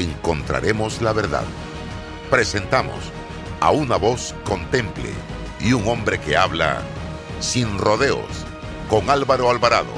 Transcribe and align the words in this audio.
encontraremos 0.00 1.00
la 1.02 1.12
verdad. 1.12 1.44
Presentamos 2.30 2.96
a 3.60 3.70
una 3.70 3.96
voz 3.96 4.34
contemple 4.44 5.10
y 5.60 5.72
un 5.72 5.86
hombre 5.88 6.20
que 6.20 6.36
habla 6.36 6.82
sin 7.40 7.78
rodeos 7.78 8.46
con 8.88 9.10
Álvaro 9.10 9.50
Alvarado 9.50 9.92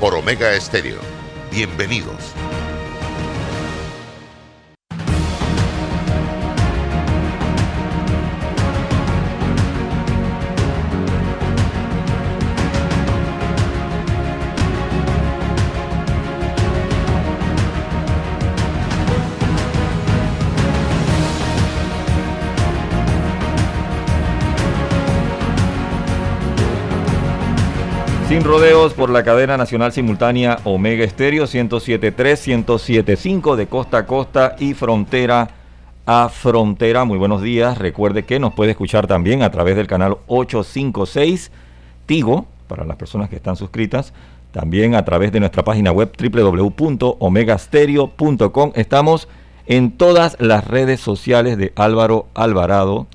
por 0.00 0.14
Omega 0.14 0.52
Estéreo. 0.54 1.00
Bienvenidos. 1.50 2.34
Sin 28.36 28.44
rodeos 28.44 28.92
por 28.92 29.08
la 29.08 29.24
cadena 29.24 29.56
nacional 29.56 29.92
simultánea 29.92 30.58
Omega 30.64 31.02
Estéreo 31.02 31.44
107.3, 31.44 32.66
107.5 32.66 33.56
de 33.56 33.66
costa 33.66 33.96
a 33.96 34.04
costa 34.04 34.56
y 34.58 34.74
frontera 34.74 35.48
a 36.04 36.28
frontera. 36.28 37.06
Muy 37.06 37.16
buenos 37.16 37.40
días. 37.40 37.78
Recuerde 37.78 38.26
que 38.26 38.38
nos 38.38 38.52
puede 38.52 38.72
escuchar 38.72 39.06
también 39.06 39.42
a 39.42 39.50
través 39.50 39.74
del 39.74 39.86
canal 39.86 40.18
856 40.26 41.50
Tigo, 42.04 42.44
para 42.68 42.84
las 42.84 42.98
personas 42.98 43.30
que 43.30 43.36
están 43.36 43.56
suscritas. 43.56 44.12
También 44.52 44.96
a 44.96 45.04
través 45.06 45.32
de 45.32 45.40
nuestra 45.40 45.64
página 45.64 45.90
web 45.90 46.12
www.omegastereo.com. 46.18 48.72
Estamos 48.74 49.28
en 49.64 49.92
todas 49.92 50.36
las 50.40 50.66
redes 50.66 51.00
sociales 51.00 51.56
de 51.56 51.72
Álvaro 51.74 52.26
Alvarado. 52.34 53.06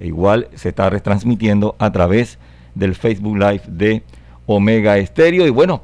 E 0.00 0.08
igual 0.08 0.48
se 0.56 0.70
está 0.70 0.90
retransmitiendo 0.90 1.76
a 1.78 1.92
través 1.92 2.40
del 2.74 2.96
Facebook 2.96 3.36
Live 3.36 3.62
de 3.68 4.02
Omega 4.46 4.98
Estéreo. 4.98 5.46
Y 5.46 5.50
bueno, 5.50 5.82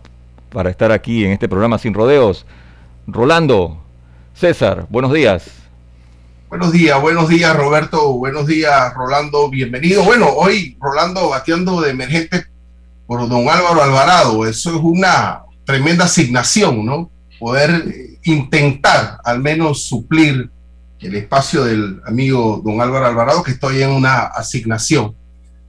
para 0.51 0.71
estar 0.71 0.93
aquí 0.93 1.25
en 1.25 1.33
este 1.33 1.49
programa 1.49 1.79
sin 1.79 1.95
rodeos, 1.95 2.47
Rolando, 3.07 3.83
César, 4.35 4.87
buenos 4.89 5.13
días. 5.13 5.51
Buenos 6.49 6.73
días, 6.73 7.01
buenos 7.01 7.29
días 7.29 7.57
Roberto, 7.57 8.13
buenos 8.13 8.47
días 8.47 8.93
Rolando, 8.95 9.49
bienvenido. 9.49 10.05
Bueno, 10.05 10.29
hoy 10.29 10.77
Rolando 10.81 11.31
bateando 11.31 11.81
de 11.81 11.91
emergente 11.91 12.45
por 13.07 13.27
don 13.29 13.49
Álvaro 13.49 13.83
Alvarado, 13.83 14.47
eso 14.47 14.71
es 14.77 14.81
una 14.83 15.43
tremenda 15.65 16.05
asignación, 16.05 16.85
¿no? 16.85 17.11
Poder 17.39 18.19
intentar 18.25 19.19
al 19.25 19.41
menos 19.41 19.85
suplir 19.85 20.51
el 21.01 21.15
espacio 21.17 21.65
del 21.65 22.01
amigo 22.07 22.61
don 22.65 22.81
Álvaro 22.81 23.07
Alvarado, 23.07 23.43
que 23.43 23.53
estoy 23.53 23.83
en 23.83 23.91
una 23.91 24.27
asignación. 24.27 25.15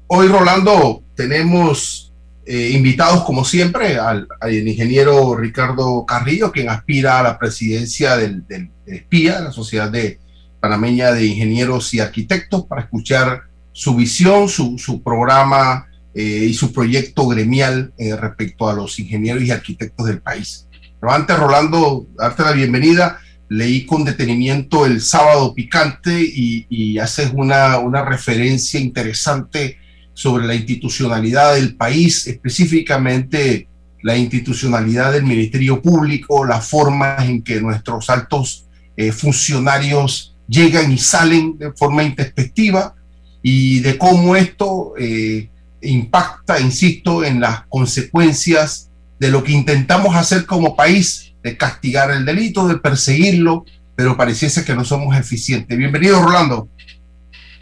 Hoy, 0.07 0.28
Rolando, 0.28 1.02
tenemos 1.16 2.12
eh, 2.45 2.72
invitados, 2.73 3.23
como 3.23 3.45
siempre, 3.45 3.97
al, 3.97 4.28
ingeniero 4.51 5.35
Ricardo 5.35 6.06
Carrillo, 6.06 6.51
quien 6.51 6.69
aspira 6.69 7.19
a 7.19 7.23
la 7.23 7.40
presidencia 7.40 8.17
del, 8.17 8.45
del, 8.47 8.69
SPIA, 8.85 9.40
la 9.40 9.51
Sociedad 9.51 9.90
de 9.90 10.19
Panameña 10.59 11.13
de 11.13 11.25
Ingenieros 11.25 11.94
y 11.94 12.01
Arquitectos, 12.01 12.66
para 12.66 12.81
escuchar 12.81 13.44
su 13.72 13.95
visión, 13.95 14.50
su, 14.50 14.78
su 14.78 15.01
programa 15.01 15.88
eh, 16.13 16.47
y 16.50 16.53
su 16.53 16.73
proyecto 16.73 17.28
gremial 17.28 17.94
eh, 17.97 18.16
respecto 18.16 18.67
a 18.67 18.73
los 18.73 19.00
ingenieros 19.00 19.44
y 19.44 19.51
arquitectos 19.51 20.06
del 20.06 20.22
país. 20.22 20.67
Pero 21.00 21.13
antes, 21.13 21.40
Rolando, 21.40 22.07
darte 22.16 22.44
la 22.44 22.51
bienvenida. 22.51 23.19
Leí 23.50 23.85
con 23.85 24.03
detenimiento 24.03 24.85
el 24.85 25.01
sábado 25.01 25.53
picante 25.53 26.22
y, 26.22 26.66
y 26.69 26.97
haces 26.97 27.31
una, 27.34 27.78
una 27.79 28.03
referencia 28.03 28.79
interesante 28.79 29.78
sobre 30.13 30.46
la 30.46 30.56
institucionalidad 30.56 31.56
del 31.56 31.75
país, 31.75 32.28
específicamente 32.28 33.68
la 34.03 34.18
institucionalidad 34.18 35.13
del 35.13 35.24
Ministerio 35.24 35.81
Público, 35.81 36.46
la 36.46 36.59
forma 36.59 37.18
en 37.25 37.41
que 37.41 37.62
nuestros 37.62 38.09
altos 38.09 38.68
eh, 38.97 39.12
funcionarios 39.12 40.35
llegan 40.47 40.91
y 40.91 40.97
salen 40.97 41.57
de 41.57 41.72
forma 41.72 42.03
introspectiva 42.03 42.96
y 43.41 43.79
de 43.79 43.97
cómo 43.97 44.35
esto 44.35 44.94
eh, 45.00 45.50
impacta, 45.81 46.59
insisto, 46.59 47.23
en 47.23 47.40
las 47.40 47.66
consecuencias 47.68 48.90
de 49.19 49.29
lo 49.29 49.44
que 49.44 49.53
intentamos 49.53 50.16
hacer 50.16 50.46
como 50.46 50.75
país, 50.75 51.34
de 51.41 51.57
castigar 51.57 52.12
el 52.12 52.25
delito, 52.25 52.68
de 52.68 52.78
perseguirlo, 52.78 53.66
pero 53.96 54.18
pareciese 54.18 54.66
que 54.66 54.75
no 54.75 54.84
somos 54.84 55.16
eficientes. 55.16 55.78
Bienvenido, 55.78 56.22
Rolando. 56.22 56.68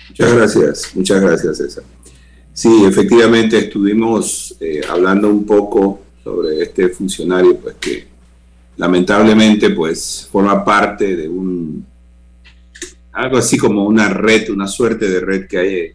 Muchas 0.09 0.33
gracias, 0.33 0.91
muchas 0.95 1.21
gracias, 1.21 1.57
César. 1.57 1.83
Sí, 2.53 2.83
efectivamente 2.85 3.57
estuvimos 3.57 4.55
eh, 4.59 4.81
hablando 4.89 5.29
un 5.29 5.45
poco 5.45 6.01
sobre 6.23 6.61
este 6.61 6.89
funcionario, 6.89 7.57
pues 7.57 7.75
que 7.79 8.07
lamentablemente 8.77 9.69
pues 9.69 10.27
forma 10.31 10.63
parte 10.63 11.15
de 11.15 11.29
un 11.29 11.85
algo 13.13 13.37
así 13.37 13.57
como 13.57 13.85
una 13.85 14.09
red, 14.09 14.49
una 14.49 14.67
suerte 14.67 15.09
de 15.09 15.19
red 15.19 15.47
que 15.47 15.57
hay 15.57 15.91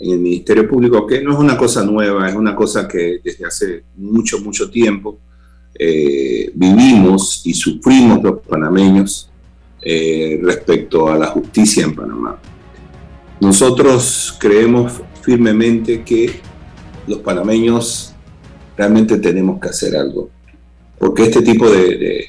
en 0.00 0.12
el 0.12 0.18
Ministerio 0.18 0.68
Público, 0.68 1.06
que 1.06 1.22
no 1.22 1.32
es 1.32 1.38
una 1.38 1.56
cosa 1.56 1.84
nueva, 1.84 2.28
es 2.28 2.34
una 2.34 2.54
cosa 2.54 2.86
que 2.86 3.20
desde 3.22 3.46
hace 3.46 3.84
mucho, 3.96 4.38
mucho 4.40 4.70
tiempo 4.70 5.18
eh, 5.74 6.50
vivimos 6.54 7.42
y 7.44 7.54
sufrimos 7.54 8.22
los 8.22 8.40
panameños 8.40 9.30
eh, 9.82 10.40
respecto 10.42 11.08
a 11.08 11.16
la 11.16 11.26
justicia 11.26 11.84
en 11.84 11.94
Panamá. 11.94 12.38
Nosotros 13.40 14.36
creemos 14.38 15.00
firmemente 15.22 16.02
que 16.02 16.40
los 17.06 17.18
panameños 17.18 18.14
realmente 18.76 19.18
tenemos 19.18 19.60
que 19.60 19.68
hacer 19.68 19.96
algo. 19.96 20.30
Porque 20.98 21.24
este 21.24 21.42
tipo 21.42 21.68
de... 21.70 22.26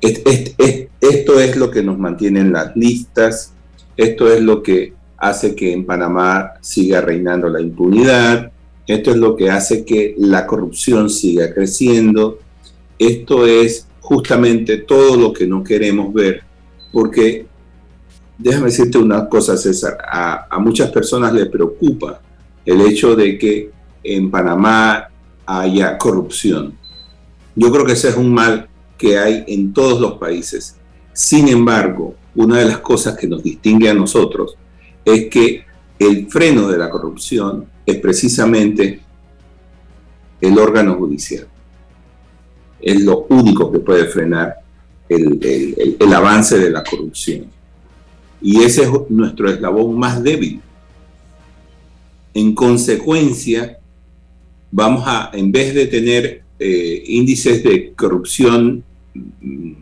esto 0.00 1.40
es 1.40 1.56
lo 1.56 1.70
que 1.70 1.82
nos 1.82 1.98
mantiene 1.98 2.40
en 2.40 2.52
las 2.52 2.76
listas, 2.76 3.52
esto 3.96 4.32
es 4.32 4.40
lo 4.40 4.62
que 4.62 4.92
hace 5.16 5.54
que 5.54 5.72
en 5.72 5.86
Panamá 5.86 6.54
siga 6.60 7.00
reinando 7.00 7.48
la 7.48 7.60
impunidad, 7.60 8.52
esto 8.86 9.10
es 9.10 9.16
lo 9.16 9.36
que 9.36 9.50
hace 9.50 9.84
que 9.84 10.14
la 10.18 10.46
corrupción 10.46 11.08
siga 11.08 11.54
creciendo, 11.54 12.38
esto 12.98 13.46
es 13.46 13.86
justamente 14.00 14.78
todo 14.78 15.16
lo 15.16 15.32
que 15.32 15.46
no 15.46 15.64
queremos 15.64 16.12
ver, 16.12 16.42
porque 16.92 17.46
déjame 18.38 18.66
decirte 18.66 18.98
una 18.98 19.28
cosa, 19.28 19.56
César, 19.56 19.98
a, 20.06 20.58
muchas 20.58 20.90
personas 20.90 21.32
les 21.32 21.48
preocupa 21.48 22.20
el 22.64 22.80
hecho 22.80 23.14
de 23.14 23.38
que 23.38 23.70
en 24.02 24.30
Panamá 24.30 25.08
haya 25.46 25.98
corrupción. 25.98 26.76
Yo 27.54 27.70
creo 27.70 27.84
que 27.84 27.92
ese 27.92 28.08
es 28.08 28.16
un 28.16 28.32
mal 28.32 28.68
que 28.98 29.18
hay 29.18 29.44
en 29.46 29.72
todos 29.72 30.00
los 30.00 30.14
países. 30.14 30.76
Sin 31.12 31.48
embargo, 31.48 32.16
una 32.34 32.58
de 32.58 32.64
las 32.64 32.78
cosas 32.78 33.16
que 33.16 33.28
nos 33.28 33.42
distingue 33.42 33.88
a 33.88 33.94
nosotros 33.94 34.56
es 35.04 35.28
que 35.28 35.64
el 35.98 36.28
freno 36.28 36.68
de 36.68 36.78
la 36.78 36.90
corrupción 36.90 37.66
es 37.86 37.96
precisamente 37.98 39.00
el 40.40 40.58
órgano 40.58 40.94
judicial. 40.94 41.46
Es 42.80 43.00
lo 43.02 43.26
único 43.28 43.70
que 43.70 43.78
puede 43.78 44.06
frenar 44.06 44.56
el, 45.08 45.96
el 46.00 46.12
avance 46.12 46.58
de 46.58 46.70
la 46.70 46.82
corrupción. 46.82 47.46
Y 48.44 48.62
ese 48.62 48.82
es 48.82 48.90
nuestro 49.08 49.50
eslabón 49.50 49.98
más 49.98 50.22
débil. 50.22 50.60
En 52.34 52.54
consecuencia, 52.54 53.78
vamos 54.70 55.04
a, 55.06 55.30
en 55.32 55.50
vez 55.50 55.74
de 55.74 55.86
tener 55.86 56.42
eh, 56.58 57.04
índices 57.06 57.64
de 57.64 57.94
corrupción 57.94 58.84
mm, 59.14 59.72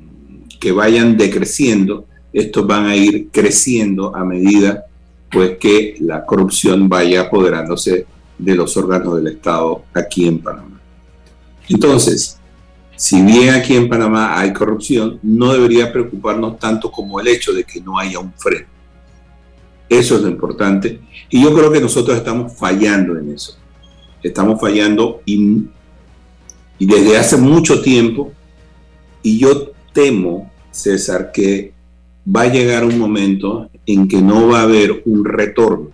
que 0.61 0.71
vayan 0.71 1.17
decreciendo, 1.17 2.07
estos 2.33 2.65
van 2.65 2.87
a 2.87 2.95
ir 2.95 3.31
creciendo 3.33 4.15
a 4.15 4.25
medida 4.25 4.87
pues 5.29 5.59
que 5.59 5.97
la 5.99 6.25
corrupción 6.25 6.89
vaya 6.89 7.23
apoderándose 7.23 8.07
de 8.39 8.55
los 8.55 8.77
órganos 8.77 9.17
del 9.17 9.27
Estado 9.27 9.87
aquí 9.93 10.29
en 10.29 10.39
Panamá. 10.39 10.81
Entonces, 11.69 12.39
si 13.03 13.21
bien 13.21 13.53
aquí 13.53 13.75
en 13.75 13.89
Panamá 13.89 14.39
hay 14.39 14.53
corrupción, 14.53 15.19
no 15.25 15.53
debería 15.53 15.93
preocuparnos 15.93 16.57
tanto 16.61 16.89
como 16.89 17.19
el 17.19 17.27
hecho 17.27 17.53
de 17.53 17.65
que 17.65 17.81
no 17.81 17.99
haya 17.99 18.21
un 18.21 18.33
freno. 18.33 18.69
Eso 19.89 20.15
es 20.15 20.23
lo 20.23 20.29
importante. 20.29 21.01
Y 21.29 21.43
yo 21.43 21.53
creo 21.53 21.73
que 21.73 21.81
nosotros 21.81 22.17
estamos 22.17 22.57
fallando 22.57 23.19
en 23.19 23.33
eso. 23.33 23.59
Estamos 24.23 24.61
fallando 24.61 25.21
y, 25.27 25.65
y 26.79 26.87
desde 26.87 27.19
hace 27.19 27.37
mucho 27.37 27.83
tiempo. 27.83 28.31
Y 29.21 29.37
yo 29.37 29.73
temo, 29.93 30.53
César, 30.71 31.33
que 31.33 31.73
va 32.25 32.43
a 32.43 32.53
llegar 32.53 32.85
un 32.85 33.01
momento 33.01 33.69
en 33.85 34.07
que 34.07 34.23
no 34.23 34.47
va 34.47 34.61
a 34.61 34.63
haber 34.63 35.03
un 35.07 35.25
retorno. 35.25 35.91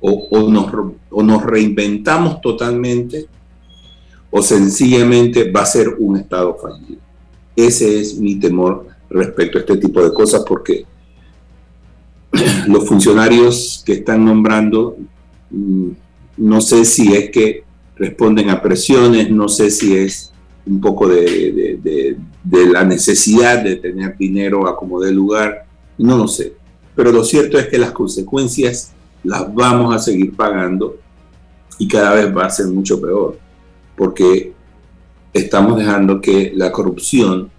O, 0.00 0.26
o, 0.32 0.50
nos, 0.50 0.74
o 1.10 1.22
nos 1.22 1.44
reinventamos 1.44 2.40
totalmente 2.40 3.28
o 4.36 4.42
sencillamente 4.42 5.48
va 5.48 5.60
a 5.60 5.66
ser 5.66 5.94
un 5.96 6.16
Estado 6.16 6.56
fallido. 6.60 7.00
Ese 7.54 8.00
es 8.00 8.18
mi 8.18 8.34
temor 8.34 8.88
respecto 9.08 9.58
a 9.58 9.60
este 9.60 9.76
tipo 9.76 10.02
de 10.02 10.12
cosas 10.12 10.42
porque 10.44 10.84
los 12.66 12.84
funcionarios 12.84 13.84
que 13.86 13.92
están 13.92 14.24
nombrando, 14.24 14.96
mm, 15.50 15.88
no 16.38 16.60
sé 16.60 16.84
si 16.84 17.14
es 17.14 17.30
que 17.30 17.62
responden 17.94 18.50
a 18.50 18.60
presiones, 18.60 19.30
no 19.30 19.48
sé 19.48 19.70
si 19.70 19.96
es 19.96 20.32
un 20.66 20.80
poco 20.80 21.06
de, 21.06 22.18
la 22.72 22.82
necesidad 22.82 23.62
de 23.62 23.76
tener 23.76 24.16
dinero 24.16 24.66
a 24.66 24.76
como 24.76 25.00
de 25.00 25.12
lugar, 25.12 25.64
no 25.96 26.18
lo 26.18 26.26
sé. 26.26 26.54
Pero 26.96 27.12
lo 27.12 27.22
cierto 27.22 27.56
es 27.56 27.68
que 27.68 27.78
las 27.78 27.92
consecuencias 27.92 28.90
las 29.22 29.54
vamos 29.54 29.94
a 29.94 30.00
seguir 30.00 30.34
pagando 30.34 30.96
y 31.78 31.86
cada 31.86 32.14
vez 32.14 32.36
va 32.36 32.46
a 32.46 32.50
ser 32.50 32.66
mucho 32.66 33.00
peor 33.00 33.44
porque 33.96 34.52
estamos 35.32 35.78
dejando 35.78 36.20
que 36.20 36.52
la 36.54 36.72
corrupción, 36.72 37.50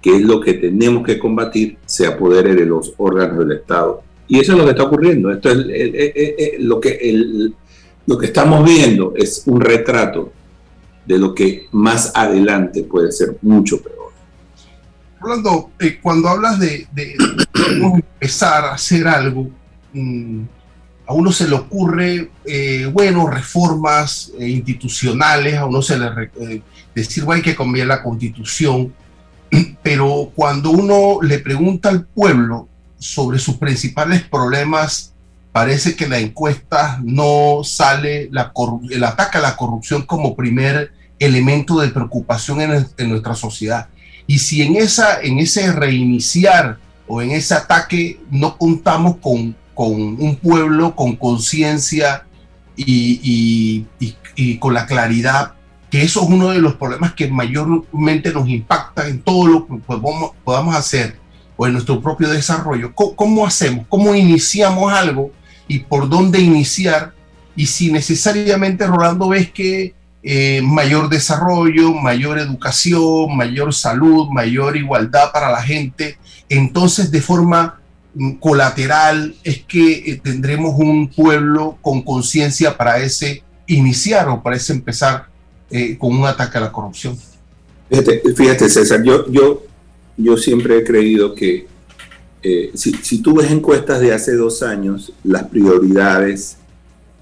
que 0.00 0.16
es 0.16 0.22
lo 0.22 0.40
que 0.40 0.54
tenemos 0.54 1.04
que 1.04 1.18
combatir, 1.18 1.78
se 1.86 2.06
apodere 2.06 2.54
de 2.54 2.66
los 2.66 2.92
órganos 2.98 3.38
del 3.38 3.58
Estado. 3.58 4.02
Y 4.28 4.38
eso 4.38 4.52
es 4.52 4.58
lo 4.58 4.64
que 4.64 4.70
está 4.70 4.84
ocurriendo. 4.84 5.30
Esto 5.30 5.50
es 5.50 5.56
lo, 6.58 6.80
que, 6.80 7.52
lo 8.06 8.18
que 8.18 8.26
estamos 8.26 8.64
viendo 8.64 9.14
es 9.16 9.42
un 9.46 9.60
retrato 9.60 10.32
de 11.06 11.18
lo 11.18 11.34
que 11.34 11.66
más 11.72 12.12
adelante 12.14 12.84
puede 12.84 13.12
ser 13.12 13.36
mucho 13.42 13.82
peor. 13.82 14.12
Rolando, 15.20 15.70
eh, 15.80 15.98
cuando 16.02 16.28
hablas 16.28 16.58
de, 16.58 16.86
empezar 17.54 18.64
a 18.64 18.74
hacer 18.74 19.06
algo, 19.06 19.48
mm, 19.92 20.42
a 21.06 21.12
uno 21.12 21.32
se 21.32 21.48
le 21.48 21.54
ocurre, 21.54 22.30
eh, 22.46 22.88
bueno, 22.92 23.26
reformas 23.26 24.32
eh, 24.38 24.48
institucionales, 24.48 25.56
a 25.56 25.66
uno 25.66 25.82
se 25.82 25.98
le 25.98 26.06
eh, 26.40 26.62
decir, 26.94 27.24
bueno, 27.24 27.38
hay 27.38 27.42
que 27.42 27.56
cambiar 27.56 27.88
la 27.88 28.02
constitución, 28.02 28.94
pero 29.82 30.32
cuando 30.34 30.70
uno 30.70 31.18
le 31.20 31.38
pregunta 31.40 31.90
al 31.90 32.06
pueblo 32.06 32.68
sobre 32.98 33.38
sus 33.38 33.56
principales 33.56 34.22
problemas, 34.22 35.12
parece 35.52 35.94
que 35.94 36.08
la 36.08 36.18
encuesta 36.18 36.98
no 37.04 37.60
sale 37.64 38.30
el 38.90 39.04
ataque 39.04 39.38
a 39.38 39.42
la 39.42 39.56
corrupción 39.56 40.02
como 40.02 40.34
primer 40.34 40.92
elemento 41.18 41.78
de 41.80 41.88
preocupación 41.88 42.62
en, 42.62 42.86
en 42.96 43.08
nuestra 43.10 43.34
sociedad. 43.34 43.88
Y 44.26 44.38
si 44.38 44.62
en, 44.62 44.76
esa, 44.76 45.20
en 45.20 45.38
ese 45.38 45.70
reiniciar 45.70 46.78
o 47.06 47.20
en 47.20 47.32
ese 47.32 47.54
ataque 47.54 48.20
no 48.30 48.56
contamos 48.56 49.18
con 49.18 49.54
con 49.74 49.92
un 49.92 50.36
pueblo 50.36 50.94
con 50.94 51.16
conciencia 51.16 52.24
y, 52.76 53.84
con 54.58 54.74
la 54.74 54.86
claridad, 54.86 55.54
que 55.90 56.02
eso 56.02 56.22
es 56.22 56.28
uno 56.28 56.50
de 56.50 56.58
los 56.58 56.74
problemas 56.74 57.14
que 57.14 57.28
mayormente 57.28 58.32
nos 58.32 58.48
impacta 58.48 59.08
en 59.08 59.20
todo 59.22 59.46
lo 59.46 59.66
que 59.66 59.74
podamos, 60.44 60.74
hacer 60.74 61.18
o 61.56 61.66
en 61.66 61.74
nuestro 61.74 62.00
propio 62.00 62.28
desarrollo. 62.28 62.92
¿Cómo, 62.94 63.46
hacemos? 63.46 63.86
¿Cómo 63.88 64.14
iniciamos 64.14 64.92
algo 64.92 65.30
y 65.68 65.80
por 65.80 66.08
dónde 66.08 66.40
iniciar? 66.40 67.12
Y 67.54 67.66
si 67.66 67.92
necesariamente, 67.92 68.86
Rolando, 68.86 69.28
ves 69.28 69.52
que 69.52 69.94
eh, 70.24 70.62
mayor 70.62 71.08
desarrollo, 71.08 71.92
mayor 71.92 72.38
educación, 72.38 73.36
mayor 73.36 73.72
salud, 73.72 74.28
mayor 74.30 74.76
igualdad 74.76 75.30
para 75.32 75.52
la 75.52 75.62
gente, 75.62 76.18
entonces 76.48 77.10
de 77.10 77.20
forma 77.20 77.78
colateral 78.40 79.34
es 79.42 79.64
que 79.64 79.92
eh, 79.92 80.20
tendremos 80.22 80.74
un 80.78 81.08
pueblo 81.08 81.78
con 81.82 82.02
conciencia 82.02 82.76
para 82.76 82.98
ese 83.02 83.42
iniciar 83.66 84.28
o 84.28 84.42
para 84.42 84.56
ese 84.56 84.72
empezar 84.72 85.26
eh, 85.70 85.98
con 85.98 86.14
un 86.14 86.26
ataque 86.26 86.58
a 86.58 86.62
la 86.62 86.72
corrupción. 86.72 87.16
Fíjate, 88.36 88.68
César, 88.68 89.02
yo, 89.02 89.30
yo, 89.30 89.62
yo 90.16 90.36
siempre 90.36 90.78
he 90.78 90.84
creído 90.84 91.34
que 91.34 91.66
eh, 92.42 92.70
si, 92.74 92.92
si, 92.92 93.22
tú 93.22 93.36
ves 93.36 93.50
encuestas 93.50 94.00
de 94.00 94.12
hace 94.12 94.34
dos 94.34 94.62
años, 94.62 95.12
las 95.22 95.44
prioridades 95.44 96.58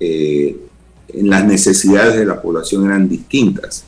en 0.01 1.31
las 1.31 1.45
necesidades 1.45 2.17
de 2.17 2.27
la 2.27 2.43
población 2.43 2.87
eran 2.87 3.09
distintas. 3.09 3.85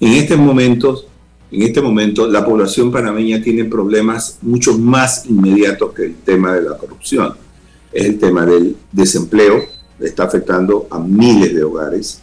En 0.00 0.14
estos 0.14 0.36
momentos 0.38 1.06
en 1.50 1.62
este 1.62 1.80
momento 1.80 2.26
la 2.26 2.44
población 2.44 2.90
panameña 2.90 3.40
tiene 3.40 3.64
problemas 3.64 4.38
mucho 4.42 4.76
más 4.78 5.26
inmediatos 5.26 5.92
que 5.92 6.06
el 6.06 6.16
tema 6.16 6.54
de 6.54 6.62
la 6.62 6.76
corrupción. 6.76 7.34
Es 7.92 8.04
el 8.04 8.18
tema 8.18 8.44
del 8.44 8.76
desempleo, 8.90 9.62
está 10.00 10.24
afectando 10.24 10.86
a 10.90 10.98
miles 10.98 11.54
de 11.54 11.62
hogares. 11.62 12.20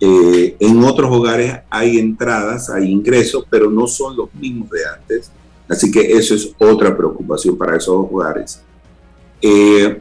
Eh, 0.00 0.56
en 0.58 0.82
otros 0.82 1.10
hogares 1.10 1.58
hay 1.68 1.98
entradas, 1.98 2.70
hay 2.70 2.90
ingresos, 2.90 3.44
pero 3.50 3.70
no 3.70 3.86
son 3.86 4.16
los 4.16 4.32
mismos 4.34 4.70
de 4.70 4.80
antes. 4.86 5.30
Así 5.68 5.90
que 5.90 6.12
eso 6.12 6.34
es 6.34 6.52
otra 6.58 6.96
preocupación 6.96 7.56
para 7.56 7.76
esos 7.76 7.94
hogares. 7.94 8.62
Eh, 9.42 10.00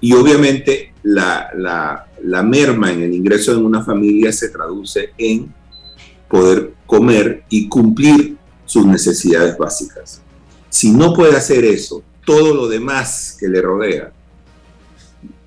y 0.00 0.12
obviamente 0.14 0.92
la, 1.02 1.50
la, 1.54 2.06
la 2.24 2.42
merma 2.42 2.90
en 2.92 3.02
el 3.02 3.14
ingreso 3.14 3.54
de 3.54 3.62
una 3.62 3.84
familia 3.84 4.32
se 4.32 4.48
traduce 4.48 5.10
en 5.18 5.52
poder 6.32 6.72
comer 6.86 7.44
y 7.50 7.68
cumplir 7.68 8.38
sus 8.64 8.86
necesidades 8.86 9.58
básicas. 9.58 10.22
Si 10.70 10.90
no 10.90 11.12
puede 11.12 11.36
hacer 11.36 11.62
eso, 11.62 12.02
todo 12.24 12.54
lo 12.54 12.68
demás 12.68 13.36
que 13.38 13.48
le 13.48 13.60
rodea 13.60 14.10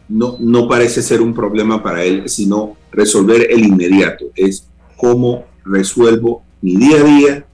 no, 0.08 0.38
no 0.40 0.68
parece 0.68 1.02
ser 1.02 1.22
un 1.22 1.34
problema 1.34 1.82
para 1.82 2.04
él, 2.04 2.30
sino 2.30 2.78
resolver 2.92 3.48
el 3.50 3.66
inmediato. 3.66 4.26
Es 4.36 4.68
cómo 4.96 5.46
resuelvo 5.66 6.44
mi 6.62 6.76
día 6.76 6.98
a 6.98 7.04
día 7.04 7.46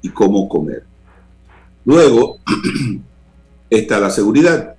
y 0.00 0.08
cómo 0.08 0.48
comer. 0.48 0.84
Luego 1.84 2.38
está 3.68 4.00
la 4.00 4.08
seguridad. 4.08 4.74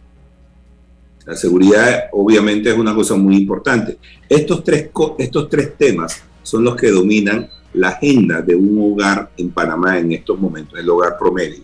La 1.27 1.35
seguridad 1.35 2.05
obviamente 2.13 2.71
es 2.71 2.77
una 2.79 2.95
cosa 2.95 3.13
muy 3.13 3.37
importante. 3.37 3.99
Estos 4.27 4.63
tres, 4.63 4.89
estos 5.19 5.49
tres 5.49 5.77
temas 5.77 6.23
son 6.41 6.63
los 6.63 6.75
que 6.75 6.89
dominan 6.89 7.47
la 7.73 7.89
agenda 7.89 8.41
de 8.41 8.55
un 8.55 8.93
hogar 8.93 9.31
en 9.37 9.51
Panamá 9.51 9.97
en 9.97 10.11
estos 10.11 10.39
momentos, 10.39 10.79
el 10.79 10.89
hogar 10.89 11.17
promedio. 11.17 11.63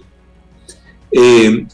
Eh, 1.11 1.65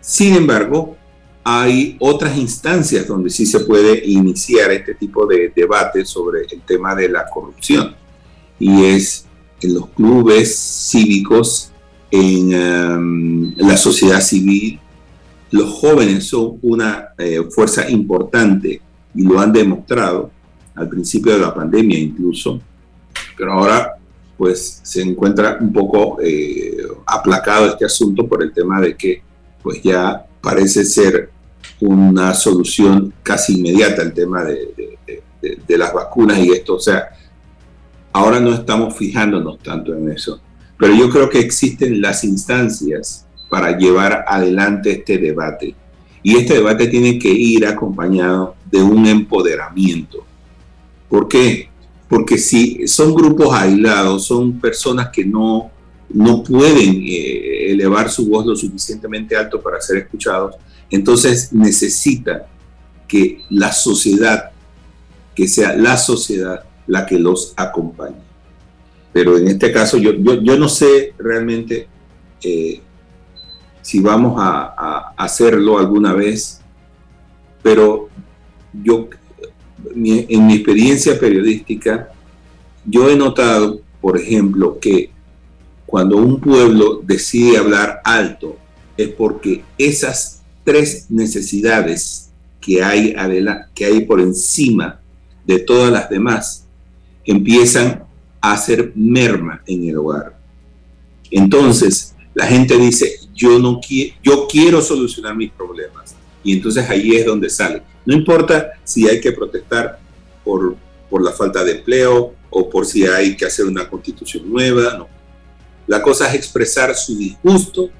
sin 0.00 0.34
embargo, 0.34 0.96
hay 1.42 1.96
otras 1.98 2.36
instancias 2.36 3.06
donde 3.06 3.30
sí 3.30 3.46
se 3.46 3.60
puede 3.60 4.06
iniciar 4.06 4.70
este 4.70 4.94
tipo 4.94 5.26
de 5.26 5.52
debate 5.54 6.04
sobre 6.04 6.42
el 6.50 6.60
tema 6.62 6.94
de 6.94 7.08
la 7.08 7.26
corrupción. 7.32 7.94
Y 8.58 8.84
es 8.84 9.26
en 9.60 9.74
los 9.74 9.88
clubes 9.90 10.54
cívicos, 10.90 11.72
en 12.10 12.54
um, 12.54 13.54
la 13.56 13.76
sociedad 13.76 14.20
civil. 14.20 14.78
Los 15.50 15.70
jóvenes 15.70 16.28
son 16.28 16.58
una 16.62 17.08
eh, 17.18 17.42
fuerza 17.50 17.88
importante 17.90 18.80
y 19.14 19.22
lo 19.22 19.40
han 19.40 19.52
demostrado 19.52 20.30
al 20.74 20.88
principio 20.88 21.32
de 21.32 21.40
la 21.40 21.54
pandemia 21.54 21.98
incluso 21.98 22.60
pero 23.40 23.54
ahora 23.54 23.94
pues 24.36 24.80
se 24.82 25.00
encuentra 25.00 25.56
un 25.58 25.72
poco 25.72 26.18
eh, 26.22 26.76
aplacado 27.06 27.68
este 27.68 27.86
asunto 27.86 28.28
por 28.28 28.42
el 28.42 28.52
tema 28.52 28.80
de 28.80 28.94
que 28.94 29.22
pues 29.62 29.82
ya 29.82 30.26
parece 30.42 30.84
ser 30.84 31.30
una 31.80 32.34
solución 32.34 33.14
casi 33.22 33.58
inmediata 33.58 34.02
el 34.02 34.12
tema 34.12 34.44
de, 34.44 34.98
de, 35.66 35.78
las 35.78 35.94
vacunas 35.94 36.38
y 36.38 36.50
esto, 36.50 36.74
o 36.74 36.80
sea, 36.80 37.08
ahora 38.12 38.38
no 38.40 38.52
estamos 38.52 38.94
fijándonos 38.94 39.58
tanto 39.60 39.94
en 39.94 40.10
eso, 40.10 40.38
pero 40.78 40.94
yo 40.94 41.08
creo 41.08 41.30
que 41.30 41.38
existen 41.38 42.02
las 42.02 42.22
instancias 42.24 43.24
para 43.48 43.78
llevar 43.78 44.26
adelante 44.28 44.90
este 44.92 45.16
debate 45.16 45.74
y 46.22 46.36
este 46.36 46.54
debate 46.54 46.88
tiene 46.88 47.18
que 47.18 47.30
ir 47.30 47.66
acompañado 47.66 48.54
de 48.70 48.82
un 48.82 49.06
empoderamiento. 49.06 50.26
¿Por 51.08 51.26
qué? 51.26 51.69
Porque 52.10 52.38
si 52.38 52.88
son 52.88 53.14
grupos 53.14 53.54
aislados, 53.54 54.26
son 54.26 54.58
personas 54.58 55.10
que 55.10 55.24
no, 55.24 55.70
no 56.08 56.42
pueden 56.42 57.04
eh, 57.06 57.70
elevar 57.70 58.10
su 58.10 58.28
voz 58.28 58.44
lo 58.44 58.56
suficientemente 58.56 59.36
alto 59.36 59.62
para 59.62 59.80
ser 59.80 59.98
escuchados, 59.98 60.56
entonces 60.90 61.52
necesita 61.52 62.48
que 63.06 63.42
la 63.48 63.72
sociedad, 63.72 64.50
que 65.36 65.46
sea 65.46 65.76
la 65.76 65.96
sociedad 65.96 66.64
la 66.88 67.06
que 67.06 67.16
los 67.16 67.54
acompañe. 67.56 68.16
pero 69.12 69.38
en 69.38 69.46
este 69.46 69.70
caso 69.70 69.96
yo, 69.96 70.12
yo, 70.12 70.58
no 70.58 70.68
sé 70.68 71.14
realmente 71.16 71.86
eh, 72.42 72.80
si 73.82 74.00
vamos 74.00 74.34
a, 74.36 75.14
hacerlo 75.16 75.78
alguna 75.78 76.12
vez, 76.12 76.60
pero 77.62 78.08
yo, 78.72 79.08
en 79.94 80.46
mi 80.46 80.54
experiencia 80.54 81.18
periodística, 81.18 82.10
yo 82.84 83.08
he 83.10 83.16
notado, 83.16 83.80
por 84.00 84.18
ejemplo, 84.18 84.78
que 84.78 85.10
cuando 85.86 86.16
un 86.16 86.40
pueblo 86.40 87.00
decide 87.04 87.58
hablar 87.58 88.00
alto 88.04 88.56
es 88.96 89.08
porque 89.08 89.64
esas 89.76 90.42
tres 90.64 91.06
necesidades 91.08 92.30
que 92.60 92.82
hay, 92.82 93.14
que 93.74 93.84
hay 93.84 94.04
por 94.04 94.20
encima 94.20 95.00
de 95.44 95.58
todas 95.58 95.90
las 95.90 96.08
demás 96.08 96.66
empiezan 97.24 98.04
a 98.40 98.52
hacer 98.52 98.92
merma 98.94 99.62
en 99.66 99.88
el 99.88 99.98
hogar. 99.98 100.38
Entonces, 101.30 102.14
la 102.34 102.46
gente 102.46 102.76
dice, 102.76 103.12
yo, 103.34 103.58
no 103.58 103.80
quiero, 103.80 104.14
yo 104.22 104.46
quiero 104.48 104.82
solucionar 104.82 105.36
mis 105.36 105.50
problemas. 105.50 106.14
Y 106.42 106.52
entonces 106.52 106.88
ahí 106.88 107.16
es 107.16 107.26
donde 107.26 107.50
sale. 107.50 107.82
No 108.06 108.14
importa 108.14 108.72
si 108.84 109.08
hay 109.08 109.20
que 109.20 109.32
protestar 109.32 109.98
por, 110.44 110.76
por 111.08 111.22
la 111.22 111.32
falta 111.32 111.62
de 111.64 111.72
empleo 111.72 112.34
o 112.50 112.70
por 112.70 112.86
si 112.86 113.06
hay 113.06 113.36
que 113.36 113.46
hacer 113.46 113.66
una 113.66 113.88
constitución 113.88 114.50
nueva, 114.50 114.96
no. 114.96 115.08
La 115.86 116.02
cosa 116.02 116.28
es 116.28 116.34
expresar 116.34 116.94
su 116.94 117.16
disgusto 117.16 117.90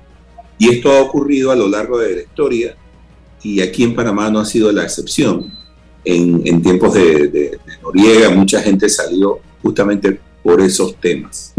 y 0.59 0.69
esto 0.69 0.93
ha 0.93 1.01
ocurrido 1.01 1.51
a 1.51 1.57
lo 1.57 1.69
largo 1.69 1.99
de 1.99 2.15
la 2.17 2.23
historia 2.23 2.77
y 3.43 3.61
aquí 3.61 3.83
en 3.83 3.95
Panamá 3.95 4.31
no 4.31 4.41
ha 4.41 4.45
sido 4.45 4.71
la 4.71 4.85
excepción. 4.85 5.53
En, 6.05 6.63
tiempos 6.63 6.95
de, 6.95 7.29
de, 7.29 7.59
Noriega 7.83 8.31
mucha 8.31 8.63
gente 8.63 8.89
salió 8.89 9.41
justamente 9.63 10.19
por 10.43 10.61
esos 10.61 10.97
temas. 10.97 11.53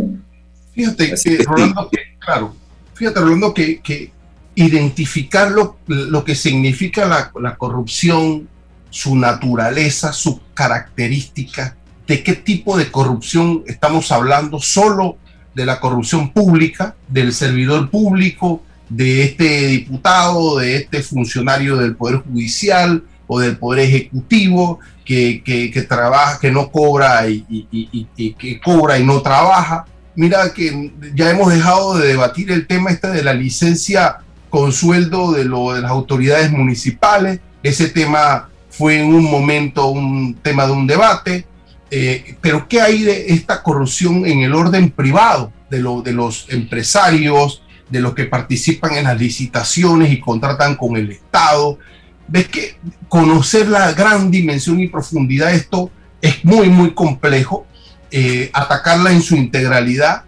Fíjate 0.74 1.14
que, 1.14 1.44
Rolando, 1.44 1.90
claro, 2.18 2.56
fíjate 2.94 3.20
Rolando 3.20 3.54
que, 3.54 3.82
que 3.82 4.12
identificar 4.56 5.52
lo, 5.52 5.78
lo, 5.88 6.24
que 6.24 6.36
significa 6.36 7.06
la, 7.06 7.32
la 7.40 7.56
corrupción, 7.56 8.48
su 8.90 9.16
naturaleza, 9.16 10.12
sus 10.12 10.38
características, 10.54 11.76
de 12.08 12.24
qué 12.24 12.34
tipo 12.34 12.78
de 12.78 12.92
corrupción 12.92 13.64
estamos 13.68 14.12
hablando, 14.12 14.60
solo 14.60 15.18
de 15.56 15.66
la 15.66 15.80
corrupción 15.80 16.32
pública, 16.32 16.96
del 17.08 17.34
servidor 17.34 17.90
público, 17.90 18.62
de 18.90 19.24
este 19.24 19.68
diputado, 19.68 20.60
de 20.60 20.76
este 20.76 21.02
funcionario 21.02 21.78
del 21.78 21.96
Poder 21.96 22.18
Judicial 22.18 23.04
o 23.28 23.40
del 23.40 23.58
Poder 23.58 23.86
Ejecutivo 23.86 24.80
que, 25.06 25.42
que, 25.44 25.82
trabaja, 25.84 26.40
que 26.40 26.52
no 26.52 26.70
cobra 26.70 27.28
y, 27.30 27.46
y, 27.50 28.34
que 28.34 28.60
cobra 28.60 29.00
y 29.00 29.06
no 29.06 29.22
trabaja. 29.22 29.86
Mira 30.16 30.54
que 30.54 30.92
ya 31.16 31.30
hemos 31.30 31.54
dejado 31.54 31.98
de 31.98 32.10
debatir 32.10 32.52
el 32.52 32.68
tema 32.68 32.92
este 32.92 33.08
de 33.10 33.24
la 33.24 33.34
licencia 33.34 34.18
con 34.52 34.72
sueldo 34.72 35.32
de, 35.32 35.46
lo, 35.46 35.74
de 35.74 35.82
las 35.82 35.90
autoridades 35.90 36.52
municipales. 36.52 37.40
Ese 37.64 37.90
tema 37.90 38.50
fue 38.70 39.00
en 39.00 39.12
un 39.12 39.24
momento 39.24 39.88
un 39.88 40.36
tema 40.36 40.68
de 40.68 40.74
un 40.74 40.86
debate. 40.86 41.48
Eh, 41.90 42.36
pero 42.40 42.68
¿qué 42.68 42.80
hay 42.80 43.02
de 43.02 43.34
esta 43.34 43.64
corrupción 43.64 44.28
en 44.28 44.42
el 44.42 44.54
orden 44.54 44.92
privado 44.92 45.52
de, 45.72 45.80
lo, 45.80 46.04
de 46.04 46.14
los 46.14 46.46
empresarios, 46.50 47.64
de 47.92 48.00
los 48.00 48.14
que 48.14 48.26
participan 48.26 48.94
en 48.94 49.04
las 49.04 49.20
licitaciones 49.20 50.12
y 50.12 50.20
contratan 50.20 50.76
con 50.76 50.96
el 50.96 51.12
Estado. 51.12 51.78
Ves 52.28 52.48
que 52.48 52.78
conocer 53.10 53.68
la 53.68 53.92
gran 53.94 54.32
dimensión 54.32 54.80
y 54.80 54.88
profundidad 54.88 55.48
de 55.48 55.58
esto 55.58 55.92
es 56.22 56.44
muy, 56.46 56.70
muy 56.70 56.94
complejo. 56.94 57.68
Eh, 58.10 58.50
atacarla 58.54 59.12
en 59.12 59.22
su 59.22 59.36
integralidad, 59.36 60.24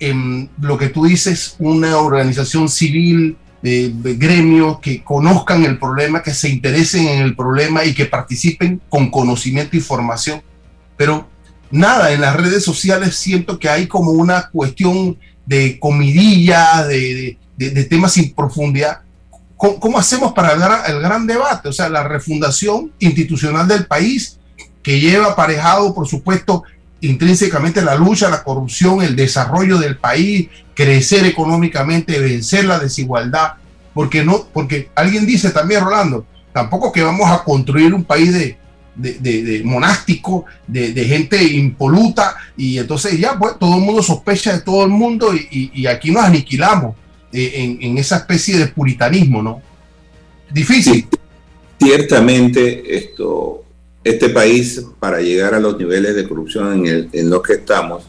en 0.00 0.50
lo 0.60 0.78
que 0.78 0.88
tú 0.88 1.06
dices, 1.06 1.56
una 1.58 1.96
organización 1.98 2.68
civil, 2.68 3.36
de, 3.62 3.92
gremios 4.16 4.78
que 4.80 5.02
conozcan 5.02 5.64
el 5.64 5.78
problema, 5.78 6.22
que 6.22 6.32
se 6.32 6.48
interesen 6.48 7.08
en 7.08 7.22
el 7.22 7.34
problema 7.34 7.84
y 7.84 7.94
que 7.94 8.06
participen 8.06 8.80
con 8.88 9.10
conocimiento 9.10 9.76
y 9.76 9.80
formación. 9.80 10.42
Pero 10.96 11.28
nada, 11.70 12.12
en 12.12 12.20
las 12.20 12.36
redes 12.36 12.64
sociales 12.64 13.16
siento 13.16 13.58
que 13.58 13.68
hay 13.68 13.86
como 13.86 14.12
una 14.12 14.48
cuestión 14.50 15.18
de 15.46 15.78
comidilla, 15.78 16.86
de, 16.86 17.38
temas 17.88 18.12
sin 18.12 18.34
profundidad. 18.34 19.00
¿Cómo, 19.56 19.98
hacemos 19.98 20.32
para 20.32 20.52
el, 20.52 20.94
el 20.94 21.02
gran 21.02 21.26
debate? 21.26 21.68
O 21.68 21.72
sea, 21.72 21.88
la 21.88 22.04
refundación 22.04 22.92
institucional 23.00 23.66
del 23.66 23.86
país, 23.86 24.38
que 24.84 25.00
lleva 25.00 25.32
aparejado, 25.32 25.92
por 25.94 26.06
supuesto, 26.06 26.62
intrínsecamente 27.00 27.82
la 27.82 27.94
lucha, 27.94 28.28
la 28.28 28.42
corrupción, 28.42 29.02
el 29.02 29.14
desarrollo 29.14 29.78
del 29.78 29.96
país, 29.96 30.48
crecer 30.74 31.24
económicamente, 31.26 32.18
vencer 32.18 32.64
la 32.64 32.78
desigualdad, 32.78 33.54
porque 33.94 34.24
no, 34.24 34.46
porque 34.52 34.90
alguien 34.94 35.26
dice 35.26 35.50
también, 35.50 35.82
Rolando, 35.82 36.26
tampoco 36.52 36.92
que 36.92 37.02
vamos 37.02 37.30
a 37.30 37.44
construir 37.44 37.94
un 37.94 38.04
país 38.04 38.32
de, 38.32 38.58
de, 38.98 39.62
monástico, 39.64 40.44
de, 40.66 41.04
gente 41.04 41.42
impoluta, 41.42 42.36
y 42.56 42.78
entonces 42.78 43.18
ya 43.18 43.38
pues 43.38 43.58
todo 43.58 43.76
el 43.76 43.82
mundo 43.82 44.02
sospecha 44.02 44.52
de 44.52 44.60
todo 44.60 44.84
el 44.84 44.90
mundo 44.90 45.32
y, 45.34 45.86
aquí 45.86 46.10
nos 46.10 46.24
aniquilamos 46.24 46.96
eh, 47.32 47.76
en, 47.80 47.98
esa 47.98 48.16
especie 48.16 48.58
de 48.58 48.66
puritanismo, 48.68 49.42
¿no? 49.42 49.62
Difícil. 50.50 51.06
ciertamente 51.78 52.96
esto, 52.96 53.64
este 54.08 54.28
país 54.30 54.84
para 54.98 55.20
llegar 55.20 55.54
a 55.54 55.60
los 55.60 55.78
niveles 55.78 56.14
de 56.14 56.28
corrupción 56.28 56.86
en, 56.86 57.08
en 57.12 57.30
los 57.30 57.42
que 57.42 57.54
estamos, 57.54 58.04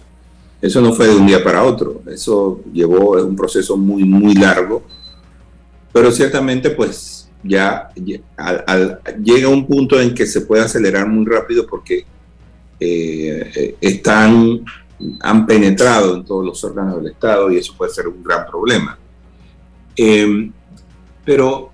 eso 0.62 0.82
no 0.82 0.94
fue 0.94 1.08
de 1.08 1.16
un 1.16 1.26
día 1.26 1.44
para 1.44 1.64
otro, 1.64 2.02
eso 2.08 2.62
llevó 2.74 3.12
un 3.24 3.36
proceso 3.36 3.78
muy, 3.78 4.04
muy 4.04 4.34
largo, 4.36 4.84
pero 5.94 6.12
ciertamente 6.12 6.72
pues 6.72 7.30
ya 7.44 7.90
llega 9.24 9.48
un 9.48 9.66
punto 9.66 10.00
en 10.00 10.14
que 10.14 10.26
se 10.26 10.42
puede 10.42 10.64
acelerar 10.64 11.08
muy 11.08 11.26
rápido 11.26 11.66
porque 11.66 12.06
eh, 12.80 13.76
están, 13.80 14.66
han 15.22 15.46
penetrado 15.46 16.16
en 16.16 16.26
todos 16.26 16.46
los 16.46 16.64
órganos 16.64 16.98
del 16.98 17.14
Estado 17.14 17.50
y 17.52 17.58
eso 17.58 17.74
puede 17.78 17.94
ser 17.94 18.08
un 18.08 18.22
gran 18.22 18.46
problema. 18.46 18.98
Em, 19.96 20.52
pero 21.24 21.72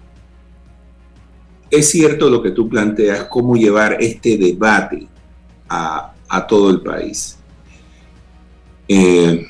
es 1.75 1.89
cierto 1.89 2.29
lo 2.29 2.41
que 2.41 2.51
tú 2.51 2.67
planteas, 2.69 3.25
cómo 3.25 3.55
llevar 3.55 3.97
este 3.99 4.37
debate 4.37 5.07
a, 5.69 6.11
todo 6.47 6.69
el 6.69 6.81
país. 6.81 7.37
Eh, 8.87 9.45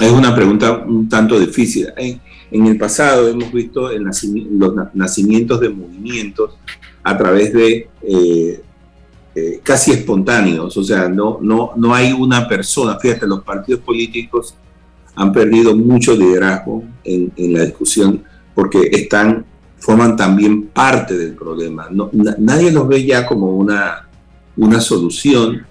es 0.00 0.10
una 0.10 0.34
pregunta 0.34 0.72
un 0.78 1.08
tanto 1.08 1.38
difícil. 1.38 1.88
En 1.96 2.66
el 2.66 2.78
pasado 2.78 3.28
hemos 3.28 3.52
visto 3.52 3.90
los 3.92 4.74
nacimientos 4.94 5.60
de 5.60 5.68
movimientos 5.68 6.56
a 7.02 7.16
través 7.18 7.52
de 7.52 7.88
eh, 8.02 8.62
eh, 9.34 9.60
casi 9.62 9.92
espontáneos, 9.92 10.76
o 10.76 10.84
sea, 10.84 11.08
no, 11.08 11.38
no, 11.40 11.72
no 11.76 11.94
hay 11.94 12.12
una 12.12 12.46
persona, 12.46 12.98
fíjate, 12.98 13.26
los 13.26 13.42
partidos 13.42 13.80
políticos 13.80 14.54
han 15.14 15.32
perdido 15.32 15.74
mucho 15.74 16.14
liderazgo 16.14 16.84
en, 17.02 17.32
la 17.54 17.64
discusión 17.64 18.22
porque 18.54 18.90
están, 18.92 19.46
forman 19.82 20.16
también 20.16 20.68
parte 20.68 21.18
del 21.18 21.34
problema. 21.34 21.88
nadie 22.38 22.70
los 22.70 22.86
ve 22.86 23.04
ya 23.04 23.26
como 23.26 23.56
una, 23.56 24.08
una 24.56 24.80
solución, 24.80 25.66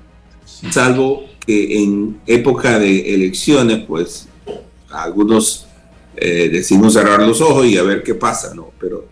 salvo 0.69 1.27
que 1.39 1.81
en 1.81 2.19
época 2.27 2.77
de 2.77 3.15
elecciones, 3.15 3.85
pues 3.87 4.27
algunos 4.89 5.65
eh, 6.17 6.49
decimos 6.51 6.91
cerrar 6.93 7.21
los 7.25 7.39
ojos 7.39 7.65
y 7.65 7.77
a 7.77 7.83
ver 7.83 8.03
qué 8.03 8.13
pasa, 8.13 8.53
¿no? 8.53 8.71
Pero 8.81 9.05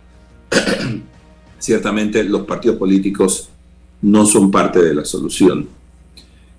ciertamente 1.59 2.21
los 2.25 2.45
partidos 2.45 2.77
políticos 2.77 3.47
no 4.01 4.25
son 4.25 4.51
parte 4.51 4.81
de 4.81 4.93
la 4.93 5.05
solución. 5.05 5.69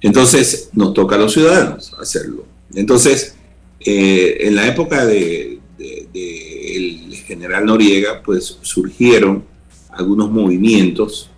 Entonces 0.01 0.71
nos 0.73 0.95
toca 0.95 1.17
a 1.17 1.19
los 1.19 1.35
ciudadanos 1.35 1.93
hacerlo. 2.01 2.47
Entonces, 2.75 3.35
eh, 3.81 4.39
en 4.41 4.55
la 4.55 4.67
época 4.67 5.05
del 6.13 7.15
general 7.27 7.67
Noriega, 7.67 8.23
pues 8.23 8.59
surgieron 8.63 9.45
algunos 9.91 10.31
movimientos 10.31 11.31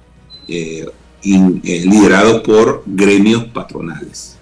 eh, 0.48 0.86
liderados 1.22 2.42
por 2.42 2.82
gremios 2.86 3.44
patronales. 3.44 4.38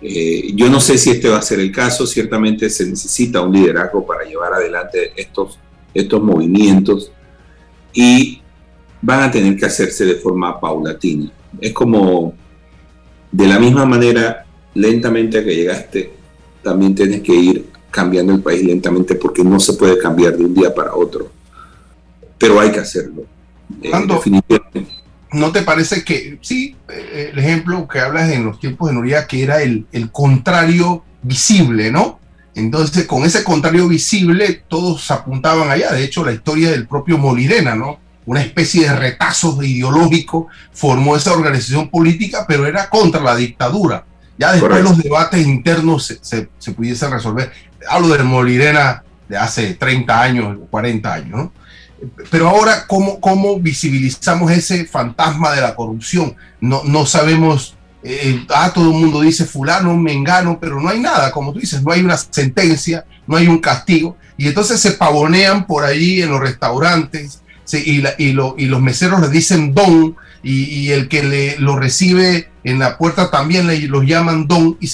Eh, 0.00 0.52
yo 0.54 0.70
no 0.70 0.80
sé 0.80 0.96
si 0.96 1.10
este 1.10 1.28
va 1.28 1.38
a 1.38 1.42
ser 1.42 1.58
el 1.60 1.72
caso, 1.72 2.06
ciertamente 2.06 2.70
se 2.70 2.86
necesita 2.86 3.40
un 3.40 3.52
liderazgo 3.52 4.06
para 4.06 4.24
llevar 4.24 4.52
adelante 4.54 5.12
estos, 5.16 5.58
estos 5.92 6.22
movimientos 6.22 7.10
y 7.92 8.40
van 9.02 9.22
a 9.22 9.30
tener 9.30 9.56
que 9.56 9.66
hacerse 9.66 10.04
de 10.04 10.14
forma 10.16 10.60
paulatina. 10.60 11.30
Es 11.60 11.72
como, 11.72 12.34
de 13.32 13.46
la 13.46 13.58
misma 13.58 13.86
manera, 13.86 14.46
lentamente 14.74 15.44
que 15.44 15.54
llegaste, 15.54 16.12
también 16.62 16.94
tienes 16.94 17.22
que 17.22 17.34
ir 17.34 17.77
cambiando 17.90 18.32
el 18.34 18.42
país 18.42 18.64
lentamente 18.64 19.14
porque 19.14 19.42
no 19.42 19.58
se 19.60 19.74
puede 19.74 19.98
cambiar 19.98 20.36
de 20.36 20.44
un 20.44 20.54
día 20.54 20.74
para 20.74 20.94
otro. 20.94 21.30
Pero 22.38 22.60
hay 22.60 22.70
que 22.70 22.80
hacerlo. 22.80 23.24
Eh. 23.82 23.92
¿no 25.32 25.52
te 25.52 25.62
parece 25.62 26.04
que 26.04 26.38
sí, 26.40 26.76
eh, 26.88 27.30
el 27.32 27.38
ejemplo 27.38 27.86
que 27.86 28.00
hablas 28.00 28.30
en 28.30 28.44
los 28.44 28.58
tiempos 28.60 28.88
de 28.88 28.94
Noriega, 28.94 29.26
que 29.26 29.42
era 29.42 29.62
el, 29.62 29.86
el 29.92 30.10
contrario 30.10 31.04
visible, 31.22 31.90
¿no? 31.90 32.18
Entonces, 32.54 33.06
con 33.06 33.24
ese 33.24 33.44
contrario 33.44 33.86
visible, 33.88 34.62
todos 34.68 35.10
apuntaban 35.10 35.70
allá. 35.70 35.92
De 35.92 36.02
hecho, 36.02 36.24
la 36.24 36.32
historia 36.32 36.70
del 36.70 36.88
propio 36.88 37.18
Molirena, 37.18 37.74
¿no? 37.74 38.00
Una 38.26 38.42
especie 38.42 38.82
de 38.88 38.96
retazo 38.96 39.62
ideológico 39.62 40.48
formó 40.72 41.16
esa 41.16 41.32
organización 41.32 41.88
política, 41.88 42.44
pero 42.48 42.66
era 42.66 42.88
contra 42.90 43.22
la 43.22 43.36
dictadura. 43.36 44.04
Ya 44.38 44.52
después 44.52 44.82
los 44.82 44.98
debates 44.98 45.46
internos 45.46 46.06
se, 46.06 46.18
se, 46.22 46.48
se 46.58 46.72
pudiesen 46.72 47.10
resolver. 47.10 47.52
Hablo 47.88 48.08
del 48.08 48.24
Molirena 48.24 49.02
de 49.28 49.36
hace 49.36 49.74
30 49.74 50.22
años, 50.22 50.58
40 50.70 51.12
años. 51.12 51.48
Pero 52.30 52.48
ahora, 52.48 52.86
¿cómo, 52.86 53.20
¿cómo 53.20 53.58
visibilizamos 53.58 54.50
ese 54.52 54.86
fantasma 54.86 55.52
de 55.52 55.60
la 55.60 55.74
corrupción? 55.74 56.36
No, 56.60 56.82
no 56.84 57.06
sabemos, 57.06 57.76
eh, 58.02 58.44
ah, 58.50 58.70
todo 58.72 58.92
el 58.92 58.96
mundo 58.96 59.20
dice 59.20 59.44
fulano, 59.44 59.96
mengano, 59.96 60.58
pero 60.60 60.80
no 60.80 60.88
hay 60.88 61.00
nada, 61.00 61.32
como 61.32 61.52
tú 61.52 61.58
dices, 61.58 61.82
no 61.82 61.92
hay 61.92 62.00
una 62.00 62.16
sentencia, 62.16 63.04
no 63.26 63.36
hay 63.36 63.48
un 63.48 63.58
castigo, 63.58 64.16
y 64.36 64.46
entonces 64.46 64.80
se 64.80 64.92
pavonean 64.92 65.66
por 65.66 65.84
allí 65.84 66.22
en 66.22 66.30
los 66.30 66.40
restaurantes, 66.40 67.42
y, 67.72 68.02
y, 68.18 68.32
los 68.32 68.80
meseros 68.80 69.20
le 69.20 69.28
dicen 69.28 69.74
don, 69.74 70.16
y, 70.42 70.90
el 70.90 71.08
que 71.08 71.22
le, 71.22 71.58
lo 71.58 71.76
recibe 71.76 72.48
en 72.70 72.78
la 72.78 72.98
puerta 72.98 73.30
también 73.30 73.66
los 73.90 74.04
llaman 74.04 74.46
don, 74.46 74.76
y 74.80 74.86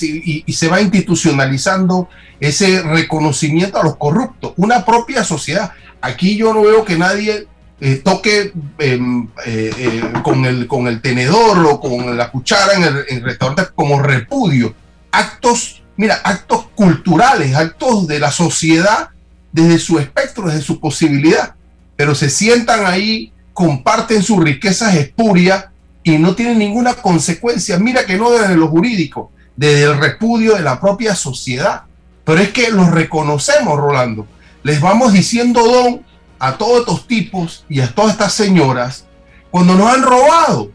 se, 0.53 0.69
va 0.69 0.81
institucionalizando 0.81 2.09
ese 2.41 2.83
reconocimiento 2.83 3.79
a 3.79 3.85
los 3.85 3.97
corruptos, 3.97 4.53
una 4.57 4.85
propia 4.85 5.25
sociedad 5.25 5.73
Aquí 6.05 6.37
yo 6.37 6.53
no 6.53 6.61
veo 6.61 6.85
que 6.85 6.99
nadie 6.99 7.49
eh, 7.81 7.95
toque 8.05 8.53
em, 8.79 9.27
eh, 9.47 9.71
eh, 9.79 10.03
con, 10.23 10.45
el, 10.45 10.67
con 10.67 10.87
el 10.87 11.01
tenedor 11.01 11.65
o 11.65 11.81
con 11.81 12.15
la 12.19 12.31
cuchara 12.31 12.75
en 12.75 12.83
el, 12.83 13.23
restaurante 13.23 13.73
como 13.75 14.03
repudio. 14.03 14.75
Actos, 15.11 15.83
mira, 15.97 16.21
actos 16.23 16.67
culturales, 16.75 17.57
actos 17.57 18.07
de 18.07 18.19
la 18.19 18.31
sociedad 18.31 19.09
desde 19.51 19.79
su 19.79 19.99
espectro, 19.99 20.49
desde 20.49 20.61
su 20.61 20.79
posibilidad. 20.79 21.55
Pero 21.97 22.15
se 22.15 22.29
sientan 22.29 22.85
ahí, 22.85 23.33
comparten 23.55 24.23
sus 24.23 24.45
riquezas 24.45 24.95
espurias 24.97 25.69
y 26.05 26.19
no 26.19 26.37
tienen 26.37 26.59
ninguna 26.59 26.95
consecuencia. 26.95 27.79
Mira 27.79 28.07
que 28.07 28.17
no 28.17 28.31
desde 28.31 28.57
lo 28.57 28.69
jurídico, 28.69 29.33
desde 29.57 29.83
el 29.85 29.99
repudio 29.99 30.55
de 30.55 30.63
la 30.63 30.81
propia 30.81 31.17
sociedad. 31.17 31.83
Pero 32.25 32.41
es 32.41 32.51
que 32.51 32.71
los 32.71 32.91
reconocemos, 32.91 33.77
Rolando 33.77 34.27
les 34.65 34.81
vamos 34.81 35.13
diciendo 35.13 35.63
don 35.63 36.05
a 36.39 36.57
todos 36.57 36.81
estos 36.81 37.07
tipos 37.07 37.65
y 37.69 37.81
a 37.81 37.95
todas 37.95 38.13
estas 38.13 38.33
señoras 38.33 39.07
cuando 39.51 39.77
nos 39.77 39.95
han 39.95 40.03
robado. 40.03 40.73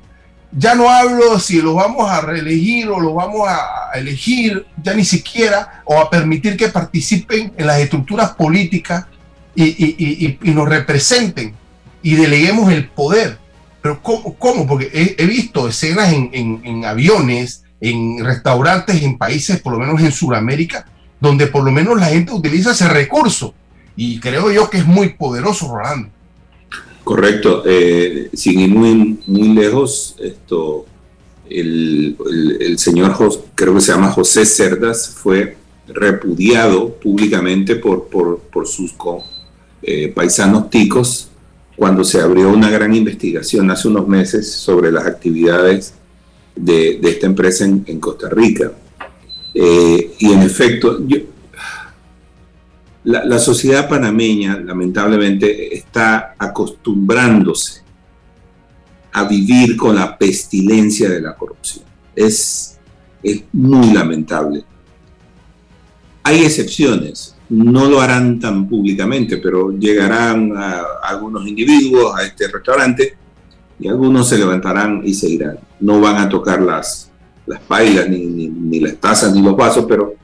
Ya 0.52 0.74
no 0.74 0.90
hablo 0.90 1.40
si 1.40 1.62
los 1.62 1.76
vamos 1.76 2.10
a 2.10 2.22
reelegir 2.22 2.88
o 2.90 3.00
los 3.00 3.14
vamos 3.14 3.48
a 3.48 3.92
elegir, 3.96 4.66
ya 4.82 4.94
ni 4.94 5.06
siquiera, 5.06 5.84
o 5.86 6.00
a 6.00 6.10
permitir 6.10 6.56
que 6.56 6.70
participen 6.70 7.54
en 7.56 7.68
las 7.68 7.80
estructuras 7.80 8.32
políticas 8.32 9.06
y, 9.56 10.40
nos 10.42 10.68
representen 10.68 11.54
y 12.02 12.16
deleguemos 12.16 12.72
el 12.72 12.88
poder. 12.90 13.38
Pero 13.82 14.02
¿cómo? 14.02 14.68
Porque 14.68 15.16
he, 15.18 15.26
visto 15.26 15.68
escenas 15.68 16.12
en, 16.12 16.30
en 16.34 16.86
aviones, 16.86 17.64
en 17.80 18.24
restaurantes, 18.24 19.02
en 19.02 19.18
países, 19.18 19.62
por 19.62 19.74
lo 19.74 19.80
menos 19.80 20.02
en 20.02 20.12
Sudamérica, 20.12 20.86
donde 21.20 21.48
por 21.48 21.64
lo 21.64 21.72
menos 21.72 21.98
la 22.00 22.08
gente 22.08 22.34
utiliza 22.34 22.72
ese 22.72 22.90
recurso 22.90 23.54
y 24.02 24.18
creo 24.22 24.50
yo 24.50 24.70
que 24.70 24.78
es 24.78 24.86
muy 24.86 25.10
poderoso, 25.10 25.76
Rolando. 25.76 26.08
Correcto. 27.04 27.64
Eh, 27.66 28.30
sin 28.34 28.60
ir 28.62 28.70
muy, 28.70 29.20
muy 29.28 29.50
lejos, 29.50 30.16
esto, 30.20 30.86
el, 31.50 32.16
señor, 32.78 33.18
creo 33.56 33.76
que 33.76 33.82
se 33.82 33.92
llama 33.92 34.12
José 34.12 34.46
Cerdas, 34.46 35.10
fue 35.10 35.58
repudiado 35.88 36.94
públicamente 36.96 37.76
por, 37.76 38.08
por, 38.08 38.68
sus 38.68 38.94
eh, 39.82 40.08
paisanos 40.16 40.70
ticos 40.70 41.29
cuando 41.80 42.04
se 42.04 42.20
abrió 42.20 42.50
una 42.50 42.70
gran 42.70 42.94
investigación 42.94 43.72
hace 43.72 43.88
unos 43.88 44.06
meses 44.06 44.52
sobre 44.52 44.92
las 44.92 45.06
actividades 45.06 45.94
de, 46.54 47.00
esta 47.02 47.26
empresa 47.26 47.63
en, 47.63 48.00
Costa 48.02 48.28
Rica. 48.28 48.74
Eh, 49.54 50.12
y 50.20 50.34
en 50.34 50.42
efecto, 50.42 51.00
yo, 51.08 51.20
la, 53.06 53.39
sociedad 53.39 53.88
panameña 53.88 54.60
lamentablemente 54.60 55.74
está 55.74 56.36
acostumbrándose 56.38 57.82
a 59.13 59.24
vivir 59.24 59.78
con 59.78 59.96
la 59.96 60.18
pestilencia 60.18 61.10
de 61.10 61.22
la 61.22 61.34
corrupción. 61.38 61.86
Es, 62.13 62.78
es 63.24 63.44
muy 63.54 63.94
lamentable. 63.94 64.65
Hay 66.24 66.44
excepciones, 66.44 67.38
no 67.50 67.90
lo 67.90 68.02
harán 68.02 68.40
tan 68.40 68.68
públicamente, 68.68 69.38
pero 69.38 69.72
llegarán 69.72 70.54
algunos 71.04 71.48
individuos 71.48 72.16
a 72.16 72.24
este 72.24 72.48
restaurante 72.48 73.16
y 73.80 73.88
algunos 73.88 74.30
se 74.30 74.38
levantarán 74.38 75.02
y 75.04 75.14
se 75.14 75.30
irán. 75.30 75.58
No 75.80 76.00
van 76.00 76.18
a 76.18 76.30
tocar 76.30 76.62
las, 76.62 77.10
las 77.46 77.60
pailas, 77.62 78.10
ni, 78.10 78.26
ni 78.26 78.80
las 78.80 78.98
tazas, 78.98 79.34
ni 79.34 79.42
los 79.42 79.56
vasos, 79.56 79.86
pero 79.88 80.16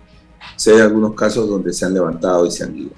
hay 0.67 0.79
algunos 0.79 1.13
casos 1.13 1.49
donde 1.49 1.73
se 1.73 1.85
han 1.85 1.93
levantado 1.93 2.45
y 2.45 2.51
se 2.51 2.63
han 2.63 2.77
ido. 2.77 2.91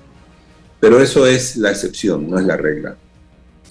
Pero 0.79 1.01
eso 1.01 1.25
es 1.25 1.57
la 1.57 1.71
excepción, 1.71 2.29
no 2.29 2.39
es 2.39 2.45
la 2.45 2.55
regla. 2.55 2.95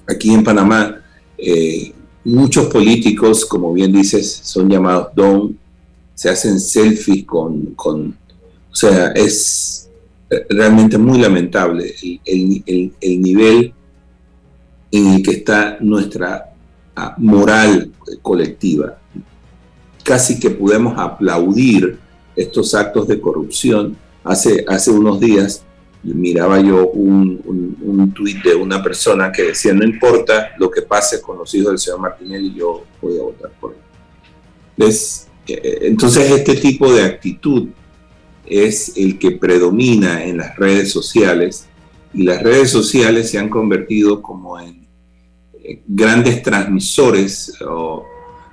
Aquí 0.09 0.33
en 0.33 0.43
Panamá, 0.43 1.01
eh, 1.39 1.93
muchos 2.25 2.67
políticos, 2.67 3.45
como 3.45 3.73
bien 3.73 3.93
dices, 3.93 4.41
son 4.43 4.69
llamados 4.69 5.09
don, 5.15 5.57
se 6.15 6.29
hacen 6.29 6.59
selfies 6.59 7.25
con, 7.25 7.75
con 7.75 8.17
o 8.71 8.75
sea, 8.75 9.09
es 9.09 9.86
realmente 10.49 10.99
muy 10.99 11.19
lamentable 11.19 11.95
el, 12.25 12.63
el, 12.67 12.93
el 13.01 13.23
nivel 13.23 13.73
en 14.91 15.07
el 15.15 15.23
que 15.23 15.33
está 15.33 15.79
nuestra 15.81 16.53
ah, 16.95 17.15
moral 17.19 17.93
colectiva. 18.23 18.99
Casi 20.03 20.39
que 20.39 20.51
podemos 20.51 20.99
aplaudir 20.99 21.99
estos 22.35 22.75
actos 22.75 23.09
de 23.09 23.21
corrupción. 23.21 23.97
Hace, 24.25 24.65
hace 24.69 24.91
unos 24.91 25.21
días 25.21 25.63
miraba 26.03 26.61
yo 26.61 26.89
un, 26.89 27.41
un, 27.83 28.13
tuit 28.13 28.43
de 28.43 28.55
una 28.55 28.83
persona 28.83 29.33
que 29.33 29.43
decía, 29.43 29.73
no 29.73 29.85
importa 29.85 30.51
lo 30.59 30.71
que 30.71 30.83
pase 30.83 31.21
con 31.21 31.39
los 31.39 31.53
hijos 31.55 31.71
del 31.71 31.79
señor 31.79 32.01
Martinelli, 32.01 32.55
yo 32.55 32.85
voy 33.03 33.19
a 33.19 33.23
votar 33.23 33.51
por 33.61 33.75
él. 33.75 34.93
Eh, 35.49 35.79
entonces 35.83 36.31
este 36.31 36.57
tipo 36.57 36.93
de 36.93 37.05
actitud 37.05 37.69
es 38.47 38.93
el 38.97 39.19
que 39.19 39.33
predomina 39.33 40.25
en 40.25 40.39
las 40.39 40.57
redes 40.57 40.93
sociales 40.93 41.67
y 42.15 42.23
las 42.23 42.43
redes 42.43 42.71
sociales 42.71 43.31
se 43.31 43.39
han 43.39 43.49
convertido 43.49 44.23
como 44.23 44.59
en 44.59 44.87
eh, 45.63 45.83
grandes 45.87 46.43
transmisores 46.43 47.53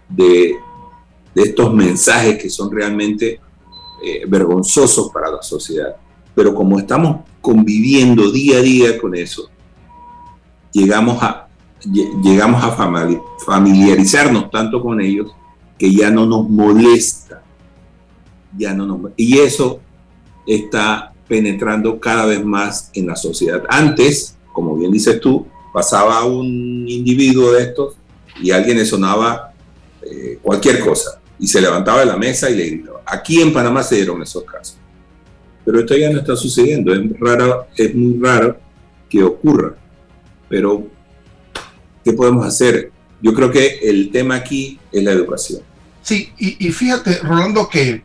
de, 0.10 0.56
estos 1.36 1.74
mensajes 1.74 2.38
que 2.38 2.50
son 2.50 2.72
realmente 2.72 3.40
eh, 4.04 4.26
vergonzosos 4.28 5.12
para 5.12 5.32
la 5.32 5.42
sociedad. 5.42 5.96
Pero 6.36 6.54
como 6.54 6.80
estamos 6.80 7.22
conviviendo 7.42 8.32
día 8.32 8.58
a 8.58 8.62
día 8.62 8.98
con 9.00 9.16
eso, 9.16 9.50
llegamos 10.72 11.22
a, 11.22 11.48
llegamos 12.22 12.64
a 12.64 12.72
familiarizarnos 13.46 14.50
tanto 14.50 14.82
con 14.82 15.00
ellos 15.00 15.32
que 15.78 15.94
ya 15.94 16.10
no 16.10 16.26
nos 16.26 16.50
molesta. 16.50 17.43
Ya 18.58 18.74
no 18.74 19.12
y 19.18 19.40
eso 19.40 19.80
está 20.46 21.14
penetrando 21.28 22.00
cada 22.00 22.26
vez 22.26 22.44
más 22.44 22.92
en 22.94 23.08
la 23.08 23.16
sociedad. 23.16 23.64
Antes, 23.70 24.38
como 24.52 24.76
bien 24.76 24.92
dices 24.92 25.20
tú, 25.20 25.48
pasaba 25.74 26.24
un 26.26 26.86
individuo 26.88 27.54
de 27.54 27.64
estos 27.64 27.96
y 28.42 28.52
alguien 28.52 28.78
le 28.78 28.86
sonaba 28.86 29.54
eh, 30.02 30.38
cualquier 30.42 30.80
cosa 30.80 31.20
y 31.40 31.48
se 31.48 31.62
levantaba 31.62 32.02
de 32.02 32.06
la 32.06 32.18
mesa 32.18 32.50
y 32.50 32.56
le 32.56 32.66
gritaba. 32.68 33.02
Aquí 33.06 33.42
en 33.42 33.52
Panamá 33.52 33.84
se 33.84 33.96
dieron 33.96 34.22
esos 34.22 34.44
casos. 34.44 34.78
Pero 35.66 35.80
esto 35.80 35.96
ya 35.96 36.10
no 36.10 36.20
está 36.20 36.36
sucediendo. 36.36 36.94
Es, 36.94 37.02
raro, 37.20 37.68
es 37.76 37.96
muy 37.96 38.20
raro 38.22 38.58
que 39.10 39.24
ocurra. 39.24 39.76
Pero, 40.50 40.88
¿qué 42.04 42.14
podemos 42.14 42.46
hacer? 42.46 42.92
Yo 43.22 43.34
creo 43.34 43.50
que 43.50 43.80
el 43.82 44.12
tema 44.12 44.36
aquí 44.36 44.80
es 44.92 45.04
la 45.04 45.12
educación. 45.12 45.62
Sí, 46.02 46.32
y, 46.38 46.70
fíjate, 46.72 47.20
Rolando, 47.20 47.70
que 47.70 48.04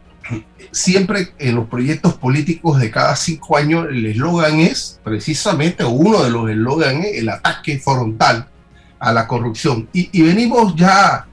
siempre 0.78 1.32
en 1.38 1.56
los 1.56 1.68
proyectos 1.68 2.14
políticos 2.14 2.80
de 2.80 2.90
cada 2.90 3.16
cinco 3.16 3.56
años 3.56 3.86
el 3.90 4.06
eslogan 4.06 4.60
es 4.60 5.00
precisamente, 5.02 5.84
uno 5.84 6.22
de 6.22 6.30
los 6.30 6.48
eslogans 6.48 7.04
es 7.04 7.18
el 7.18 7.28
ataque 7.28 7.78
frontal 7.78 8.48
a 8.98 9.12
la 9.12 9.26
corrupción. 9.26 9.88
Y, 9.92 10.22
venimos 10.22 10.74
ya 10.76 11.26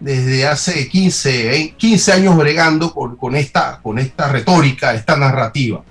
desde 0.00 0.46
hace 0.46 0.88
15, 0.88 1.74
15 1.76 2.12
años 2.12 2.36
bregando 2.36 2.92
con, 2.92 3.34
esta, 3.36 3.80
con 3.82 3.98
esta 3.98 4.28
retórica, 4.28 4.94
esta 4.94 5.16
narrativa. 5.16 5.82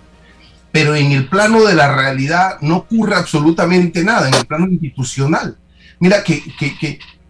Pero 0.72 0.96
en 0.96 1.12
el 1.12 1.28
plano 1.28 1.64
de 1.64 1.76
la 1.76 1.94
realidad 1.94 2.58
no 2.62 2.78
ocurre 2.78 3.16
absolutamente 3.16 4.04
nada, 4.04 4.28
en 4.28 4.34
el 4.34 4.46
plano 4.46 4.68
institucional. 4.68 5.58
Mira 6.00 6.24
que, 6.24 6.42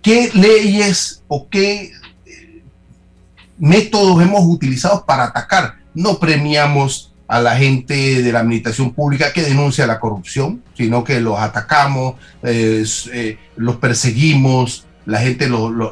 ¿qué 0.02 0.32
leyes 0.34 1.24
o 1.28 1.48
qué 1.50 1.84
eh, 1.84 1.92
métodos 3.64 4.22
hemos 4.22 4.44
utilizado 4.44 5.06
para 5.06 5.24
atacar? 5.24 5.76
No 5.94 6.20
premiamos 6.20 7.14
a 7.28 7.40
la 7.40 7.56
gente 7.56 8.22
de 8.22 8.32
la 8.32 8.42
administración 8.42 8.94
pública 8.94 9.32
que 9.32 9.42
denuncia 9.42 9.88
la 9.88 10.02
corrupción, 10.02 10.62
sino 10.76 11.04
que 11.04 11.22
los 11.22 11.40
atacamos, 11.40 12.16
eh, 12.44 12.84
eh, 13.14 13.38
los 13.56 13.78
perseguimos, 13.78 14.86
la 15.06 15.20
gente 15.20 15.48
los 15.48 15.72
lo, 15.72 15.92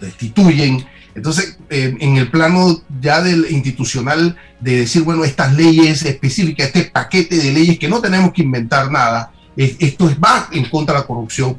destituyen. 0.00 0.84
Entonces, 1.14 1.58
eh, 1.68 1.94
en 2.00 2.16
el 2.16 2.30
plano 2.30 2.80
ya 3.00 3.22
del 3.22 3.46
institucional 3.50 4.36
de 4.58 4.78
decir, 4.78 5.02
bueno, 5.02 5.24
estas 5.24 5.54
leyes 5.54 6.04
específicas, 6.04 6.68
este 6.68 6.90
paquete 6.90 7.36
de 7.36 7.52
leyes 7.52 7.78
que 7.78 7.88
no 7.88 8.00
tenemos 8.00 8.32
que 8.32 8.42
inventar 8.42 8.90
nada, 8.90 9.30
esto 9.56 10.08
es, 10.08 10.16
va 10.18 10.48
en 10.52 10.68
contra 10.68 10.94
de 10.94 11.00
la 11.02 11.06
corrupción. 11.06 11.56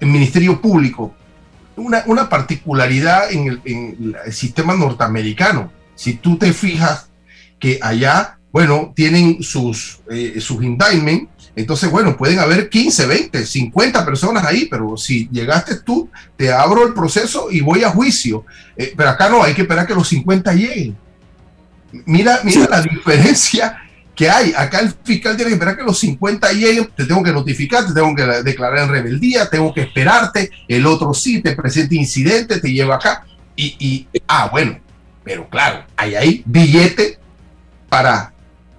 El 0.00 0.08
Ministerio 0.08 0.60
Público, 0.60 1.14
una, 1.76 2.02
una 2.06 2.28
particularidad 2.28 3.32
en 3.32 3.48
el, 3.48 3.60
en 3.64 4.16
el 4.24 4.32
sistema 4.32 4.74
norteamericano. 4.74 5.72
Si 5.94 6.14
tú 6.14 6.36
te 6.38 6.52
fijas, 6.52 7.10
que 7.60 7.78
allá, 7.82 8.38
bueno, 8.50 8.92
tienen 8.96 9.42
sus, 9.42 10.00
eh, 10.10 10.40
sus 10.40 10.62
indictment, 10.64 11.28
entonces, 11.54 11.90
bueno, 11.90 12.16
pueden 12.16 12.38
haber 12.38 12.70
15, 12.70 13.06
20, 13.06 13.46
50 13.46 14.04
personas 14.04 14.44
ahí, 14.44 14.66
pero 14.70 14.96
si 14.96 15.28
llegaste 15.30 15.80
tú, 15.80 16.08
te 16.36 16.50
abro 16.50 16.86
el 16.86 16.94
proceso 16.94 17.48
y 17.50 17.60
voy 17.60 17.84
a 17.84 17.90
juicio. 17.90 18.46
Eh, 18.76 18.94
pero 18.96 19.10
acá 19.10 19.28
no, 19.28 19.42
hay 19.42 19.52
que 19.52 19.62
esperar 19.62 19.86
que 19.86 19.94
los 19.94 20.08
50 20.08 20.54
lleguen. 20.54 20.96
Mira, 22.06 22.40
mira 22.44 22.68
la 22.68 22.80
diferencia 22.80 23.76
que 24.14 24.28
hay. 24.28 24.52
Acá 24.56 24.80
el 24.80 24.92
fiscal 25.04 25.36
tiene 25.36 25.50
que 25.50 25.54
esperar 25.54 25.76
que 25.76 25.82
los 25.82 25.98
50 25.98 26.52
lleguen, 26.52 26.90
te 26.96 27.04
tengo 27.04 27.22
que 27.22 27.32
notificar, 27.32 27.86
te 27.86 27.94
tengo 27.94 28.14
que 28.14 28.24
declarar 28.42 28.84
en 28.84 28.88
rebeldía, 28.90 29.48
tengo 29.48 29.72
que 29.72 29.82
esperarte, 29.82 30.50
el 30.68 30.86
otro 30.86 31.14
sí, 31.14 31.40
te 31.40 31.56
presenta 31.56 31.94
incidente, 31.94 32.60
te 32.60 32.72
lleva 32.72 32.96
acá. 32.96 33.24
Y, 33.56 33.76
y 33.78 34.08
ah, 34.28 34.48
bueno, 34.50 34.78
pero 35.22 35.48
claro, 35.48 35.84
hay 35.96 36.14
ahí 36.14 36.42
billete 36.46 37.18
para, 37.88 38.32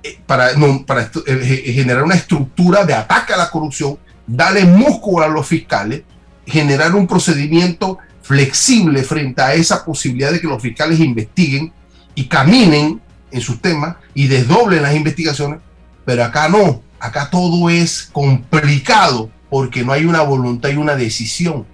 eh, 0.03 0.19
para, 0.25 0.53
no, 0.53 0.85
para 0.85 1.03
eh, 1.03 1.09
eh, 1.27 1.73
generar 1.73 2.03
una 2.03 2.15
estructura 2.15 2.83
de 2.83 2.93
ataque 2.93 3.33
a 3.33 3.37
la 3.37 3.49
corrupción, 3.49 3.97
darle 4.25 4.65
músculo 4.65 5.25
a 5.25 5.29
los 5.29 5.45
fiscales, 5.47 6.01
generar 6.45 6.95
un 6.95 7.07
procedimiento 7.07 7.99
flexible 8.23 9.03
frente 9.03 9.41
a 9.41 9.53
esa 9.53 9.85
posibilidad 9.85 10.31
de 10.31 10.39
que 10.39 10.47
los 10.47 10.61
fiscales 10.61 10.99
investiguen 10.99 11.71
y 12.15 12.25
caminen 12.25 13.01
en 13.31 13.41
sus 13.41 13.61
temas 13.61 13.97
y 14.13 14.27
desdoblen 14.27 14.81
las 14.81 14.95
investigaciones, 14.95 15.59
pero 16.05 16.23
acá 16.23 16.49
no, 16.49 16.81
acá 16.99 17.29
todo 17.29 17.69
es 17.69 18.09
complicado 18.11 19.29
porque 19.49 19.83
no 19.83 19.91
hay 19.91 20.05
una 20.05 20.21
voluntad 20.21 20.69
y 20.69 20.77
una 20.77 20.95
decisión. 20.95 21.65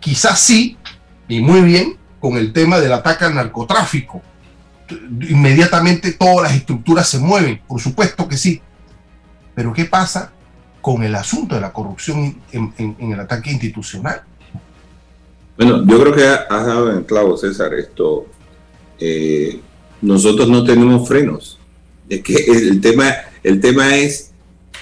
Quizás 0.00 0.40
sí, 0.40 0.76
y 1.28 1.40
muy 1.40 1.62
bien, 1.62 1.96
con 2.20 2.36
el 2.36 2.52
tema 2.52 2.78
del 2.78 2.92
ataque 2.92 3.24
al 3.24 3.34
narcotráfico, 3.34 4.22
inmediatamente 5.28 6.12
todas 6.12 6.42
las 6.42 6.56
estructuras 6.56 7.08
se 7.08 7.18
mueven, 7.18 7.60
por 7.66 7.80
supuesto 7.80 8.28
que 8.28 8.36
sí. 8.36 8.60
Pero 9.54 9.72
¿qué 9.72 9.84
pasa 9.84 10.32
con 10.80 11.02
el 11.02 11.14
asunto 11.14 11.54
de 11.54 11.60
la 11.60 11.72
corrupción 11.72 12.36
en, 12.52 12.96
el 12.98 13.20
ataque 13.20 13.50
institucional? 13.50 14.22
Bueno, 15.56 15.86
yo 15.86 16.00
creo 16.00 16.14
que 16.14 16.26
has 16.26 16.66
dado 16.66 16.92
en 16.92 17.04
clavo, 17.04 17.36
César, 17.36 17.72
esto. 17.74 18.26
Eh, 18.98 19.60
nosotros 20.02 20.48
no 20.48 20.64
tenemos 20.64 21.08
frenos. 21.08 21.58
Es 22.08 22.22
que 22.22 22.34
el 22.34 22.80
tema, 22.80 23.14
es 23.42 24.32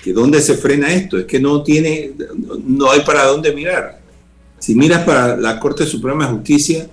que 0.03 0.13
dónde 0.13 0.41
se 0.41 0.55
frena 0.55 0.93
esto, 0.93 1.19
es 1.19 1.27
que 1.27 1.39
no 1.39 1.63
tiene, 1.63 2.13
no 2.65 2.91
hay 2.91 3.01
para 3.01 3.27
dónde 3.27 3.53
mirar. 3.53 4.01
Si 4.59 4.75
miras 4.75 5.05
para 5.05 5.37
la 5.37 5.61
Corte 5.61 5.87
Suprema 5.87 6.27
de 6.27 6.33
Justicia, 6.33 6.89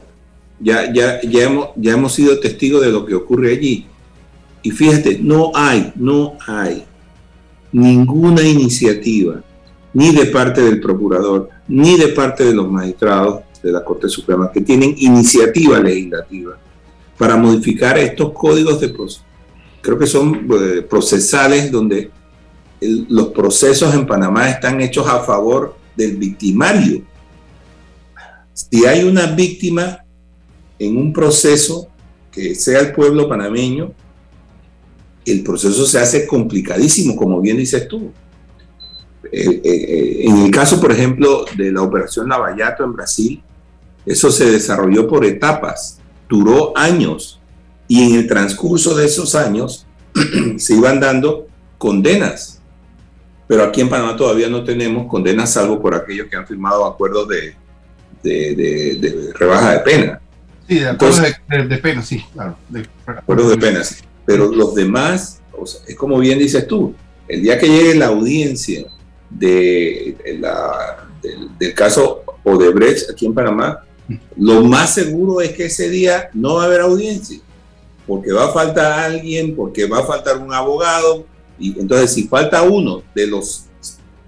ya, 0.59 0.93
ya, 0.93 1.21
ya, 1.21 1.43
hemos, 1.43 1.69
ya 1.75 1.93
hemos 1.93 2.13
sido 2.13 2.39
testigos 2.39 2.81
de 2.81 2.91
lo 2.91 3.05
que 3.05 3.15
ocurre 3.15 3.53
allí. 3.53 3.87
Y 4.61 4.71
fíjate, 4.71 5.19
no 5.19 5.51
hay, 5.55 5.93
no 5.95 6.37
hay 6.45 6.83
ninguna 7.71 8.41
iniciativa, 8.41 9.41
ni 9.93 10.13
de 10.13 10.25
parte 10.25 10.61
del 10.61 10.81
procurador, 10.81 11.49
ni 11.67 11.97
de 11.97 12.09
parte 12.09 12.43
de 12.43 12.53
los 12.53 12.69
magistrados 12.69 13.41
de 13.63 13.71
la 13.71 13.83
Corte 13.83 14.09
Suprema, 14.09 14.51
que 14.51 14.61
tienen 14.61 14.95
iniciativa 14.97 15.79
legislativa 15.79 16.57
para 17.17 17.35
modificar 17.35 17.97
estos 17.97 18.31
códigos 18.33 18.79
de 18.79 18.89
proceso. 18.89 19.23
Creo 19.81 19.97
que 19.97 20.07
son 20.07 20.47
eh, 20.51 20.81
procesales 20.81 21.71
donde 21.71 22.11
los 22.81 23.29
procesos 23.29 23.93
en 23.93 24.05
Panamá 24.05 24.49
están 24.49 24.81
hechos 24.81 25.07
a 25.07 25.19
favor 25.19 25.75
del 25.95 26.17
victimario. 26.17 27.01
Si 28.53 28.85
hay 28.85 29.03
una 29.03 29.27
víctima, 29.27 30.03
en 30.79 30.97
un 30.97 31.11
proceso 31.11 31.87
que 32.31 32.53
sea 32.53 32.79
el 32.79 32.91
pueblo 32.91 33.27
panameño, 33.27 33.93
el 35.25 35.43
proceso 35.43 35.85
se 35.85 35.99
hace 35.99 36.27
complicadísimo, 36.27 37.15
como 37.15 37.41
bien 37.41 37.57
dices 37.57 37.87
tú. 37.87 38.11
Eh, 39.31 39.61
eh, 39.63 40.21
en 40.21 40.37
el 40.37 40.51
caso, 40.51 40.79
por 40.79 40.91
ejemplo, 40.91 41.45
de 41.55 41.71
la 41.71 41.81
operación 41.81 42.29
Lavallato 42.29 42.83
en 42.83 42.93
Brasil, 42.93 43.43
eso 44.05 44.31
se 44.31 44.51
desarrolló 44.51 45.07
por 45.07 45.25
etapas, 45.25 45.96
duró 46.29 46.77
años, 46.77 47.39
y 47.87 48.03
en 48.03 48.15
el 48.19 48.27
transcurso 48.27 48.95
de 48.95 49.05
esos 49.05 49.35
años 49.35 49.85
se 50.57 50.73
iban 50.73 50.99
dando 50.99 51.47
condenas. 51.77 52.61
Pero 53.47 53.63
aquí 53.63 53.79
en 53.81 53.89
Panamá 53.89 54.17
todavía 54.17 54.49
no 54.49 54.63
tenemos 54.63 55.07
condenas, 55.07 55.53
salvo 55.53 55.81
por 55.81 55.95
aquellos 55.95 56.27
que 56.27 56.35
han 56.35 56.45
firmado 56.45 56.85
acuerdos 56.85 57.29
de, 57.29 57.55
de 58.23 59.31
rebaja 59.37 59.73
de 59.73 59.79
pena. 59.79 60.21
Sí, 60.67 60.79
de 60.79 60.89
acuerdo 60.89 61.21
de, 61.69 61.77
pena, 61.77 62.01
sí, 62.01 62.25
claro. 62.33 62.57
De, 62.67 62.85
acuerdo 63.05 63.49
de 63.49 63.57
pena, 63.57 63.83
sí. 63.83 64.03
Pero 64.25 64.51
los 64.51 64.75
demás, 64.75 65.41
es 65.87 65.95
como 65.95 66.19
bien 66.19 66.39
dices 66.39 66.67
tú, 66.67 66.93
el 67.27 67.41
día 67.41 67.57
que 67.57 67.69
llegue 67.69 67.95
la 67.95 68.07
audiencia 68.07 68.85
de, 69.29 70.17
la, 70.39 71.07
del, 71.57 71.73
caso 71.73 72.23
Odebrecht 72.43 73.09
aquí 73.09 73.25
en 73.25 73.33
Panamá, 73.33 73.85
lo 74.37 74.63
más 74.63 74.93
seguro 74.93 75.41
es 75.41 75.51
que 75.51 75.65
ese 75.65 75.89
día 75.89 76.29
no 76.33 76.55
va 76.55 76.63
a 76.63 76.65
haber 76.65 76.81
audiencia, 76.81 77.39
porque 78.05 78.31
va 78.31 78.45
a 78.45 78.53
faltar 78.53 78.99
alguien, 78.99 79.55
porque 79.55 79.85
va 79.85 79.99
a 79.99 80.03
faltar 80.03 80.37
un 80.37 80.53
abogado, 80.53 81.25
y 81.59 81.79
entonces 81.79 82.13
si 82.13 82.27
falta 82.27 82.61
uno 82.63 83.03
de 83.13 83.27
los, 83.27 83.65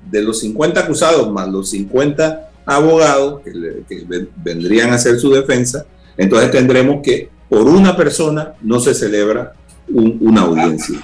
de 0.10 0.22
los 0.22 0.40
50 0.40 0.80
acusados 0.80 1.32
más 1.32 1.48
los 1.48 1.70
50 1.70 2.50
abogados 2.66 3.42
que, 3.44 3.52
que 3.88 4.28
vendrían 4.38 4.92
a 4.92 4.96
hacer 4.96 5.20
su 5.20 5.32
defensa, 5.32 5.86
entonces 6.18 6.52
tendremos 6.52 7.02
que 7.02 7.30
por 7.48 7.62
una 7.62 7.96
persona 7.96 8.54
no 8.62 8.80
se 8.80 8.94
celebra 8.94 9.54
una 9.88 10.42
audiencia. 10.42 11.00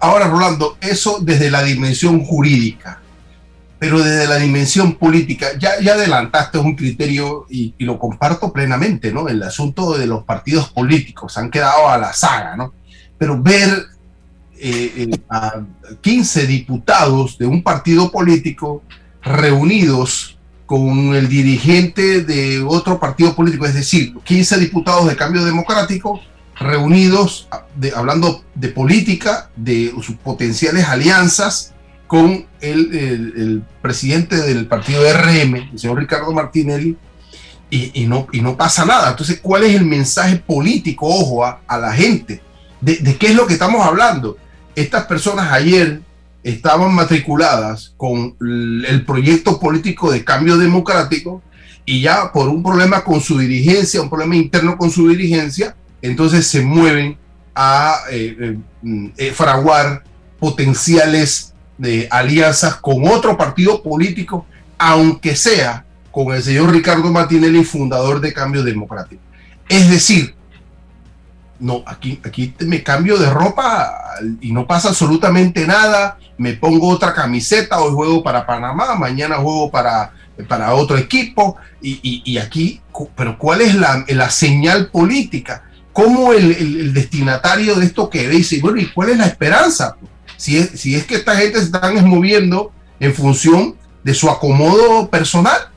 Ahora, 0.00 0.28
Rolando, 0.28 0.76
eso 0.80 1.18
desde 1.20 1.50
la 1.50 1.62
dimensión 1.62 2.24
jurídica, 2.24 3.02
pero 3.78 4.00
desde 4.00 4.26
la 4.26 4.36
dimensión 4.36 4.94
política, 4.94 5.48
ya, 5.58 5.80
ya 5.80 5.94
adelantaste 5.94 6.58
un 6.58 6.74
criterio 6.74 7.46
y, 7.48 7.74
lo 7.78 7.98
comparto 7.98 8.52
plenamente, 8.52 9.12
¿no? 9.12 9.28
El 9.28 9.42
asunto 9.42 9.96
de 9.96 10.06
los 10.06 10.24
partidos 10.24 10.70
políticos 10.70 11.38
han 11.38 11.50
quedado 11.50 11.88
a 11.88 11.96
la 11.96 12.12
saga, 12.12 12.56
¿no? 12.56 12.74
Pero 13.16 13.40
ver 13.40 13.86
eh, 14.58 14.92
eh, 14.96 15.20
a 15.30 15.62
15 16.00 16.46
diputados 16.46 17.38
de 17.38 17.46
un 17.46 17.62
partido 17.62 18.10
político 18.10 18.82
reunidos 19.22 20.38
con 20.66 21.14
el 21.14 21.28
dirigente 21.28 22.22
de 22.22 22.60
otro 22.60 22.98
partido 22.98 23.34
político, 23.34 23.64
es 23.64 23.74
decir, 23.74 24.12
15 24.24 24.58
diputados 24.58 25.06
de 25.06 25.16
cambio 25.16 25.44
democrático 25.44 26.20
reunidos 26.58 27.48
hablando 27.94 28.42
de 28.56 28.68
política, 28.68 29.50
de 29.54 29.92
sus 30.02 30.16
potenciales 30.16 30.86
alianzas 30.86 31.72
con 32.08 32.46
el, 32.60 33.62
presidente 33.80 34.36
del 34.36 34.66
partido 34.66 35.02
RM, 35.02 35.54
el 35.72 35.78
señor 35.78 35.98
Ricardo 35.98 36.32
Martinelli, 36.32 36.96
y, 37.70 38.06
no, 38.06 38.56
pasa 38.56 38.84
nada. 38.84 39.10
Entonces, 39.10 39.38
¿cuál 39.40 39.62
es 39.62 39.74
el 39.74 39.84
mensaje 39.84 40.36
político, 40.36 41.06
ojo, 41.06 41.44
a, 41.44 41.78
la 41.78 41.92
gente? 41.92 42.42
De, 42.80 42.96
de, 42.96 43.16
qué 43.16 43.28
es 43.28 43.34
lo 43.36 43.46
que 43.46 43.52
estamos 43.52 43.86
hablando? 43.86 44.36
Estas 44.74 45.04
personas 45.04 45.52
ayer 45.52 46.00
estaban 46.42 46.94
matriculadas 46.94 47.92
con 47.96 48.34
el 48.40 49.04
proyecto 49.04 49.60
político 49.60 50.10
de 50.10 50.24
cambio 50.24 50.56
democrático 50.56 51.42
y 51.84 52.00
ya 52.00 52.32
por 52.32 52.48
un 52.48 52.62
problema 52.62 53.04
con 53.04 53.20
su 53.20 53.38
dirigencia, 53.38 54.00
un 54.00 54.10
problema 54.10 54.36
interno 54.36 54.76
con 54.76 54.90
su 54.90 55.08
dirigencia, 55.08 55.74
entonces 56.00 56.46
se 56.46 56.62
mueven 56.62 57.16
a 57.54 58.00
eh, 58.10 58.36
eh, 58.38 58.58
mm, 58.82 59.06
eh, 59.16 59.32
fraguar 59.32 60.04
potenciales 60.38 61.54
de 61.78 62.08
alianzas 62.10 62.76
con 62.76 63.06
otro 63.08 63.36
partido 63.36 63.82
político, 63.82 64.46
aunque 64.76 65.34
sea 65.36 65.84
con 66.10 66.34
el 66.34 66.42
señor 66.42 66.72
Ricardo 66.72 67.10
Martinelli, 67.10 67.64
fundador 67.64 68.20
de 68.20 68.32
Cambio 68.32 68.62
Democrático. 68.62 69.22
Es 69.68 69.88
decir, 69.88 70.34
no, 71.60 71.82
aquí, 71.86 72.20
aquí 72.24 72.54
me 72.60 72.82
cambio 72.82 73.16
de 73.18 73.30
ropa 73.30 73.92
y 74.40 74.52
no 74.52 74.66
pasa 74.66 74.88
absolutamente 74.88 75.66
nada, 75.66 76.18
me 76.36 76.54
pongo 76.54 76.88
otra 76.88 77.12
camiseta, 77.14 77.80
hoy 77.80 77.92
juego 77.92 78.22
para 78.22 78.46
Panamá, 78.46 78.94
mañana 78.94 79.36
juego 79.36 79.70
para, 79.70 80.12
para 80.48 80.74
otro 80.74 80.96
equipo, 80.96 81.56
y, 81.80 82.38
aquí, 82.38 82.80
pero 83.16 83.38
¿cuál 83.38 83.60
es 83.60 83.74
la, 83.74 84.04
la 84.08 84.30
señal 84.30 84.88
política? 84.88 85.64
¿Cómo 85.92 86.32
el, 86.32 86.92
destinatario 86.92 87.74
de 87.74 87.86
esto 87.86 88.08
que 88.08 88.28
dice, 88.28 88.60
bueno, 88.60 88.80
¿y 88.80 88.86
cuál 88.86 89.10
es 89.10 89.18
la 89.18 89.26
esperanza? 89.26 89.96
Si 90.38 90.56
es, 90.56 90.70
si 90.80 90.94
es 90.94 91.04
que 91.04 91.16
esta 91.16 91.36
gente 91.36 91.58
se 91.58 91.66
están 91.66 92.08
moviendo 92.08 92.72
en 93.00 93.12
función 93.12 93.74
de 94.02 94.14
su 94.14 94.30
acomodo 94.30 95.10
personal. 95.10 95.68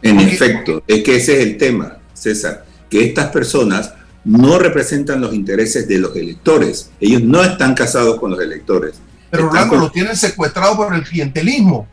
En 0.00 0.18
efecto, 0.18 0.82
es 0.86 1.02
que 1.02 1.16
ese 1.16 1.34
es 1.34 1.46
el 1.46 1.58
tema, 1.58 1.98
César, 2.14 2.64
que 2.88 3.04
estas 3.04 3.30
personas 3.30 3.92
no 4.24 4.58
representan 4.58 5.20
los 5.20 5.34
intereses 5.34 5.86
de 5.86 5.98
los 5.98 6.16
electores. 6.16 6.90
Ellos 7.00 7.22
no 7.22 7.42
están 7.42 7.74
casados 7.74 8.18
con 8.18 8.30
los 8.30 8.40
electores. 8.40 8.94
Pero 9.30 9.48
Rolando, 9.48 9.76
lo 9.76 9.90
tienen 9.90 10.16
secuestrado 10.16 10.76
por 10.76 10.94
el 10.94 11.02
clientelismo. 11.02 11.86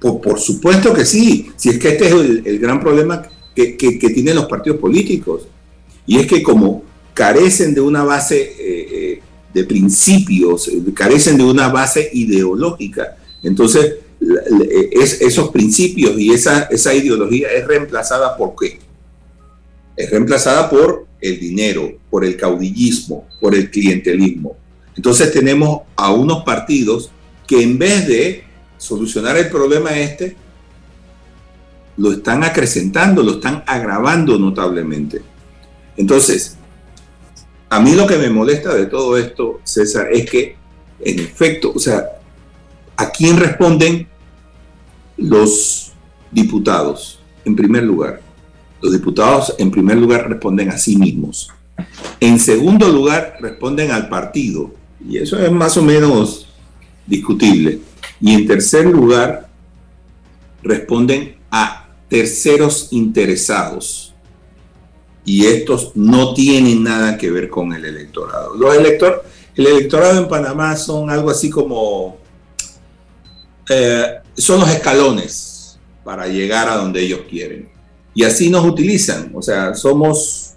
Por, 0.00 0.40
supuesto 0.40 0.94
que 0.94 1.04
sí. 1.04 1.50
Si 1.56 1.70
es 1.70 1.78
que 1.78 1.90
este 1.90 2.06
es 2.06 2.12
el, 2.12 2.58
gran 2.58 2.80
problema 2.80 3.22
que, 3.54 3.76
tienen 3.76 4.36
los 4.36 4.46
partidos 4.46 4.78
políticos. 4.78 5.42
Y 6.06 6.18
es 6.18 6.26
que 6.26 6.42
como 6.42 6.84
carecen 7.14 7.74
de 7.74 7.80
una 7.80 8.04
base 8.04 8.40
eh, 8.40 8.54
eh, 8.58 9.19
de 9.52 9.64
principios, 9.64 10.68
eh, 10.68 10.82
carecen 10.94 11.36
de 11.36 11.44
una 11.44 11.68
base 11.68 12.10
ideológica, 12.12 13.16
entonces 13.42 13.96
esos 15.20 15.48
principios 15.48 16.18
y 16.18 16.30
esa, 16.32 16.64
esa 16.64 16.94
ideología 16.94 17.48
es 17.52 17.66
reemplazada 17.66 18.36
por 18.36 18.54
qué? 18.54 18.78
Es 19.96 20.10
reemplazada 20.10 20.68
por 20.68 21.06
el 21.20 21.40
dinero, 21.40 21.92
por 22.10 22.24
el 22.24 22.36
caudillismo, 22.36 23.26
por 23.40 23.54
el 23.54 23.70
clientelismo. 23.70 24.56
Entonces 24.96 25.32
tenemos 25.32 25.82
a 25.96 26.12
unos 26.12 26.44
partidos 26.44 27.10
que 27.46 27.62
en 27.62 27.78
vez 27.78 28.06
de 28.06 28.44
solucionar 28.76 29.36
el 29.36 29.48
problema 29.48 29.98
este, 29.98 30.36
lo 31.96 32.12
están 32.12 32.44
acrecentando, 32.44 33.22
lo 33.22 33.32
están 33.32 33.62
agravando 33.66 34.38
notablemente. 34.38 35.22
Entonces, 35.96 36.56
a 37.70 37.80
mí 37.80 37.92
lo 37.92 38.06
que 38.06 38.18
me 38.18 38.28
molesta 38.30 38.74
de 38.74 38.86
todo 38.86 39.16
esto, 39.16 39.60
César, 39.62 40.08
es 40.12 40.28
que, 40.28 40.56
en 41.00 41.20
efecto, 41.20 41.72
o 41.74 41.78
sea, 41.78 42.04
¿a 42.96 43.10
quién 43.10 43.36
responden 43.36 44.08
los 45.16 45.92
diputados, 46.32 47.20
en 47.44 47.54
primer 47.54 47.84
lugar? 47.84 48.20
Los 48.82 48.92
diputados, 48.92 49.54
en 49.56 49.70
primer 49.70 49.98
lugar, 49.98 50.28
responden 50.28 50.70
a 50.70 50.78
sí 50.78 50.96
mismos. 50.96 51.50
En 52.18 52.40
segundo 52.40 52.88
lugar, 52.88 53.36
responden 53.40 53.92
al 53.92 54.08
partido. 54.08 54.74
Y 55.08 55.18
eso 55.18 55.38
es 55.38 55.52
más 55.52 55.76
o 55.76 55.82
menos 55.82 56.48
discutible. 57.06 57.78
Y 58.20 58.34
en 58.34 58.48
tercer 58.48 58.86
lugar, 58.86 59.48
responden 60.62 61.36
a 61.52 61.88
terceros 62.08 62.88
interesados. 62.90 64.09
Y 65.24 65.46
estos 65.46 65.92
no 65.94 66.34
tienen 66.34 66.82
nada 66.82 67.16
que 67.16 67.30
ver 67.30 67.48
con 67.48 67.72
el 67.72 67.84
electorado. 67.84 68.54
Los 68.54 68.74
elector, 68.74 69.24
el 69.54 69.66
electorado 69.66 70.20
en 70.20 70.28
Panamá 70.28 70.76
son 70.76 71.10
algo 71.10 71.30
así 71.30 71.50
como... 71.50 72.18
Eh, 73.68 74.04
son 74.36 74.60
los 74.60 74.70
escalones 74.70 75.78
para 76.02 76.26
llegar 76.26 76.68
a 76.68 76.76
donde 76.76 77.02
ellos 77.02 77.20
quieren. 77.28 77.68
Y 78.14 78.24
así 78.24 78.50
nos 78.50 78.66
utilizan, 78.66 79.30
o 79.34 79.42
sea, 79.42 79.74
somos, 79.74 80.54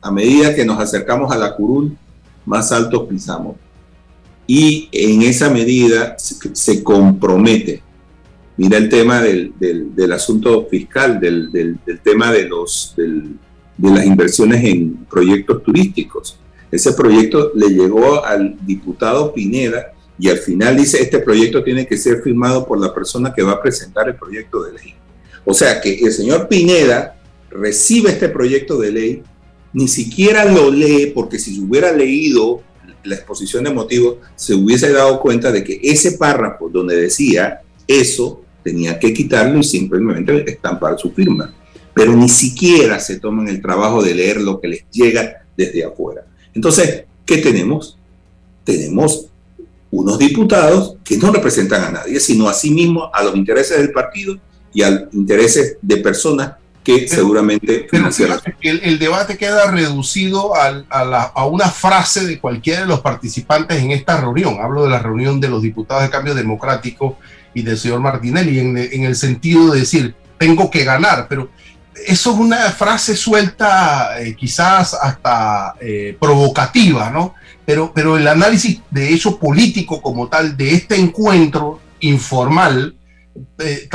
a 0.00 0.10
medida 0.10 0.54
que 0.54 0.64
nos 0.64 0.80
acercamos 0.80 1.30
a 1.30 1.38
la 1.38 1.54
curul, 1.54 1.96
más 2.44 2.72
altos 2.72 3.06
pisamos. 3.08 3.56
Y 4.46 4.88
en 4.90 5.22
esa 5.22 5.48
medida 5.48 6.16
se, 6.18 6.82
compromete. 6.82 7.82
Mira 8.60 8.76
el 8.76 8.90
tema 8.90 9.22
del, 9.22 10.12
asunto 10.12 10.66
fiscal, 10.66 11.18
del, 11.18 11.78
tema 12.04 12.30
de, 12.30 12.46
los, 12.46 12.94
las 13.78 14.04
inversiones 14.04 14.62
en 14.62 15.06
proyectos 15.06 15.62
turísticos. 15.62 16.38
Ese 16.70 16.92
proyecto 16.92 17.52
le 17.54 17.70
llegó 17.70 18.22
al 18.22 18.58
diputado 18.66 19.32
Pineda 19.32 19.94
y 20.18 20.28
al 20.28 20.36
final 20.36 20.76
dice, 20.76 21.00
este 21.00 21.20
proyecto 21.20 21.64
tiene 21.64 21.86
que 21.86 21.96
ser 21.96 22.20
firmado 22.20 22.66
por 22.66 22.78
la 22.78 22.92
persona 22.92 23.32
que 23.34 23.42
va 23.42 23.52
a 23.52 23.62
presentar 23.62 24.10
el 24.10 24.16
proyecto 24.16 24.62
de 24.64 24.72
ley. 24.74 24.94
O 25.46 25.54
sea 25.54 25.80
que 25.80 25.98
el 25.98 26.12
señor 26.12 26.46
Pineda 26.46 27.18
recibe 27.48 28.10
este 28.10 28.28
proyecto 28.28 28.76
de 28.76 28.92
ley, 28.92 29.22
ni 29.72 29.88
siquiera 29.88 30.44
lo 30.44 30.70
lee, 30.70 31.12
porque 31.14 31.38
si 31.38 31.54
se 31.54 31.62
hubiera 31.62 31.92
leído 31.92 32.60
la 33.04 33.14
exposición 33.14 33.64
de 33.64 33.72
motivos, 33.72 34.16
se 34.36 34.54
hubiese 34.54 34.92
dado 34.92 35.18
cuenta 35.18 35.50
de 35.50 35.64
que 35.64 35.80
ese 35.82 36.12
párrafo 36.18 36.68
donde 36.68 36.94
decía 36.96 37.62
eso 37.88 38.42
tenía 38.62 38.98
que 38.98 39.12
quitarlo 39.12 39.58
y 39.58 39.64
simplemente 39.64 40.50
estampar 40.50 40.98
su 40.98 41.10
firma. 41.12 41.52
Pero 41.94 42.12
ni 42.12 42.28
siquiera 42.28 42.98
se 43.00 43.18
toman 43.18 43.48
el 43.48 43.60
trabajo 43.60 44.02
de 44.02 44.14
leer 44.14 44.40
lo 44.40 44.60
que 44.60 44.68
les 44.68 44.84
llega 44.90 45.44
desde 45.56 45.84
afuera. 45.84 46.22
Entonces, 46.54 47.04
¿qué 47.24 47.38
tenemos? 47.38 47.98
Tenemos 48.64 49.26
unos 49.90 50.18
diputados 50.18 50.96
que 51.04 51.16
no 51.16 51.32
representan 51.32 51.84
a 51.84 51.90
nadie, 51.90 52.20
sino 52.20 52.48
a 52.48 52.54
sí 52.54 52.70
mismos, 52.70 53.10
a 53.12 53.22
los 53.24 53.34
intereses 53.34 53.78
del 53.78 53.90
partido 53.90 54.36
y 54.72 54.82
a 54.82 55.08
intereses 55.12 55.76
de 55.82 55.96
personas 55.96 56.52
que 56.82 57.06
seguramente 57.08 57.86
el, 58.62 58.98
debate 58.98 59.36
queda 59.36 59.70
reducido 59.70 60.54
a, 60.56 61.46
una 61.46 61.68
frase 61.68 62.26
de 62.26 62.40
cualquiera 62.40 62.80
de 62.80 62.86
los 62.86 63.00
participantes 63.00 63.82
en 63.82 63.90
esta 63.90 64.20
reunión. 64.20 64.56
Hablo 64.60 64.84
de 64.84 64.90
la 64.90 64.98
reunión 64.98 65.40
de 65.40 65.48
los 65.48 65.60
diputados 65.60 66.04
de 66.04 66.10
Cambio 66.10 66.34
Democrático 66.34 67.18
y 67.54 67.62
del 67.62 67.78
señor 67.78 68.00
Martinelli, 68.00 68.58
en, 68.58 69.04
el 69.04 69.16
sentido 69.16 69.72
de 69.72 69.80
decir, 69.80 70.14
tengo 70.38 70.70
que 70.70 70.84
ganar, 70.84 71.26
pero 71.28 71.50
eso 72.06 72.32
es 72.32 72.38
una 72.38 72.58
frase 72.70 73.16
suelta, 73.16 74.20
eh, 74.20 74.34
quizás 74.34 74.94
hasta 74.94 75.74
eh, 75.80 76.16
provocativa, 76.18 77.10
¿no? 77.10 77.34
Pero, 77.66 77.92
pero 77.94 78.16
el 78.16 78.26
análisis 78.26 78.80
de 78.90 79.12
hecho 79.12 79.38
político 79.38 80.00
como 80.00 80.28
tal 80.28 80.56
de 80.56 80.74
este 80.74 80.96
encuentro 80.96 81.80
informal 82.00 82.94
eh, 83.58 83.88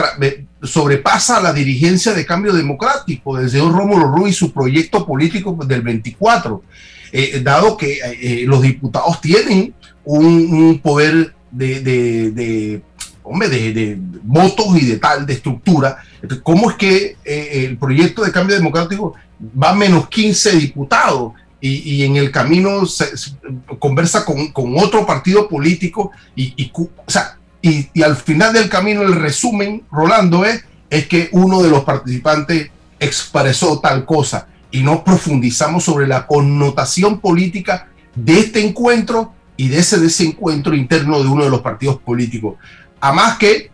sobrepasa 0.64 1.42
la 1.42 1.54
dirigencia 1.54 2.14
de 2.14 2.26
cambio 2.26 2.54
democrático 2.54 3.38
del 3.38 3.50
señor 3.50 3.74
Rómulo 3.74 4.08
Ruiz, 4.08 4.36
su 4.36 4.52
proyecto 4.52 5.06
político 5.06 5.58
del 5.66 5.82
24, 5.82 6.64
eh, 7.12 7.40
dado 7.44 7.78
que 7.78 8.00
eh, 8.00 8.44
los 8.48 8.62
diputados 8.62 9.22
tienen 9.22 9.74
un, 10.04 10.80
poder 10.82 11.36
de, 11.52 11.82
de, 11.82 12.82
hombre, 13.26 13.50
de, 13.50 13.98
votos 14.24 14.68
y 14.76 14.86
de 14.86 14.98
tal, 14.98 15.26
de 15.26 15.34
estructura. 15.34 15.98
¿Cómo 16.44 16.70
es 16.70 16.78
que 16.78 17.18
el 17.26 17.78
proyecto 17.78 18.24
de 18.24 18.32
cambio 18.32 18.56
democrático 18.56 19.16
va 19.62 19.72
a 19.72 19.76
menos 19.76 20.08
15 20.10 20.52
diputados? 20.58 21.34
Y, 21.62 22.04
en 22.04 22.16
el 22.16 22.30
camino 22.30 22.86
se, 22.86 23.08
conversa 23.80 24.24
con, 24.24 24.54
otro 24.78 25.04
partido 25.06 25.50
político 25.50 26.12
y, 26.36 26.72
al 28.04 28.16
final 28.18 28.54
del 28.54 28.70
camino 28.70 29.02
el 29.02 29.16
resumen, 29.16 29.84
Rolando, 29.92 30.46
es, 30.46 30.64
es 30.92 31.08
que 31.08 31.30
uno 31.32 31.64
de 31.64 31.70
los 31.70 31.84
participantes 31.84 32.70
expresó 33.00 33.80
tal 33.80 34.06
cosa 34.06 34.48
y 34.72 34.84
no 34.84 35.04
profundizamos 35.04 35.84
sobre 35.84 36.08
la 36.08 36.28
connotación 36.28 37.20
política 37.20 37.88
de 38.14 38.40
este 38.40 38.66
encuentro 38.66 39.34
y 39.58 39.70
de 39.70 39.80
ese 39.80 40.00
desencuentro 40.00 40.76
interno 40.76 41.22
de 41.22 41.30
uno 41.30 41.44
de 41.46 41.50
los 41.50 41.62
partidos 41.62 41.98
políticos. 41.98 42.56
A 43.06 43.12
más 43.12 43.38
que 43.38 43.70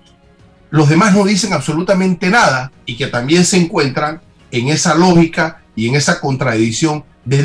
los 0.72 0.89
demás 0.89 1.13
no 1.15 1.24
dicen 1.24 1.54
absolutamente 1.54 2.30
nada 2.30 2.70
y 2.86 2.98
que 2.98 3.08
también 3.08 3.46
se 3.46 3.56
encuentran 3.56 4.20
en 4.52 4.67
esa 4.67 4.94
lógica 4.94 5.62
y 5.74 5.88
en 5.88 5.96
esa 5.96 6.20
contradicción 6.20 7.06
de, 7.24 7.41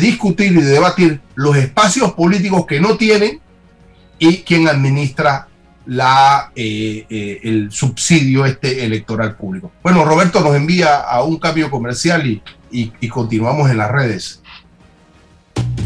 discutir 0.00 0.50
y 0.50 0.56
de 0.56 0.64
debatir 0.64 1.20
los 1.36 1.56
espacios 1.56 2.14
políticos 2.14 2.66
que 2.66 2.80
no 2.80 2.96
tienen 2.96 3.38
y 4.18 4.38
quien 4.38 4.66
administra 4.66 5.46
la, 5.86 6.50
eh, 6.56 7.06
eh, 7.08 7.38
el 7.44 7.70
subsidio 7.70 8.44
este 8.44 8.84
electoral 8.84 9.36
público. 9.36 9.70
Bueno, 9.80 10.04
Roberto 10.04 10.40
nos 10.40 10.56
envía 10.56 11.02
a 11.02 11.22
un 11.22 11.38
cambio 11.38 11.70
comercial 11.70 12.42
y 12.72 13.08
continuamos 13.10 13.70
en 13.70 13.76
las 13.76 13.92
redes. 13.92 14.41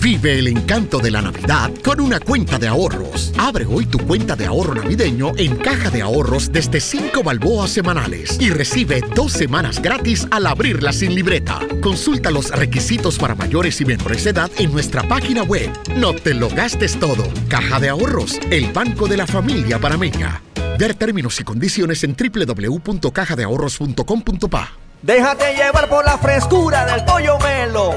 Vive 0.06 0.38
el 0.38 0.46
encanto 0.46 1.00
de 1.00 1.10
la 1.10 1.20
Navidad 1.20 1.68
con 1.82 2.00
una 2.00 2.20
cuenta 2.20 2.60
de 2.60 2.68
ahorros. 2.68 3.32
Abre 3.38 3.66
hoy 3.66 3.86
tu 3.86 3.98
cuenta 3.98 4.36
de 4.36 4.46
ahorro 4.46 4.72
navideño 4.72 5.32
en 5.36 5.56
Caja 5.56 5.90
de 5.90 6.00
Ahorros 6.00 6.52
desde 6.52 6.78
5 6.78 7.24
balboas 7.24 7.72
semanales 7.72 8.38
y 8.40 8.50
recibe 8.50 9.02
dos 9.16 9.32
semanas 9.32 9.82
gratis 9.82 10.28
al 10.30 10.46
abrirla 10.46 10.92
sin 10.92 11.12
libreta. 11.12 11.58
Consulta 11.80 12.30
los 12.30 12.52
requisitos 12.52 13.18
para 13.18 13.34
mayores 13.34 13.80
y 13.80 13.84
menores 13.84 14.22
de 14.22 14.30
edad 14.30 14.48
en 14.58 14.70
nuestra 14.70 15.02
página 15.08 15.42
web. 15.42 15.72
No 15.96 16.14
te 16.14 16.34
lo 16.34 16.50
gastes 16.50 17.00
todo. 17.00 17.26
Caja 17.48 17.80
de 17.80 17.88
Ahorros, 17.88 18.38
el 18.52 18.72
banco 18.72 19.08
de 19.08 19.16
la 19.16 19.26
familia 19.26 19.80
panameña. 19.80 20.40
Ver 20.78 20.94
términos 20.94 21.40
y 21.40 21.42
condiciones 21.42 22.04
en 22.04 22.14
www.cajadeahorros.com.pa. 22.14 24.85
Déjate 25.06 25.54
llevar 25.54 25.88
por 25.88 26.04
la 26.04 26.18
frescura 26.18 26.84
del 26.84 27.04
pollo 27.04 27.38
melo. 27.38 27.94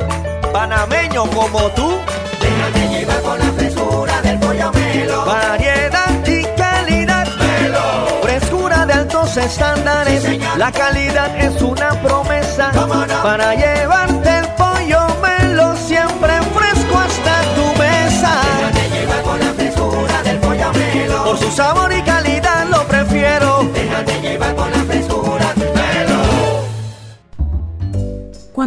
Panameño 0.54 1.26
como 1.32 1.62
tú. 1.72 1.98
Déjate 2.39 2.88
llevar 2.88 3.19
por 3.22 3.39
la 3.39 3.52
frescura 3.54 4.22
del 4.22 4.38
pollo 4.38 4.72
melo. 4.74 5.26
Variedad 5.26 6.28
y 6.28 6.43
calidad. 6.56 7.28
Melo. 7.36 7.82
Frescura 8.22 8.86
de 8.86 8.93
altos 8.93 9.36
estándares. 9.38 10.24
la 10.56 10.72
calidad 10.72 11.36
es 11.36 11.60
una 11.63 12.00
promesa. 12.00 12.72
Para 13.24 13.56
llevarte 13.56 14.30
el 14.30 14.48
pollo 14.50 15.00
melo 15.19 15.76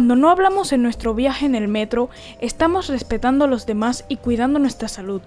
Cuando 0.03 0.17
no 0.17 0.29
hablamos 0.29 0.73
en 0.73 0.83
nuestro 0.83 1.15
viaje 1.15 1.45
en 1.45 1.55
el 1.55 1.69
metro, 1.69 2.09
estamos 2.41 2.89
respetando 2.89 3.45
a 3.45 3.47
los 3.47 3.65
demás 3.65 4.03
y 4.09 4.17
cuidando 4.17 4.59
nuestra 4.59 4.89
salud. 4.89 5.21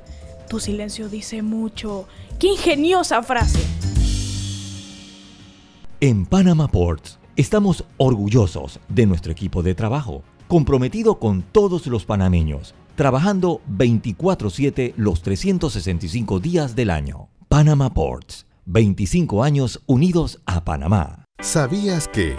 Tu 0.50 0.60
silencio 0.60 1.08
dice 1.08 1.40
mucho. 1.40 2.06
¡Qué 2.38 2.48
ingeniosa 2.48 3.22
frase! 3.22 3.58
En 6.00 6.26
Panama 6.26 6.68
Ports 6.68 7.18
estamos 7.36 7.84
orgullosos 7.96 8.78
de 8.90 9.06
nuestro 9.06 9.32
equipo 9.32 9.62
de 9.62 9.74
trabajo, 9.74 10.22
comprometido 10.46 11.18
con 11.18 11.40
todos 11.40 11.86
los 11.86 12.04
panameños, 12.04 12.74
trabajando 12.96 13.62
24/7 13.70 14.92
los 14.98 15.22
365 15.22 16.38
días 16.38 16.76
del 16.76 16.90
año. 16.90 17.30
Panama 17.48 17.94
Ports, 17.94 18.44
25 18.66 19.42
años 19.42 19.80
unidos 19.86 20.42
a 20.44 20.64
Panamá. 20.66 21.24
¿Sabías 21.40 22.08
que 22.08 22.36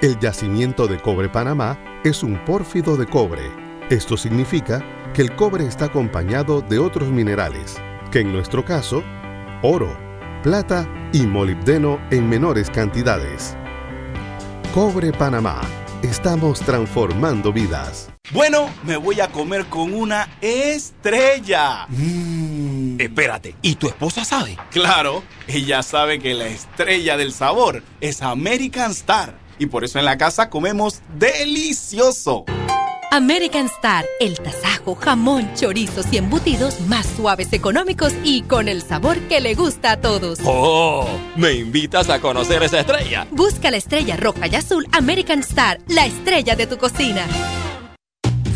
el 0.00 0.18
yacimiento 0.20 0.86
de 0.86 1.00
cobre 1.00 1.28
Panamá 1.28 1.78
es 2.04 2.22
un 2.22 2.42
pórfido 2.44 2.96
de 2.96 3.06
cobre? 3.06 3.50
Esto 3.90 4.16
significa 4.16 4.84
que 5.12 5.22
el 5.22 5.34
cobre 5.34 5.66
está 5.66 5.86
acompañado 5.86 6.60
de 6.60 6.78
otros 6.78 7.08
minerales, 7.08 7.80
que 8.12 8.20
en 8.20 8.32
nuestro 8.32 8.64
caso, 8.64 9.02
oro, 9.62 9.96
plata 10.42 10.88
y 11.12 11.22
molibdeno 11.26 11.98
en 12.10 12.28
menores 12.28 12.70
cantidades. 12.70 13.56
Cobre 14.72 15.12
Panamá. 15.12 15.60
Estamos 16.02 16.60
transformando 16.60 17.52
vidas. 17.52 18.08
Bueno, 18.30 18.70
me 18.84 18.96
voy 18.96 19.20
a 19.20 19.26
comer 19.26 19.66
con 19.66 19.92
una 19.92 20.28
estrella. 20.40 21.86
Mmm. 21.88 23.00
Espérate, 23.00 23.56
¿y 23.62 23.74
tu 23.74 23.88
esposa 23.88 24.24
sabe? 24.24 24.56
Claro, 24.70 25.24
ella 25.48 25.82
sabe 25.82 26.20
que 26.20 26.34
la 26.34 26.46
estrella 26.46 27.16
del 27.16 27.32
sabor 27.32 27.82
es 28.00 28.22
American 28.22 28.92
Star. 28.92 29.47
Y 29.58 29.66
por 29.66 29.84
eso 29.84 29.98
en 29.98 30.04
la 30.04 30.18
casa 30.18 30.50
comemos 30.50 31.00
delicioso. 31.18 32.44
American 33.10 33.66
Star, 33.66 34.04
el 34.20 34.38
tasajo, 34.38 34.94
jamón, 34.94 35.50
chorizos 35.54 36.06
y 36.12 36.18
embutidos 36.18 36.80
más 36.82 37.06
suaves, 37.06 37.52
económicos 37.52 38.12
y 38.22 38.42
con 38.42 38.68
el 38.68 38.82
sabor 38.82 39.18
que 39.28 39.40
le 39.40 39.54
gusta 39.54 39.92
a 39.92 40.00
todos. 40.00 40.38
¡Oh! 40.44 41.08
¿Me 41.34 41.54
invitas 41.54 42.10
a 42.10 42.20
conocer 42.20 42.62
esa 42.62 42.80
estrella? 42.80 43.26
Busca 43.30 43.70
la 43.70 43.78
estrella 43.78 44.16
roja 44.16 44.46
y 44.46 44.56
azul 44.56 44.86
American 44.92 45.40
Star, 45.40 45.80
la 45.88 46.04
estrella 46.04 46.54
de 46.54 46.66
tu 46.66 46.76
cocina. 46.76 47.24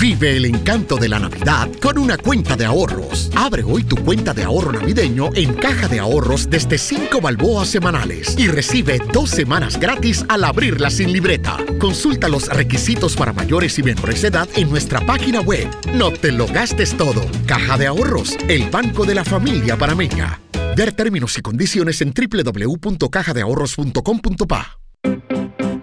Vive 0.03 0.37
el 0.37 0.45
encanto 0.47 0.97
de 0.97 1.09
la 1.09 1.21
Navidad 1.21 1.69
con 1.81 1.97
una 1.97 2.19
cuenta 2.19 2.57
de 2.57 2.65
ahorros. 2.65 3.31
Abre 3.37 3.63
hoy 3.63 3.85
tu 3.85 3.95
cuenta 3.95 4.35
de 4.35 4.43
ahorro 4.43 4.73
navideño 4.73 5.31
en 5.33 5.55
Caja 5.55 5.87
de 5.87 6.01
Ahorros 6.01 6.51
desde 6.51 6.77
5 6.77 7.21
balboas 7.21 7.69
semanales 7.69 8.37
y 8.37 8.49
recibe 8.49 8.99
dos 9.13 9.31
semanas 9.31 9.79
gratis 9.79 10.25
al 10.29 10.43
abrirla 10.43 10.91
sin 10.91 11.13
libreta. 11.13 11.57
Consulta 11.79 12.29
los 12.29 12.49
requisitos 12.49 13.15
para 13.15 13.33
mayores 13.33 13.79
y 13.79 13.85
menores 13.85 14.23
de 14.23 14.29
edad 14.29 14.49
en 14.57 14.71
nuestra 14.71 15.07
página 15.07 15.41
web. 15.41 15.69
No 15.95 16.11
te 16.11 16.33
lo 16.33 16.49
gastes 16.49 16.97
todo. 16.97 17.25
Caja 17.47 17.79
de 17.79 17.87
Ahorros, 17.87 18.37
el 18.49 18.69
banco 18.71 19.05
de 19.05 19.15
la 19.15 19.25
familia 19.25 19.79
panameña. 19.79 20.41
Ver 20.77 20.91
términos 20.91 21.39
y 21.39 21.43
condiciones 21.43 22.03
en 22.03 22.13
www.cajadeahorros.com.pa. 22.13 24.79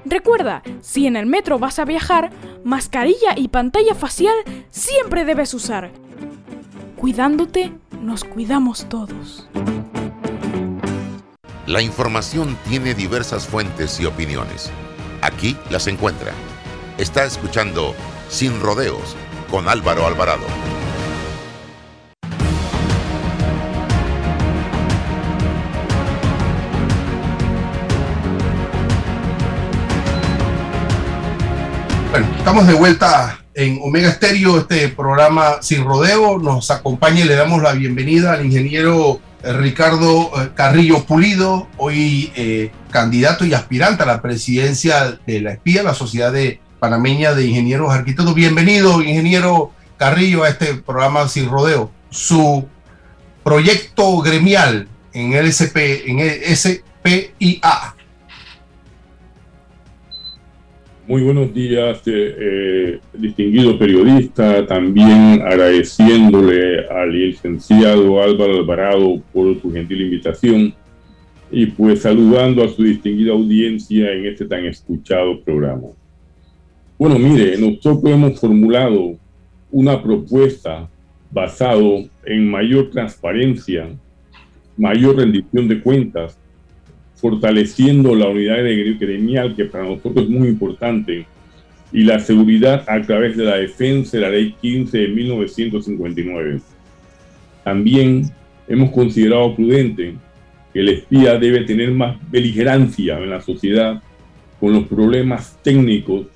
Recuerda, 0.09 0.63
si 0.81 1.05
en 1.05 1.15
el 1.15 1.27
metro 1.27 1.59
vas 1.59 1.77
a 1.77 1.85
viajar, 1.85 2.31
mascarilla 2.63 3.35
y 3.37 3.49
pantalla 3.49 3.93
facial 3.93 4.33
siempre 4.71 5.23
debes 5.23 5.53
usar. 5.53 5.91
Cuidándote, 6.95 7.71
nos 8.01 8.23
cuidamos 8.23 8.89
todos. 8.89 9.47
La 11.67 11.83
información 11.83 12.57
tiene 12.67 12.95
diversas 12.95 13.45
fuentes 13.45 13.99
y 13.99 14.07
opiniones. 14.07 14.71
Aquí 15.21 15.55
las 15.69 15.85
encuentra. 15.85 16.31
Está 16.97 17.23
escuchando 17.25 17.93
Sin 18.29 18.59
Rodeos 18.61 19.15
con 19.51 19.69
Álvaro 19.69 20.07
Alvarado. 20.07 20.45
Estamos 32.39 32.67
de 32.67 32.73
vuelta 32.73 33.43
en 33.53 33.79
Omega 33.83 34.07
Estéreo, 34.07 34.59
este 34.59 34.87
programa 34.87 35.61
Sin 35.61 35.83
Rodeo. 35.83 36.39
Nos 36.39 36.71
acompaña 36.71 37.19
y 37.19 37.25
le 37.25 37.35
damos 37.35 37.61
la 37.61 37.73
bienvenida 37.73 38.31
al 38.31 38.45
ingeniero 38.45 39.19
eh, 39.43 39.51
Ricardo 39.53 40.31
eh, 40.41 40.49
Carrillo 40.55 41.03
Pulido, 41.03 41.67
hoy 41.77 42.31
eh, 42.35 42.71
candidato 42.91 43.45
y 43.45 43.53
aspirante 43.53 44.03
a 44.03 44.05
la 44.05 44.21
presidencia 44.21 45.19
de 45.27 45.41
la 45.41 45.51
ESPIA, 45.51 45.83
la 45.83 45.93
Sociedad 45.93 46.31
de 46.31 46.61
Panameña 46.79 47.33
de 47.33 47.45
Ingenieros 47.45 47.91
Arquitectos. 47.91 48.33
Bienvenido, 48.33 49.01
ingeniero 49.01 49.71
Carrillo, 49.97 50.43
a 50.43 50.49
este 50.49 50.75
programa 50.75 51.27
Sin 51.27 51.49
Rodeo. 51.49 51.91
Su 52.09 52.67
proyecto 53.43 54.17
gremial 54.19 54.87
en 55.11 55.33
el 55.33 55.47
SP, 55.51 56.07
en 56.09 56.19
el 56.19 56.55
SPIA. 56.55 57.95
Muy 61.09 61.23
buenos 61.23 61.51
días, 61.55 62.03
eh, 62.05 62.35
eh, 62.37 62.99
distinguido 63.17 63.79
periodista, 63.79 64.63
también 64.67 65.41
agradeciéndole 65.41 66.85
al 66.85 67.11
licenciado 67.11 68.21
Álvaro 68.21 68.57
Alvarado 68.57 69.19
por 69.33 69.59
su 69.59 69.71
gentil 69.71 70.01
invitación 70.01 70.71
y 71.49 71.65
pues 71.65 72.03
saludando 72.03 72.63
a 72.63 72.69
su 72.69 72.83
distinguida 72.83 73.31
audiencia 73.31 74.11
en 74.11 74.27
este 74.27 74.45
tan 74.45 74.67
escuchado 74.67 75.41
programa. 75.41 75.87
Bueno, 76.99 77.17
mire, 77.17 77.57
nosotros 77.57 78.13
hemos 78.13 78.39
formulado 78.39 79.15
una 79.71 80.03
propuesta 80.03 80.87
basado 81.31 82.03
en 82.23 82.47
mayor 82.47 82.91
transparencia, 82.91 83.87
mayor 84.77 85.17
rendición 85.17 85.67
de 85.69 85.81
cuentas 85.81 86.37
fortaleciendo 87.19 88.15
la 88.15 88.27
unidad 88.27 88.57
gremial, 88.99 89.55
que 89.55 89.65
para 89.65 89.85
nosotros 89.85 90.25
es 90.25 90.29
muy 90.29 90.47
importante, 90.47 91.25
y 91.91 92.03
la 92.03 92.19
seguridad 92.19 92.83
a 92.87 93.01
través 93.01 93.35
de 93.35 93.45
la 93.45 93.55
defensa 93.55 94.17
de 94.17 94.21
la 94.21 94.29
Ley 94.29 94.55
15 94.61 94.97
de 94.97 95.07
1959. 95.07 96.59
También 97.63 98.31
hemos 98.67 98.91
considerado 98.91 99.55
prudente 99.55 100.13
que 100.71 100.79
el 100.79 100.89
espía 100.89 101.37
debe 101.37 101.61
tener 101.65 101.91
más 101.91 102.17
beligerancia 102.29 103.17
en 103.17 103.29
la 103.31 103.41
sociedad 103.41 104.01
con 104.59 104.73
los 104.73 104.85
problemas 104.85 105.57
técnicos, 105.63 106.27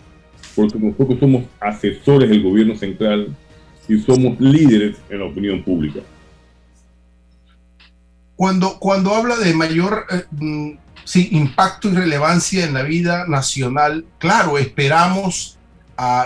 porque 0.56 0.80
nosotros 0.80 1.20
somos 1.20 1.44
asesores 1.60 2.30
del 2.30 2.42
gobierno 2.42 2.76
central 2.76 3.28
y 3.88 3.98
somos 4.00 4.40
líderes 4.40 4.98
en 5.10 5.20
la 5.20 5.26
opinión 5.26 5.62
pública. 5.64 6.00
Cuando, 8.36 8.80
cuando 8.80 9.16
habla 9.16 9.38
de 9.38 9.54
mayor 9.54 10.06
eh, 10.10 10.24
mm, 10.32 10.72
sí, 11.04 11.30
impacto 11.32 11.90
y 11.90 11.94
relevancia 11.94 12.66
en 12.66 12.74
la 12.74 12.84
vida 12.84 13.26
nacional, 13.28 14.06
claro, 14.18 14.58
esperamos 14.58 15.58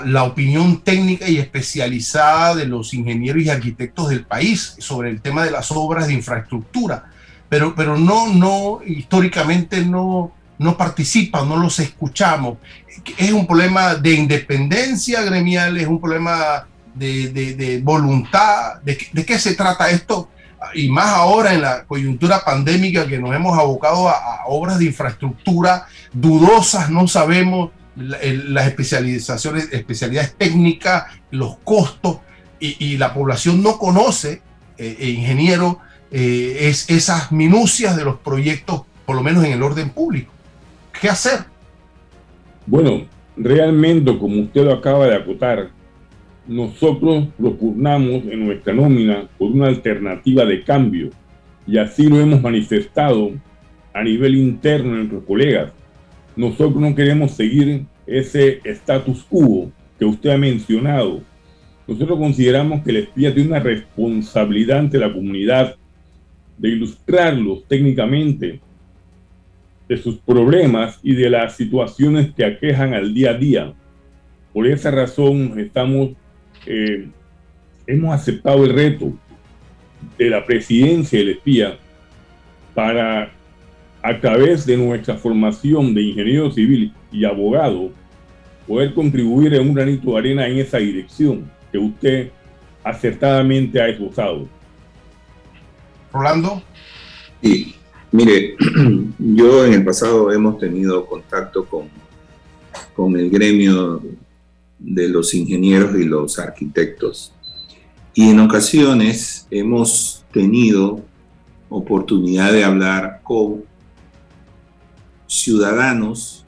la 0.05 0.23
opinión 0.23 0.81
técnica 0.81 1.27
y 1.27 1.37
especializada 1.37 2.55
de 2.55 2.65
los 2.65 2.93
ingenieros 2.93 3.43
y 3.43 3.49
arquitectos 3.49 4.09
del 4.09 4.25
país 4.25 4.75
sobre 4.79 5.09
el 5.09 5.21
tema 5.21 5.43
de 5.43 5.51
las 5.51 5.71
obras 5.71 6.07
de 6.07 6.13
infraestructura, 6.13 7.11
pero, 7.49 7.75
pero 7.75 7.97
no, 7.97 8.33
no, 8.33 8.79
históricamente 8.85 9.85
no, 9.85 10.31
no 10.57 10.77
participan, 10.77 11.47
no 11.47 11.57
los 11.57 11.79
escuchamos. 11.79 12.57
Es 13.17 13.31
un 13.31 13.45
problema 13.45 13.95
de 13.95 14.13
independencia 14.13 15.21
gremial, 15.21 15.77
es 15.77 15.87
un 15.87 15.99
problema 15.99 16.65
de, 16.95 17.29
de, 17.29 17.81
voluntad. 17.81 18.81
¿De, 18.81 18.97
¿De 19.11 19.25
qué 19.25 19.37
se 19.37 19.53
trata 19.53 19.89
esto? 19.89 20.29
Y 20.73 20.89
más 20.89 21.13
ahora 21.13 21.53
en 21.53 21.61
la 21.61 21.85
coyuntura 21.85 22.43
pandémica 22.43 23.07
que 23.07 23.19
nos 23.19 23.35
hemos 23.35 23.57
abocado 23.57 24.09
a, 24.09 24.45
obras 24.47 24.79
de 24.79 24.85
infraestructura 24.85 25.87
dudosas, 26.13 26.89
no 26.89 27.07
sabemos 27.07 27.71
las 27.95 28.67
especializaciones, 28.67 29.69
especialidades 29.71 30.35
técnicas, 30.35 31.05
los 31.31 31.57
costos, 31.63 32.17
y, 32.59 32.97
la 32.97 33.13
población 33.13 33.61
no 33.61 33.77
conoce, 33.77 34.41
eh, 34.77 34.97
eh, 34.99 35.09
ingeniero, 35.09 35.79
eh, 36.11 36.57
es, 36.61 36.89
esas 36.89 37.31
minucias 37.31 37.95
de 37.95 38.03
los 38.03 38.17
proyectos, 38.17 38.81
por 39.05 39.15
lo 39.15 39.21
menos 39.21 39.43
en 39.45 39.51
el 39.51 39.61
orden 39.61 39.91
público. 39.91 40.31
¿Qué 40.99 41.07
hacer? 41.07 41.45
Bueno, 42.65 43.05
realmente, 43.35 44.17
como 44.17 44.41
usted 44.41 44.63
lo 44.63 44.73
acaba 44.73 45.05
de 45.05 45.15
acotar, 45.15 45.69
nosotros 46.47 47.27
propugnamos 47.37 48.23
en 48.25 48.45
nuestra 48.45 48.73
nómina 48.73 49.27
por 49.37 49.51
una 49.51 49.67
alternativa 49.67 50.45
de 50.45 50.63
cambio 50.63 51.09
y 51.65 51.77
así 51.77 52.07
lo 52.07 52.19
hemos 52.19 52.41
manifestado 52.41 53.31
a 53.93 54.03
nivel 54.03 54.35
interno 54.35 54.91
de 54.91 54.97
nuestros 54.97 55.23
colegas. 55.25 55.71
Nosotros 56.35 56.77
no 56.77 56.95
queremos 56.95 57.31
seguir 57.31 57.85
ese 58.05 58.61
status 58.63 59.23
quo 59.23 59.71
que 59.97 60.05
usted 60.05 60.29
ha 60.29 60.37
mencionado. 60.37 61.21
Nosotros 61.87 62.17
consideramos 62.17 62.83
que 62.83 62.91
el 62.91 62.97
espía 62.97 63.33
tiene 63.33 63.49
una 63.49 63.59
responsabilidad 63.59 64.79
ante 64.79 64.97
la 64.97 65.11
comunidad 65.11 65.75
de 66.57 66.69
ilustrarlos 66.69 67.63
técnicamente 67.67 68.59
de 69.87 69.97
sus 69.97 70.17
problemas 70.17 70.99
y 71.01 71.13
de 71.13 71.29
las 71.29 71.55
situaciones 71.55 72.33
que 72.33 72.45
aquejan 72.45 72.93
al 72.93 73.13
día 73.13 73.31
a 73.31 73.33
día. 73.33 73.73
Por 74.53 74.67
esa 74.67 74.91
razón 74.91 75.59
estamos, 75.59 76.11
eh, 76.67 77.07
hemos 77.87 78.13
aceptado 78.13 78.65
el 78.65 78.73
reto 78.73 79.13
de 80.17 80.29
la 80.29 80.45
presidencia 80.45 81.17
del 81.17 81.29
espía 81.29 81.77
para, 82.75 83.31
a 84.01 84.19
través 84.19 84.65
de 84.65 84.77
nuestra 84.77 85.15
formación 85.15 85.93
de 85.93 86.01
ingeniero 86.01 86.51
civil 86.51 86.93
y 87.11 87.25
abogado, 87.25 87.91
poder 88.67 88.93
contribuir 88.93 89.53
en 89.53 89.69
un 89.69 89.73
granito 89.73 90.11
de 90.11 90.17
arena 90.19 90.47
en 90.47 90.57
esa 90.57 90.77
dirección 90.77 91.49
que 91.71 91.77
usted 91.77 92.31
acertadamente 92.83 93.81
ha 93.81 93.87
esbozado. 93.87 94.47
Rolando. 96.11 96.61
Sí, 97.41 97.75
mire, 98.11 98.55
yo 99.19 99.65
en 99.65 99.73
el 99.73 99.85
pasado 99.85 100.31
hemos 100.31 100.59
tenido 100.59 101.05
contacto 101.05 101.65
con, 101.65 101.87
con 102.95 103.17
el 103.17 103.29
gremio 103.29 104.01
de 104.79 105.09
los 105.09 105.33
ingenieros 105.33 105.97
y 105.97 106.03
los 106.03 106.39
arquitectos. 106.39 107.33
Y 108.13 108.29
en 108.29 108.39
ocasiones 108.39 109.47
hemos 109.51 110.25
tenido 110.31 111.03
oportunidad 111.69 112.51
de 112.51 112.63
hablar 112.63 113.21
con 113.23 113.63
ciudadanos 115.27 116.45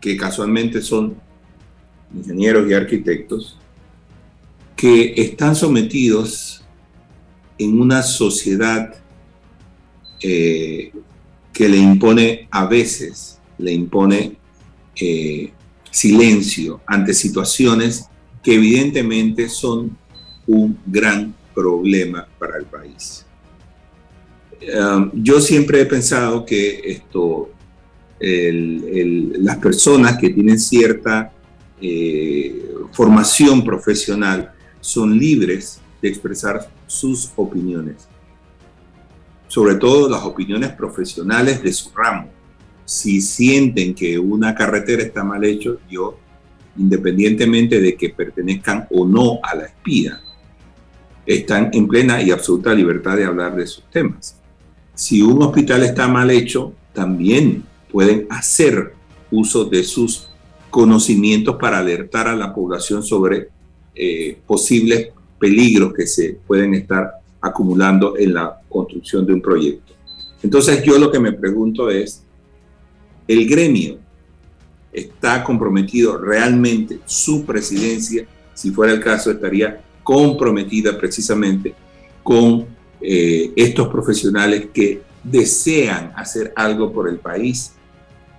que 0.00 0.16
casualmente 0.16 0.80
son 0.80 1.16
ingenieros 2.14 2.68
y 2.68 2.74
arquitectos, 2.74 3.58
que 4.76 5.12
están 5.16 5.54
sometidos 5.54 6.64
en 7.58 7.80
una 7.80 8.02
sociedad 8.02 8.94
eh, 10.22 10.92
que 11.52 11.68
le 11.68 11.76
impone 11.76 12.48
a 12.50 12.64
veces, 12.64 13.38
le 13.58 13.72
impone 13.72 14.38
eh, 14.96 15.52
silencio 15.90 16.80
ante 16.86 17.12
situaciones 17.14 18.06
que 18.42 18.54
evidentemente 18.54 19.48
son 19.48 19.96
un 20.46 20.78
gran 20.86 21.34
problema 21.54 22.26
para 22.38 22.58
el 22.58 22.64
país. 22.64 23.26
Um, 24.78 25.10
yo 25.14 25.40
siempre 25.40 25.80
he 25.80 25.86
pensado 25.86 26.44
que 26.44 26.80
esto, 26.84 27.50
las 28.20 29.56
personas 29.56 30.18
que 30.18 30.28
tienen 30.28 30.58
cierta 30.58 31.32
eh, 31.80 32.70
formación 32.92 33.64
profesional 33.64 34.52
son 34.80 35.18
libres 35.18 35.80
de 36.02 36.08
expresar 36.08 36.68
sus 36.86 37.30
opiniones, 37.36 38.08
sobre 39.48 39.76
todo 39.76 40.08
las 40.08 40.22
opiniones 40.24 40.72
profesionales 40.72 41.62
de 41.62 41.72
su 41.72 41.90
ramo. 41.94 42.28
Si 42.90 43.20
sienten 43.20 43.94
que 43.94 44.18
una 44.18 44.52
carretera 44.52 45.04
está 45.04 45.22
mal 45.22 45.44
hecha, 45.44 45.70
yo, 45.88 46.18
independientemente 46.76 47.80
de 47.80 47.94
que 47.94 48.08
pertenezcan 48.08 48.88
o 48.90 49.06
no 49.06 49.38
a 49.44 49.54
la 49.54 49.66
espía, 49.66 50.20
están 51.24 51.70
en 51.72 51.86
plena 51.86 52.20
y 52.20 52.32
absoluta 52.32 52.74
libertad 52.74 53.16
de 53.16 53.26
hablar 53.26 53.54
de 53.54 53.68
sus 53.68 53.84
temas. 53.90 54.36
Si 54.92 55.22
un 55.22 55.40
hospital 55.40 55.84
está 55.84 56.08
mal 56.08 56.32
hecho, 56.32 56.72
también 56.92 57.62
pueden 57.92 58.26
hacer 58.28 58.92
uso 59.30 59.66
de 59.66 59.84
sus 59.84 60.28
conocimientos 60.68 61.58
para 61.60 61.78
alertar 61.78 62.26
a 62.26 62.34
la 62.34 62.52
población 62.52 63.04
sobre 63.04 63.50
eh, 63.94 64.36
posibles 64.44 65.10
peligros 65.38 65.94
que 65.94 66.08
se 66.08 66.40
pueden 66.44 66.74
estar 66.74 67.20
acumulando 67.40 68.18
en 68.18 68.34
la 68.34 68.60
construcción 68.68 69.24
de 69.24 69.34
un 69.34 69.40
proyecto. 69.40 69.92
Entonces 70.42 70.82
yo 70.82 70.98
lo 70.98 71.12
que 71.12 71.20
me 71.20 71.32
pregunto 71.32 71.88
es, 71.88 72.24
¿el 73.30 73.48
gremio 73.48 73.98
está 74.92 75.44
comprometido 75.44 76.18
realmente, 76.18 76.98
su 77.06 77.44
presidencia, 77.44 78.26
si 78.54 78.72
fuera 78.72 78.92
el 78.92 78.98
caso, 78.98 79.30
estaría 79.30 79.80
comprometida 80.02 80.98
precisamente 80.98 81.72
con 82.24 82.66
eh, 83.00 83.52
estos 83.54 83.86
profesionales 83.86 84.66
que 84.74 85.02
desean 85.22 86.12
hacer 86.16 86.52
algo 86.56 86.92
por 86.92 87.08
el 87.08 87.20
país, 87.20 87.74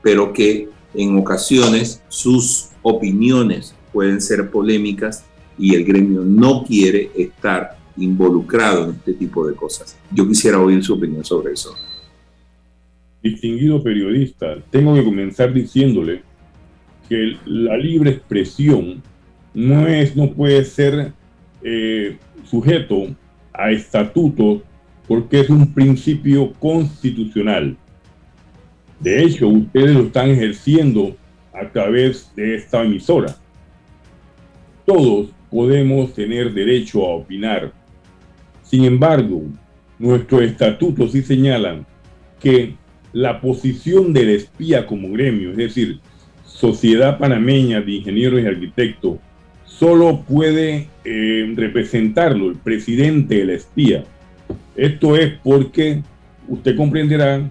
pero 0.04 0.34
que 0.34 0.68
en 0.94 1.18
ocasiones 1.18 2.02
sus 2.10 2.68
opiniones 2.82 3.74
pueden 3.94 4.20
ser 4.20 4.52
polémicas 4.52 5.24
y 5.58 5.74
el 5.74 5.86
gremio 5.86 6.26
no 6.26 6.66
quiere 6.66 7.12
estar 7.16 7.78
involucrado 7.96 8.89
en 8.89 8.96
este 8.98 9.14
tipo 9.14 9.48
de 9.48 9.56
cosas. 9.56 9.96
Yo 10.12 10.28
quisiera 10.28 10.60
oír 10.60 10.84
su 10.84 10.96
opinión 10.96 11.24
sobre 11.24 11.54
eso. 11.54 11.74
Distinguido 13.24 13.84
periodista, 13.84 14.58
tengo 14.70 14.96
que 14.96 15.04
comenzar 15.04 15.54
diciéndole 15.54 16.24
que 17.08 17.38
la 17.46 17.78
libre 17.78 18.12
expresión 18.12 19.04
no, 19.54 19.88
es, 19.88 20.16
no 20.16 20.32
puede 20.32 20.64
ser 20.64 21.14
eh, 21.62 22.18
sujeto 22.46 23.16
a 23.54 23.72
estatutos 23.72 24.62
porque 25.08 25.42
es 25.42 25.50
un 25.50 25.74
principio 25.74 26.54
constitucional. 26.54 27.78
De 29.00 29.24
hecho, 29.24 29.48
ustedes 29.48 29.94
lo 29.94 30.04
están 30.04 30.30
ejerciendo 30.30 31.16
a 31.54 31.68
través 31.70 32.34
de 32.36 32.56
esta 32.56 32.84
emisora. 32.84 33.36
Todos 34.86 35.30
podemos 35.50 36.14
tener 36.14 36.54
derecho 36.54 37.06
a 37.06 37.16
opinar. 37.16 37.74
Sin 38.64 38.86
embargo, 38.86 39.44
nuestros 40.00 40.44
estatutos 40.44 41.12
sí 41.12 41.22
señalan 41.22 41.86
que 42.40 42.76
la 43.14 43.41
posición 43.41 44.14
del 44.14 44.30
espía 44.30 44.86
como 44.86 45.12
gremio, 45.12 45.51
es 45.51 45.57
decir, 45.57 45.99
Sociedad 46.45 47.18
Panameña 47.18 47.82
de 47.82 47.91
Ingenieros 47.91 48.41
y 48.41 48.45
Arquitectos, 48.45 49.18
solo 49.66 50.22
puede 50.28 50.88
eh, 51.03 51.53
representarlo 51.55 52.49
el 52.49 52.55
presidente 52.55 53.36
del 53.36 53.49
espía. 53.51 54.03
Esto 54.76 55.16
es 55.18 55.34
porque 55.43 56.03
usted 56.47 56.76
comprenderá 56.76 57.49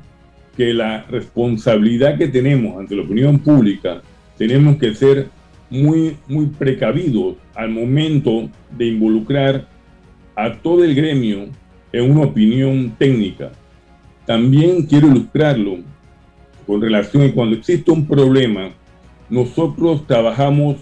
que 0.56 0.72
la 0.74 1.04
responsabilidad 1.04 2.18
que 2.18 2.28
tenemos 2.28 2.78
ante 2.78 2.94
la 2.94 3.02
opinión 3.02 3.38
pública, 3.38 4.02
tenemos 4.36 4.76
que 4.76 4.94
ser 4.94 5.28
muy, 5.70 6.16
muy 6.28 6.46
precavidos 6.46 7.36
al 7.54 7.70
momento 7.70 8.48
de 8.76 8.86
involucrar 8.86 9.66
a 10.34 10.54
todo 10.54 10.84
el 10.84 10.94
gremio 10.94 11.48
en 11.92 12.10
una 12.10 12.22
opinión 12.22 12.94
técnica. 12.98 13.52
También 14.30 14.86
quiero 14.86 15.08
ilustrarlo 15.08 15.78
con 16.64 16.80
relación 16.80 17.24
a 17.24 17.32
cuando 17.32 17.56
existe 17.56 17.90
un 17.90 18.06
problema, 18.06 18.70
nosotros 19.28 20.06
trabajamos 20.06 20.76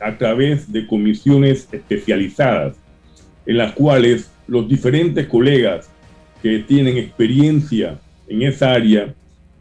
a 0.00 0.16
través 0.16 0.72
de 0.72 0.86
comisiones 0.86 1.68
especializadas 1.70 2.74
en 3.44 3.58
las 3.58 3.72
cuales 3.72 4.30
los 4.48 4.66
diferentes 4.66 5.26
colegas 5.26 5.90
que 6.42 6.60
tienen 6.60 6.96
experiencia 6.96 8.00
en 8.28 8.40
esa 8.40 8.72
área 8.72 9.14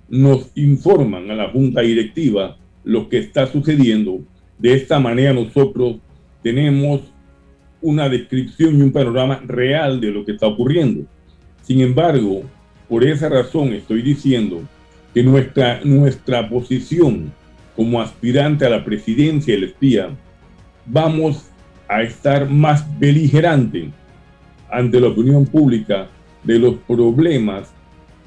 nos 0.08 0.50
informan 0.56 1.30
a 1.30 1.36
la 1.36 1.50
junta 1.50 1.82
directiva 1.82 2.56
lo 2.86 3.10
que 3.10 3.18
está 3.18 3.48
sucediendo. 3.48 4.22
De 4.58 4.76
esta 4.76 4.98
manera 4.98 5.34
nosotros 5.34 5.98
tenemos 6.42 7.02
una 7.82 8.08
descripción 8.08 8.80
y 8.80 8.82
un 8.82 8.94
panorama 8.94 9.42
real 9.46 10.00
de 10.00 10.12
lo 10.12 10.24
que 10.24 10.32
está 10.32 10.48
ocurriendo. 10.48 11.06
Sin 11.64 11.82
embargo, 11.82 12.44
por 12.88 13.04
esa 13.04 13.30
razón 13.30 13.74
estoy 13.74 14.02
diciendo 14.02 14.62
que 15.14 15.24
nuestra, 15.24 15.82
nuestra 15.84 16.48
posición 16.50 17.32
como 17.76 18.02
aspirante 18.02 18.66
a 18.66 18.70
la 18.70 18.86
presidencia 18.86 19.54
del 19.54 19.66
espía, 19.66 20.10
vamos 20.86 21.50
a 21.88 22.02
estar 22.04 22.50
más 22.50 22.86
beligerante 23.00 23.90
ante 24.70 25.00
la 25.00 25.08
opinión 25.08 25.46
pública 25.46 26.08
de 26.44 26.60
los 26.60 26.76
problemas 26.88 27.74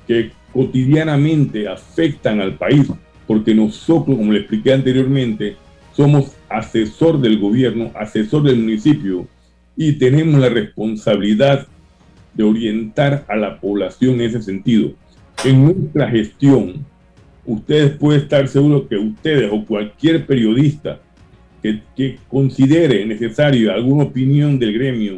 que 0.06 0.30
cotidianamente 0.52 1.68
afectan 1.68 2.40
al 2.40 2.54
país, 2.54 2.90
porque 3.26 3.54
nosotros, 3.54 4.16
como 4.16 4.32
le 4.32 4.40
expliqué 4.40 4.72
anteriormente, 4.72 5.56
somos 5.92 6.36
asesor 6.48 7.20
del 7.20 7.38
gobierno, 7.38 7.90
asesor 7.94 8.42
del 8.42 8.56
municipio 8.56 9.26
y 9.76 9.92
tenemos 9.92 10.40
la 10.40 10.48
responsabilidad 10.48 11.66
de 12.38 12.44
orientar 12.44 13.24
a 13.28 13.36
la 13.36 13.60
población 13.60 14.14
en 14.14 14.20
ese 14.22 14.40
sentido. 14.40 14.92
En 15.44 15.64
nuestra 15.64 16.08
gestión, 16.08 16.86
ustedes 17.44 17.90
pueden 17.98 18.22
estar 18.22 18.46
seguros 18.46 18.84
que 18.88 18.96
ustedes 18.96 19.50
o 19.52 19.64
cualquier 19.64 20.24
periodista 20.24 21.00
que, 21.60 22.18
considere 22.28 23.04
necesario 23.04 23.72
alguna 23.72 24.04
opinión 24.04 24.56
del 24.58 24.72
gremio 24.72 25.16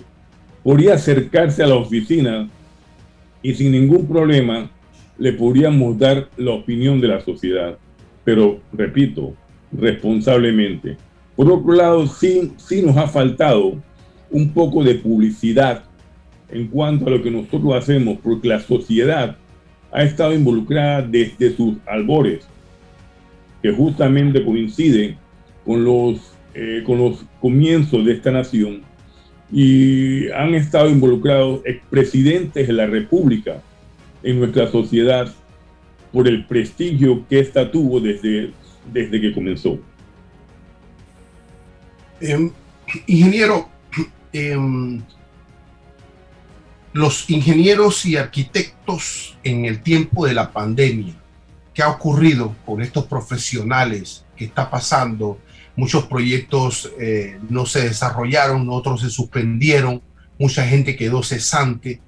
podría 0.62 0.94
acercarse 0.94 1.62
a 1.62 1.66
la 1.66 1.74
oficina 1.74 2.48
y 3.42 3.52
sin 3.54 3.72
ningún 3.72 4.06
problema 4.06 4.70
le 5.18 5.34
podríamos 5.34 5.98
dar 5.98 6.28
la 6.38 6.52
opinión 6.52 7.00
de 7.02 7.08
la 7.08 7.20
sociedad. 7.20 7.76
Pero, 8.24 8.60
repito, 8.72 9.34
responsablemente. 9.72 10.96
Por 11.36 11.52
otro 11.52 11.72
lado, 11.74 12.06
sí, 12.06 12.52
sí 12.56 12.80
nos 12.80 12.96
ha 12.96 13.06
faltado 13.06 13.74
un 14.30 14.52
poco 14.52 14.82
de 14.82 14.94
publicidad 14.94 15.84
en 16.52 16.66
cuanto 16.68 17.06
a 17.06 17.10
lo 17.10 17.22
que 17.22 17.30
nosotros 17.30 17.74
hacemos, 17.74 18.18
porque 18.22 18.48
la 18.48 18.60
sociedad 18.60 19.36
ha 19.92 20.02
estado 20.02 20.34
involucrada 20.34 21.02
desde 21.02 21.54
sus 21.54 21.76
albores, 21.86 22.46
que 23.62 23.72
justamente 23.72 24.44
coincide 24.44 25.16
con 25.64 25.84
los, 25.84 26.32
eh, 26.54 26.82
con 26.84 26.98
los 26.98 27.24
comienzos 27.40 28.04
de 28.04 28.12
esta 28.12 28.30
nación, 28.30 28.82
y 29.52 30.30
han 30.30 30.54
estado 30.54 30.88
involucrados 30.88 31.60
expresidentes 31.64 32.66
de 32.66 32.72
la 32.72 32.86
República 32.86 33.60
en 34.22 34.38
nuestra 34.38 34.68
sociedad 34.68 35.32
por 36.12 36.28
el 36.28 36.44
prestigio 36.46 37.24
que 37.28 37.40
ésta 37.40 37.70
tuvo 37.70 38.00
desde, 38.00 38.52
desde 38.92 39.20
que 39.20 39.32
comenzó. 39.32 39.78
Em, 42.20 42.50
ingeniero, 43.06 43.68
em, 44.32 45.00
los 46.92 47.30
ingenieros 47.30 48.04
y 48.04 48.16
arquitectos 48.16 49.36
en 49.44 49.64
el 49.64 49.82
tiempo 49.82 50.26
de 50.26 50.34
la 50.34 50.52
pandemia, 50.52 51.14
¿qué 51.72 51.82
ha 51.82 51.88
ocurrido 51.88 52.54
con 52.66 52.82
estos 52.82 53.06
profesionales? 53.06 54.24
¿Qué 54.36 54.46
está 54.46 54.70
pasando? 54.70 55.38
Muchos 55.76 56.06
proyectos 56.06 56.90
eh, 56.98 57.38
no 57.48 57.64
se 57.66 57.82
desarrollaron, 57.84 58.68
otros 58.70 59.02
se 59.02 59.10
suspendieron, 59.10 60.02
mucha 60.38 60.66
gente 60.66 60.96
quedó 60.96 61.22
cesante. 61.22 62.00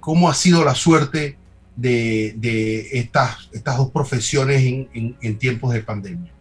¿Cómo 0.00 0.28
ha 0.28 0.34
sido 0.34 0.64
la 0.64 0.74
suerte 0.74 1.36
de, 1.74 2.88
estas, 2.92 3.50
dos 3.64 3.90
profesiones 3.90 4.62
en, 4.62 5.16
en 5.20 5.38
tiempos 5.38 5.72
de 5.72 5.80
pandemia? 5.80 6.32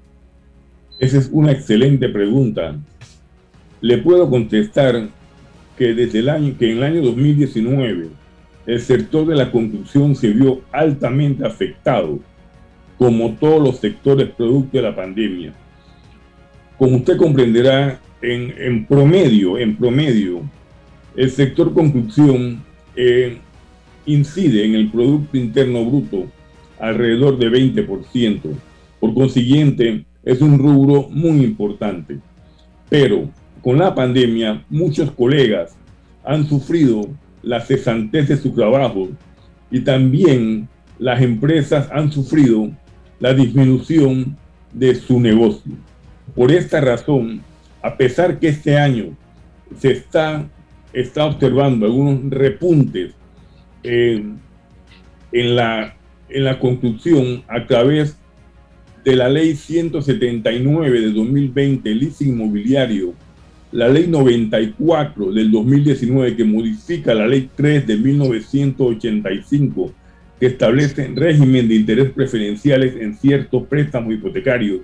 Esa 0.99 1.17
es 1.17 1.29
una 1.31 1.51
excelente 1.51 2.09
pregunta. 2.09 2.75
Le 3.81 3.97
puedo 3.99 4.29
contestar 4.29 5.09
que 5.77 5.93
desde 5.93 6.19
el 6.19 6.29
año, 6.29 6.55
que 6.57 6.71
en 6.71 6.77
el 6.77 6.83
año 6.83 7.01
2019 7.01 8.07
el 8.65 8.79
sector 8.79 9.27
de 9.27 9.35
la 9.35 9.51
construcción 9.51 10.15
se 10.15 10.29
vio 10.29 10.61
altamente 10.71 11.45
afectado, 11.45 12.19
como 12.97 13.33
todos 13.33 13.61
los 13.61 13.77
sectores 13.77 14.29
producto 14.29 14.77
de 14.77 14.83
la 14.83 14.95
pandemia. 14.95 15.53
Como 16.77 16.97
usted 16.97 17.17
comprenderá, 17.17 17.99
en, 18.21 18.53
en 18.57 18.85
promedio, 18.85 19.57
en 19.57 19.75
promedio, 19.75 20.41
el 21.15 21.29
sector 21.29 21.73
construcción 21.73 22.63
eh, 22.95 23.37
incide 24.05 24.65
en 24.65 24.75
el 24.75 24.89
Producto 24.89 25.37
Interno 25.37 25.85
Bruto 25.85 26.25
alrededor 26.79 27.37
de 27.37 27.49
20%. 27.49 28.41
Por 28.99 29.13
consiguiente, 29.13 30.05
es 30.23 30.41
un 30.41 30.57
rubro 30.57 31.07
muy 31.09 31.43
importante. 31.43 32.17
Pero 32.89 33.29
con 33.65 33.79
la 33.79 33.95
pandemia, 33.95 34.63
muchos 34.69 35.09
colegas 35.09 35.75
han 36.23 36.47
sufrido 36.47 37.09
la 37.41 37.61
cesantez 37.61 38.27
de 38.27 38.37
su 38.37 38.51
trabajo 38.51 39.09
y 39.71 39.79
también 39.79 40.69
las 40.99 41.19
empresas 41.23 41.89
han 41.91 42.11
sufrido 42.11 42.69
la 43.19 43.33
disminución 43.33 44.37
de 44.71 44.93
su 44.93 45.19
negocio. 45.19 45.71
Por 46.35 46.51
esta 46.51 46.79
razón, 46.79 47.41
a 47.81 47.97
pesar 47.97 48.37
que 48.37 48.49
este 48.49 48.77
año 48.77 49.17
se 49.79 49.93
está, 49.93 50.47
está 50.93 51.25
observando 51.25 51.87
algunos 51.87 52.29
repuntes 52.29 53.15
en, 53.81 54.37
la, 55.31 55.95
en 56.29 56.43
la 56.43 56.59
construcción 56.59 57.43
a 57.47 57.65
través 57.65 58.15
de 59.03 59.15
la 59.15 59.27
ley 59.27 59.55
179 59.55 61.01
de 61.01 61.11
2020, 61.11 61.91
el 61.91 61.97
leasing 61.97 62.29
inmobiliario, 62.29 63.15
la 63.75 63.89
ley 63.89 64.07
94 64.07 65.33
del 65.33 65.51
2019 65.51 66.37
que 66.37 66.45
modifica 66.45 67.13
la 67.13 67.27
ley 67.27 67.49
3 67.53 67.85
de 67.85 67.97
1985 67.97 69.91
que 70.39 70.45
establece 70.45 71.11
régimen 71.13 71.67
de 71.67 71.75
interés 71.75 72.09
preferenciales 72.11 72.95
en 72.95 73.17
ciertos 73.17 73.63
préstamos 73.67 74.13
hipotecarios 74.13 74.79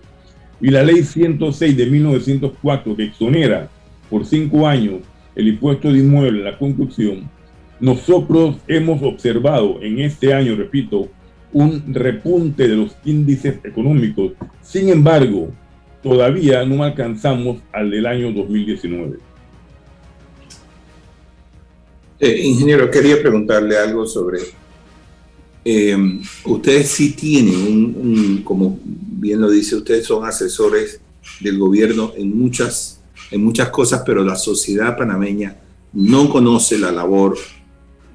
y 0.59 0.71
la 0.71 0.83
ley 0.83 1.03
106 1.03 1.77
de 1.77 1.85
1904 1.85 2.97
que 2.97 3.03
exonera 3.03 3.69
por 4.09 4.25
cinco 4.25 4.67
años 4.67 4.99
el 5.35 5.47
impuesto 5.47 5.89
de 5.93 5.99
inmueble 5.99 6.43
la 6.43 6.57
construcción, 6.57 7.29
nosotros 7.79 8.57
hemos 8.67 9.01
observado 9.03 9.81
en 9.81 9.99
este 9.99 10.33
año, 10.33 10.57
repito, 10.57 11.07
un 11.53 11.93
repunte 11.93 12.67
de 12.67 12.75
los 12.75 12.97
índices 13.05 13.55
económicos. 13.63 14.33
Sin 14.61 14.89
embargo, 14.89 15.53
todavía 16.01 16.65
no 16.65 16.83
alcanzamos 16.83 17.61
al 17.71 17.91
del 17.91 18.05
año 18.05 18.31
2019. 18.31 19.19
Eh, 22.19 22.41
ingeniero, 22.43 22.89
quería 22.91 23.19
preguntarle 23.19 23.77
algo 23.77 24.05
sobre, 24.05 24.39
eh, 25.65 25.97
ustedes 26.45 26.87
sí 26.89 27.13
tienen 27.13 27.55
un, 27.55 28.41
como 28.43 28.79
bien 28.83 29.41
lo 29.41 29.49
dice, 29.49 29.75
ustedes 29.75 30.05
son 30.05 30.25
asesores 30.25 31.01
del 31.39 31.57
gobierno 31.57 32.13
en 32.15 32.37
muchas, 32.37 33.01
en 33.31 33.43
muchas 33.43 33.69
cosas, 33.69 34.03
pero 34.05 34.23
la 34.23 34.35
sociedad 34.35 34.95
panameña 34.95 35.57
no 35.93 36.29
conoce 36.29 36.77
la 36.77 36.91
labor 36.91 37.37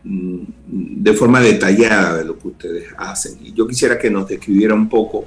mm, 0.04 0.38
de 0.66 1.12
forma 1.12 1.40
detallada 1.40 2.18
de 2.18 2.24
lo 2.24 2.38
que 2.38 2.48
ustedes 2.48 2.84
hacen. 2.96 3.38
Y 3.44 3.52
yo 3.52 3.66
quisiera 3.66 3.98
que 3.98 4.10
nos 4.10 4.28
describiera 4.28 4.74
un 4.74 4.88
poco 4.88 5.24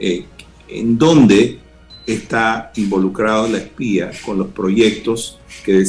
eh, 0.00 0.24
en 0.68 0.96
dónde 0.96 1.58
está 2.08 2.72
involucrado 2.76 3.48
la 3.48 3.58
espía 3.58 4.10
con 4.24 4.38
los 4.38 4.48
proyectos 4.48 5.38
que, 5.62 5.84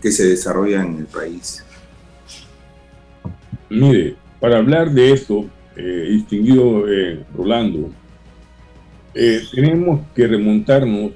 que 0.00 0.10
se 0.10 0.26
desarrollan 0.26 0.94
en 0.94 0.98
el 1.00 1.06
país. 1.06 1.62
Mire, 3.68 4.16
para 4.40 4.56
hablar 4.56 4.90
de 4.90 5.12
eso, 5.12 5.44
eh, 5.76 6.08
distinguido 6.12 6.88
eh, 6.88 7.22
Rolando, 7.36 7.90
eh, 9.14 9.42
tenemos 9.52 10.00
que 10.14 10.26
remontarnos 10.26 11.12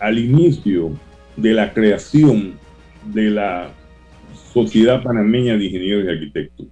al 0.00 0.18
inicio 0.18 0.98
de 1.36 1.52
la 1.54 1.72
creación 1.72 2.54
de 3.04 3.30
la 3.30 3.70
Sociedad 4.52 5.02
Panameña 5.04 5.56
de 5.56 5.66
Ingenieros 5.66 6.04
y 6.04 6.08
Arquitectos. 6.08 6.66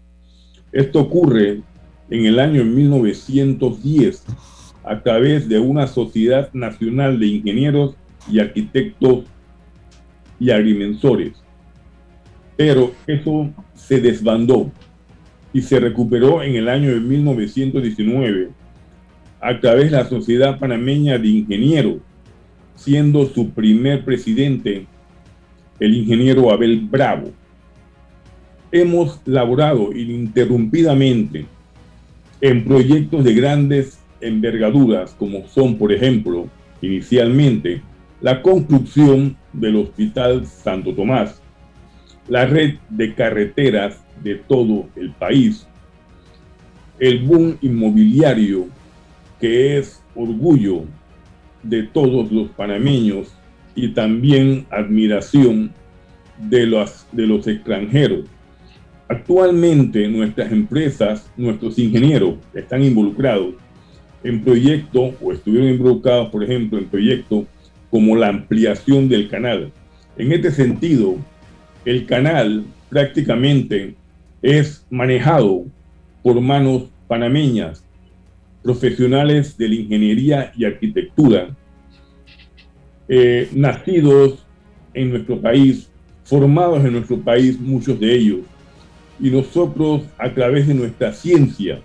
Esto 0.72 1.00
ocurre 1.00 1.61
en 2.11 2.26
el 2.26 2.40
año 2.40 2.64
1910 2.64 4.24
a 4.89 5.03
través 5.03 5.49
de 5.49 5.59
una 5.59 5.86
Sociedad 5.86 6.51
Nacional 6.55 7.20
de 7.20 7.26
Ingenieros 7.26 7.95
y 8.30 8.41
Arquitectos 8.41 9.24
y 10.41 10.51
Agrimensores. 10.51 11.32
Pero 12.57 12.93
eso 13.07 13.51
se 13.74 14.01
desbandó 14.01 14.72
y 15.53 15.61
se 15.61 15.78
recuperó 15.78 16.43
en 16.43 16.57
el 16.57 16.68
año 16.68 16.91
de 16.91 17.01
1919 17.01 18.51
a 19.41 19.61
través 19.61 19.91
de 19.91 19.97
la 19.99 20.09
Sociedad 20.09 20.59
Panameña 20.59 21.18
de 21.18 21.28
Ingenieros, 21.28 21.99
siendo 22.74 23.26
su 23.26 23.51
primer 23.51 24.05
presidente 24.05 24.86
el 25.78 25.95
ingeniero 25.95 26.51
Abel 26.51 26.80
Bravo. 26.80 27.30
Hemos 28.72 29.20
laborado 29.24 29.93
ininterrumpidamente 29.93 31.47
en 32.41 32.64
proyectos 32.64 33.24
de 33.24 33.34
grandes 33.34 33.97
envergaduras 34.20 35.14
como 35.18 35.46
son, 35.48 35.76
por 35.76 35.92
ejemplo, 35.92 36.48
inicialmente, 36.80 37.82
la 38.20 38.42
construcción 38.42 39.36
del 39.52 39.76
Hospital 39.76 40.46
Santo 40.46 40.94
Tomás, 40.94 41.40
la 42.28 42.46
red 42.46 42.74
de 42.88 43.14
carreteras 43.14 44.02
de 44.22 44.34
todo 44.34 44.88
el 44.96 45.10
país, 45.12 45.66
el 46.98 47.20
boom 47.20 47.56
inmobiliario 47.62 48.66
que 49.40 49.78
es 49.78 50.02
orgullo 50.14 50.84
de 51.62 51.84
todos 51.84 52.32
los 52.32 52.48
panameños 52.50 53.32
y 53.74 53.88
también 53.88 54.66
admiración 54.70 55.72
de 56.38 56.66
los, 56.66 57.06
de 57.12 57.26
los 57.26 57.46
extranjeros. 57.46 58.24
Actualmente 59.08 60.08
nuestras 60.08 60.52
empresas, 60.52 61.30
nuestros 61.36 61.78
ingenieros 61.78 62.34
están 62.52 62.82
involucrados 62.82 63.54
en 64.24 64.42
proyectos 64.42 65.14
o 65.20 65.32
estuvieron 65.32 65.70
involucrados, 65.70 66.30
por 66.30 66.42
ejemplo, 66.42 66.78
en 66.78 66.86
proyectos 66.86 67.44
como 67.90 68.16
la 68.16 68.28
ampliación 68.28 69.08
del 69.08 69.28
canal. 69.28 69.72
En 70.16 70.32
este 70.32 70.50
sentido, 70.50 71.16
el 71.84 72.06
canal 72.06 72.64
prácticamente 72.88 73.94
es 74.42 74.84
manejado 74.90 75.64
por 76.22 76.40
manos 76.40 76.84
panameñas, 77.06 77.84
profesionales 78.62 79.56
de 79.56 79.68
la 79.68 79.74
ingeniería 79.76 80.52
y 80.56 80.64
arquitectura, 80.64 81.56
eh, 83.08 83.48
nacidos 83.52 84.44
en 84.92 85.10
nuestro 85.10 85.40
país, 85.40 85.88
formados 86.24 86.84
en 86.84 86.92
nuestro 86.92 87.18
país, 87.18 87.58
muchos 87.58 87.98
de 87.98 88.14
ellos, 88.14 88.40
y 89.20 89.30
nosotros 89.30 90.02
a 90.18 90.32
través 90.32 90.66
de 90.66 90.74
nuestra 90.74 91.12
ciencia 91.12 91.80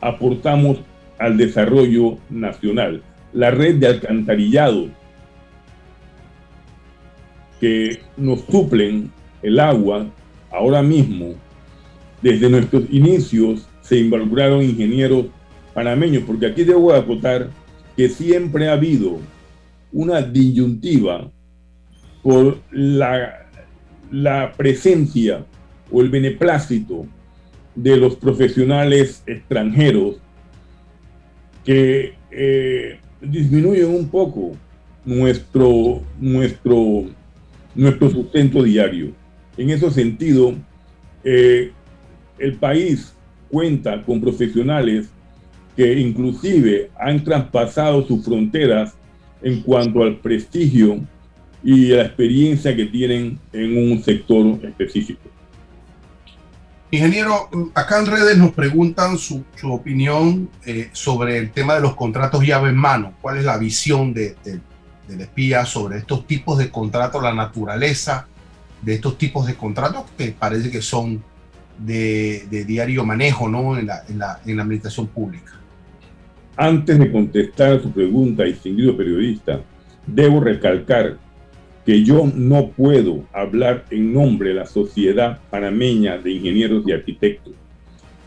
aportamos 0.00 0.78
al 1.20 1.36
desarrollo 1.36 2.18
nacional. 2.30 3.02
La 3.32 3.50
red 3.50 3.76
de 3.76 3.86
alcantarillado 3.86 4.88
que 7.60 8.00
nos 8.16 8.40
suplen 8.40 9.12
el 9.42 9.60
agua 9.60 10.06
ahora 10.50 10.82
mismo, 10.82 11.34
desde 12.22 12.48
nuestros 12.48 12.84
inicios 12.90 13.68
se 13.82 13.98
involucraron 13.98 14.62
ingenieros 14.62 15.26
panameños, 15.74 16.24
porque 16.26 16.46
aquí 16.46 16.64
debo 16.64 16.92
acotar 16.92 17.50
que 17.96 18.08
siempre 18.08 18.68
ha 18.68 18.72
habido 18.72 19.18
una 19.92 20.22
disyuntiva 20.22 21.30
por 22.22 22.58
la, 22.70 23.46
la 24.10 24.52
presencia 24.56 25.44
o 25.90 26.00
el 26.00 26.08
beneplácito 26.08 27.06
de 27.74 27.96
los 27.96 28.16
profesionales 28.16 29.22
extranjeros 29.26 30.16
que 31.64 32.14
eh, 32.30 32.98
disminuyen 33.20 33.88
un 33.88 34.08
poco 34.08 34.52
nuestro, 35.04 36.02
nuestro, 36.18 37.04
nuestro 37.74 38.10
sustento 38.10 38.62
diario. 38.62 39.12
En 39.56 39.70
ese 39.70 39.90
sentido, 39.90 40.54
eh, 41.24 41.72
el 42.38 42.54
país 42.54 43.14
cuenta 43.50 44.02
con 44.02 44.20
profesionales 44.20 45.10
que 45.76 45.98
inclusive 45.98 46.90
han 46.98 47.22
traspasado 47.22 48.06
sus 48.06 48.24
fronteras 48.24 48.94
en 49.42 49.62
cuanto 49.62 50.02
al 50.02 50.18
prestigio 50.18 51.00
y 51.62 51.88
la 51.88 52.02
experiencia 52.02 52.74
que 52.74 52.86
tienen 52.86 53.38
en 53.52 53.92
un 53.92 54.02
sector 54.02 54.58
específico. 54.62 55.20
Ingeniero, 56.92 57.48
acá 57.74 58.00
en 58.00 58.06
redes 58.06 58.36
nos 58.36 58.50
preguntan 58.50 59.16
su, 59.16 59.44
opinión 59.62 60.48
eh, 60.66 60.90
sobre 60.92 61.38
el 61.38 61.52
tema 61.52 61.74
de 61.74 61.80
los 61.80 61.94
contratos 61.94 62.44
llave 62.44 62.70
en 62.70 62.76
mano. 62.76 63.14
¿Cuál 63.20 63.38
es 63.38 63.44
la 63.44 63.58
visión 63.58 64.12
de, 64.12 64.36
del 65.06 65.20
espía 65.20 65.64
sobre 65.64 65.98
estos 65.98 66.26
tipos 66.26 66.58
de 66.58 66.68
contratos, 66.68 67.22
la 67.22 67.32
naturaleza 67.32 68.26
de 68.82 68.94
estos 68.94 69.18
tipos 69.18 69.46
de 69.46 69.54
contratos 69.54 70.04
que 70.18 70.32
parece 70.32 70.70
que 70.70 70.82
son 70.82 71.22
de, 71.78 72.46
diario 72.66 73.04
manejo 73.04 73.48
¿no? 73.48 73.78
en, 73.78 73.86
la, 73.86 74.02
en, 74.08 74.18
la, 74.18 74.40
en 74.44 74.56
la 74.56 74.62
administración 74.62 75.06
pública? 75.06 75.52
Antes 76.56 76.98
de 76.98 77.12
contestar 77.12 77.74
a 77.74 77.80
su 77.80 77.92
pregunta, 77.92 78.42
distinguido 78.42 78.96
periodista, 78.96 79.60
debo 80.06 80.40
recalcar 80.40 81.16
que 81.84 82.04
yo 82.04 82.30
no 82.34 82.68
puedo 82.68 83.24
hablar 83.32 83.84
en 83.90 84.12
nombre 84.12 84.50
de 84.50 84.56
la 84.56 84.66
Sociedad 84.66 85.40
Panameña 85.50 86.18
de 86.18 86.32
Ingenieros 86.32 86.84
y 86.86 86.92
Arquitectos, 86.92 87.54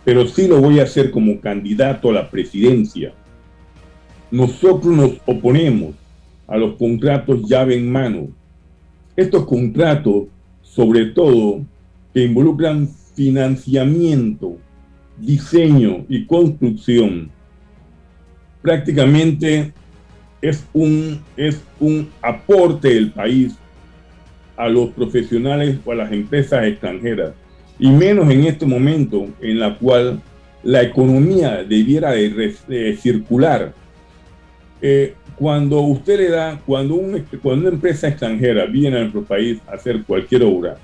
pero 0.04 0.28
sí 0.28 0.47
lo 0.47 0.60
voy 0.60 0.80
a 0.80 0.84
hacer 0.84 1.12
como 1.12 1.39
candidato 1.39 2.10
a 2.10 2.14
la 2.14 2.30
presidencia. 2.30 3.14
Nosotros 4.32 4.95
nos 4.95 5.12
oponemos 5.26 5.95
a 6.47 6.58
los 6.58 6.76
contratos 6.76 7.47
llave 7.47 7.76
en 7.76 7.91
mano. 7.91 8.28
Estos 9.16 9.45
contratos, 9.45 10.26
sobre 10.62 11.06
todo, 11.06 11.62
que 12.14 12.24
involucran 12.24 12.89
financiamiento, 13.16 14.58
diseño 15.20 16.06
y 16.10 16.26
construcción, 16.26 17.30
prácticamente 18.62 19.74
es 20.43 20.67
un, 20.73 21.23
es 21.37 21.63
un 21.79 22.09
aporte 22.21 22.89
del 22.89 23.11
país 23.11 23.55
a 24.57 24.67
los 24.67 24.89
profesionales 24.89 25.77
o 25.85 25.93
a 25.93 25.95
las 25.95 26.11
empresas 26.11 26.65
extranjeras, 26.65 27.31
y 27.79 27.89
menos 27.89 28.29
en 28.29 28.43
este 28.43 28.65
momento 28.65 29.29
en 29.41 29.59
la 29.59 29.75
cual 29.77 30.21
la 30.61 30.81
economía 30.81 31.63
debiera 31.63 32.11
de, 32.11 32.97
circular. 32.99 33.73
Eh, 34.81 35.15
cuando 35.35 35.79
usted 35.79 36.19
le 36.19 36.29
da, 36.29 36.61
cuando, 36.65 36.95
un, 36.95 37.25
cuando 37.41 37.67
una 37.67 37.75
empresa 37.75 38.09
extranjera 38.09 38.65
viene 38.65 38.97
a 38.97 38.99
nuestro 38.99 39.23
país 39.23 39.59
a 39.65 39.75
hacer 39.75 40.03
cualquier 40.03 40.43
obra, 40.43 40.75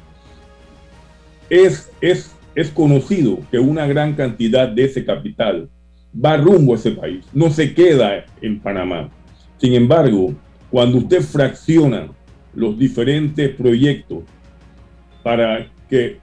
es, 1.50 1.92
es, 2.00 2.34
es 2.56 2.70
conocido 2.70 3.40
que 3.52 3.60
una 3.60 3.86
gran 3.88 4.14
cantidad 4.14 4.70
de 4.70 4.86
ese 4.86 5.04
capital 5.04 5.70
va 6.14 6.38
rumbo 6.38 6.74
a 6.74 6.78
ese 6.78 6.92
país, 6.92 7.26
no 7.34 7.50
se 7.50 7.74
queda 7.74 8.26
en 8.42 8.62
Panamá. 8.62 9.10
Sin 9.60 9.74
embargo, 9.74 10.34
cuando 10.72 11.00
usted 11.00 11.22
fracciona 11.22 12.08
los 12.54 12.78
diferentes 12.78 13.50
proyectos 13.56 14.24
para 15.22 15.68
que 15.90 16.20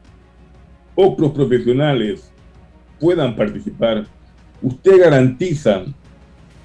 otros 0.95 1.33
profesionales 1.33 2.33
puedan 2.99 3.37
participar, 3.37 4.07
usted 4.63 5.01
garantiza 5.01 5.85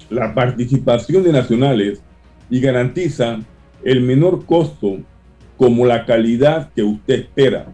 la 0.08 0.34
participación 0.34 1.22
de 1.22 1.32
nacionales 1.32 2.02
y 2.48 2.60
garantiza 2.60 3.38
el 3.84 4.00
menor 4.00 4.46
costo 4.46 4.98
como 5.58 5.84
la 5.84 6.06
calidad 6.06 6.72
que 6.74 6.82
usted 6.82 7.20
espera. 7.20 7.66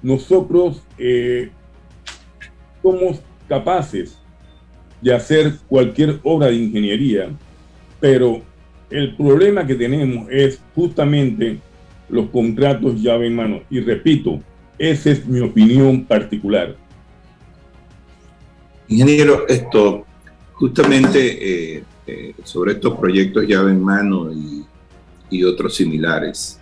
Nosotros 0.00 0.82
eh, 0.96 1.50
somos 2.82 3.20
capaces 3.48 4.18
de 5.00 5.12
hacer 5.12 5.54
cualquier 5.68 6.20
obra 6.22 6.46
de 6.46 6.56
ingeniería 6.56 7.30
pero 8.02 8.42
el 8.90 9.14
problema 9.14 9.64
que 9.64 9.76
tenemos 9.76 10.26
es 10.28 10.60
justamente 10.74 11.60
los 12.08 12.28
contratos 12.30 13.00
llave 13.00 13.28
en 13.28 13.36
mano. 13.36 13.60
Y 13.70 13.78
repito, 13.78 14.40
esa 14.76 15.12
es 15.12 15.24
mi 15.24 15.38
opinión 15.38 16.04
particular. 16.04 16.76
Ingeniero, 18.88 19.46
esto, 19.46 20.04
justamente 20.54 21.76
eh, 21.76 21.84
eh, 22.08 22.34
sobre 22.42 22.72
estos 22.72 22.98
proyectos 22.98 23.46
llave 23.46 23.70
en 23.70 23.84
mano 23.84 24.32
y, 24.32 25.44
otros 25.44 25.76
similares, 25.76 26.60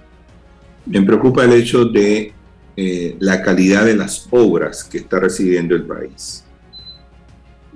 me 0.87 1.03
preocupa 1.03 1.45
el 1.45 1.55
hecho 1.55 1.87
de 1.87 2.33
eh, 2.77 3.17
la 3.19 3.43
calidad 3.43 3.85
de 3.85 3.97
las 3.97 4.29
obras 4.31 4.85
que 4.85 4.99
está 4.99 5.19
recibiendo 5.19 5.75
el 5.75 5.83
país. 5.83 6.45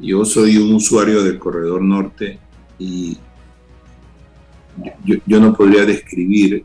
Yo 0.01 0.25
soy 0.25 0.59
un 0.59 0.75
usuario 0.75 1.25
del 1.25 1.39
Corredor 1.41 1.83
Norte 1.83 2.39
y 2.79 3.19
yo, 5.05 5.41
no 5.41 5.55
podría 5.55 5.85
describir 5.85 6.65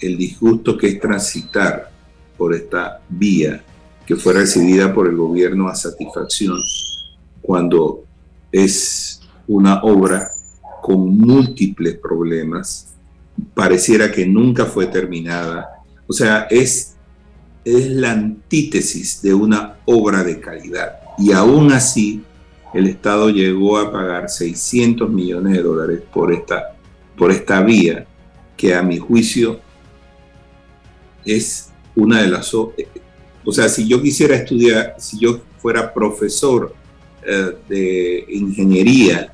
el 0.00 0.16
disgusto 0.16 0.76
que 0.76 0.88
es 0.88 1.00
transitar 1.00 1.90
por 2.36 2.54
esta 2.54 3.00
vía 3.08 3.62
que 4.04 4.16
fue 4.16 4.34
recibida 4.34 4.94
por 4.94 5.08
el 5.08 5.16
gobierno 5.16 5.68
a 5.68 5.74
satisfacción 5.74 6.58
cuando 7.42 8.04
es 8.52 9.20
una 9.48 9.82
obra 9.82 10.30
con 10.82 11.18
múltiples 11.18 11.98
problemas, 11.98 12.94
pareciera 13.54 14.10
que 14.12 14.26
nunca 14.26 14.66
fue 14.66 14.86
terminada. 14.86 15.82
O 16.06 16.12
sea, 16.12 16.46
es, 16.48 16.94
es 17.64 17.88
la 17.88 18.12
antítesis 18.12 19.20
de 19.22 19.34
una 19.34 19.78
obra 19.84 20.22
de 20.22 20.38
calidad. 20.38 21.00
Y 21.18 21.32
aún 21.32 21.72
así, 21.72 22.22
el 22.72 22.86
Estado 22.86 23.30
llegó 23.30 23.78
a 23.78 23.90
pagar 23.90 24.28
600 24.28 25.10
millones 25.10 25.54
de 25.54 25.62
dólares 25.62 26.02
por 26.12 26.32
esta 26.32 26.75
por 27.16 27.30
esta 27.30 27.62
vía 27.62 28.06
que 28.56 28.74
a 28.74 28.82
mi 28.82 28.98
juicio 28.98 29.60
es 31.24 31.70
una 31.94 32.22
de 32.22 32.28
las... 32.28 32.52
O 32.54 32.72
sea, 33.52 33.68
si 33.68 33.86
yo 33.86 34.02
quisiera 34.02 34.36
estudiar, 34.36 34.96
si 34.98 35.18
yo 35.18 35.40
fuera 35.58 35.92
profesor 35.92 36.74
eh, 37.24 37.56
de 37.68 38.24
ingeniería 38.28 39.32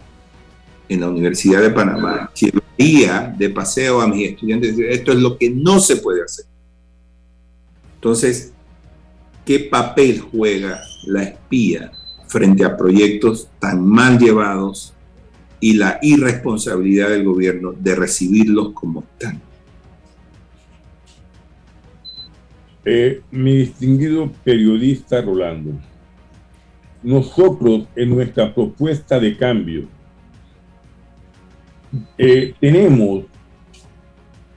en 0.88 1.00
la 1.00 1.08
Universidad 1.08 1.60
de 1.60 1.70
Panamá, 1.70 2.30
llevaría 2.34 3.34
de 3.38 3.50
paseo 3.50 4.00
a 4.00 4.06
mis 4.06 4.30
estudiantes, 4.30 4.76
esto 4.78 5.12
es 5.12 5.18
lo 5.18 5.38
que 5.38 5.50
no 5.50 5.80
se 5.80 5.96
puede 5.96 6.22
hacer. 6.22 6.46
Entonces, 7.94 8.52
¿qué 9.44 9.60
papel 9.60 10.20
juega 10.20 10.80
la 11.06 11.22
espía 11.22 11.92
frente 12.26 12.64
a 12.64 12.76
proyectos 12.76 13.48
tan 13.58 13.86
mal 13.86 14.18
llevados 14.18 14.94
y 15.62 15.74
la 15.74 16.00
irresponsabilidad 16.02 17.10
del 17.10 17.22
gobierno 17.22 17.72
de 17.72 17.94
recibirlos 17.94 18.72
como 18.72 19.04
están. 19.04 19.40
Eh, 22.84 23.22
mi 23.30 23.58
distinguido 23.58 24.28
periodista 24.42 25.22
Rolando, 25.22 25.70
nosotros 27.00 27.84
en 27.94 28.10
nuestra 28.10 28.52
propuesta 28.52 29.20
de 29.20 29.36
cambio 29.36 29.84
eh, 32.18 32.54
tenemos 32.58 33.26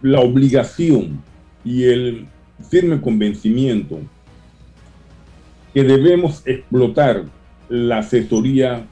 la 0.02 0.22
obligación 0.22 1.22
y 1.64 1.84
el 1.84 2.28
firme 2.68 3.00
convencimiento 3.00 4.00
que 5.72 5.84
debemos 5.84 6.42
explotar 6.48 7.26
la 7.70 8.00
asesoría 8.00 8.88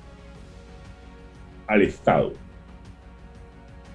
al 1.73 1.81
Estado. 1.81 2.33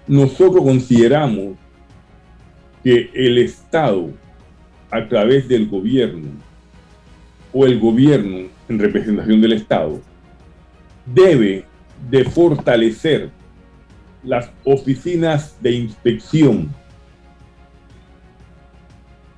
Nosotros 0.06 0.64
consideramos 0.64 1.56
que 2.82 3.10
el 3.14 3.38
Estado, 3.38 4.10
a 4.90 5.06
través 5.06 5.46
del 5.48 5.68
gobierno, 5.68 6.28
o 7.52 7.64
el 7.66 7.78
gobierno 7.78 8.48
en 8.68 8.78
representación 8.78 9.40
del 9.40 9.52
Estado, 9.52 10.00
debe 11.06 11.64
de 12.10 12.24
fortalecer 12.24 13.30
las 14.24 14.50
oficinas 14.64 15.56
de 15.60 15.72
inspección, 15.72 16.68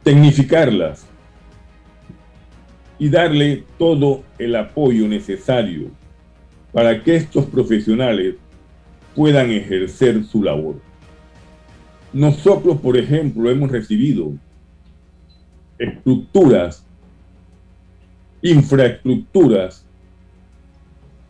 tecnificarlas 0.03 1.07
y 2.99 3.09
darle 3.09 3.65
todo 3.79 4.25
el 4.39 4.57
apoyo 4.57 5.07
necesario 5.07 5.91
para 6.73 7.03
que 7.03 7.17
estos 7.17 7.47
profesionales 7.47 8.37
puedan 9.15 9.51
ejercer 9.51 10.23
su 10.25 10.43
labor. 10.43 10.77
Nosotros, 12.13 12.81
por 12.81 12.97
ejemplo, 12.97 13.49
hemos 13.51 13.71
recibido 13.71 14.33
estructuras, 15.79 16.85
infraestructuras 18.43 19.85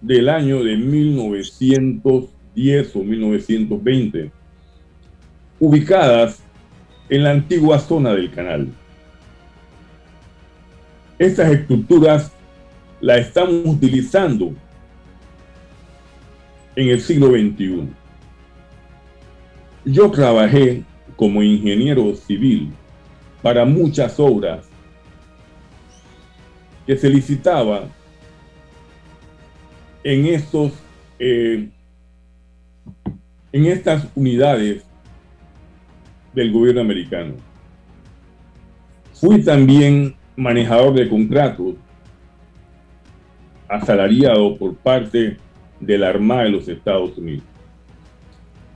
del 0.01 0.29
año 0.29 0.63
de 0.65 0.77
1910 0.77 2.97
o 2.97 3.05
1920, 3.05 4.33
ubicadas 5.59 6.43
en 7.09 7.25
la 7.25 7.31
antigua 7.33 7.79
zona 7.79 8.15
del 8.15 8.31
canal. 8.31 8.69
Estas 11.19 11.53
estructuras 11.53 12.33
las 13.01 13.21
estamos 13.21 13.63
utilizando 13.67 14.55
en 16.77 16.89
el 16.89 17.01
siglo 17.01 17.29
XXI. 17.29 17.89
Yo 19.85 20.11
trabajé 20.11 20.85
como 21.17 21.43
ingeniero 21.43 22.15
civil 22.15 22.71
para 23.43 23.65
muchas 23.65 24.19
obras 24.21 24.69
que 26.87 26.97
se 26.97 27.09
licitaba 27.09 27.89
en 30.03 30.27
estos 30.27 30.73
eh, 31.19 31.69
en 33.53 33.67
estas 33.67 34.07
unidades 34.15 34.85
del 36.33 36.53
gobierno 36.53 36.81
americano. 36.81 37.35
Fui 39.15 39.43
también 39.43 40.15
manejador 40.37 40.95
de 40.95 41.09
contratos 41.09 41.75
asalariado 43.69 44.57
por 44.57 44.75
parte 44.77 45.19
de 45.19 45.37
la 45.81 46.09
Armada 46.09 46.45
de 46.45 46.51
los 46.51 46.69
Estados 46.69 47.17
Unidos. 47.17 47.45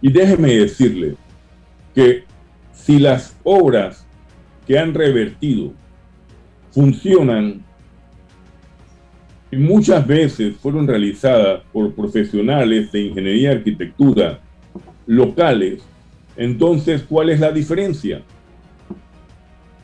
Y 0.00 0.12
déjeme 0.12 0.54
decirle 0.54 1.16
que 1.94 2.24
si 2.72 2.98
las 2.98 3.36
obras 3.42 4.06
que 4.66 4.78
han 4.78 4.92
revertido 4.92 5.72
funcionan 6.72 7.62
y 9.50 9.56
muchas 9.56 10.06
veces 10.06 10.56
fueron 10.56 10.86
realizadas 10.86 11.62
por 11.72 11.94
profesionales 11.94 12.90
de 12.90 13.02
ingeniería 13.02 13.52
y 13.52 13.56
arquitectura 13.56 14.40
locales, 15.06 15.82
entonces, 16.36 17.04
¿cuál 17.08 17.30
es 17.30 17.40
la 17.40 17.52
diferencia? 17.52 18.22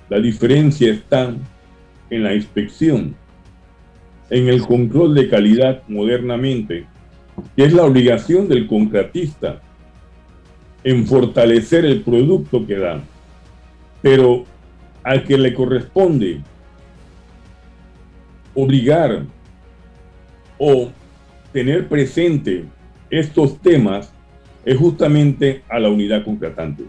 La 0.09 0.19
diferencia 0.19 0.93
está 0.93 1.33
en 2.11 2.23
la 2.25 2.35
inspección, 2.35 3.15
en 4.29 4.49
el 4.49 4.67
control 4.67 5.15
de 5.15 5.29
calidad 5.29 5.83
modernamente 5.87 6.87
que 7.57 7.65
es 7.65 7.73
la 7.73 7.85
obligación 7.85 8.49
del 8.49 8.67
contratista 8.67 9.61
en 10.83 11.07
fortalecer 11.07 11.85
el 11.85 12.03
producto 12.03 12.67
que 12.67 12.77
da. 12.77 13.03
Pero 14.03 14.45
al 15.03 15.25
que 15.25 15.37
le 15.37 15.55
corresponde 15.55 16.41
obligar 18.55 19.25
o 20.59 20.91
tener 21.53 21.89
presente 21.89 22.65
estos 23.11 23.61
temas 23.61 24.13
es 24.65 24.77
justamente 24.77 25.63
a 25.69 25.79
la 25.79 25.89
unidad 25.89 26.25
contratante. 26.25 26.85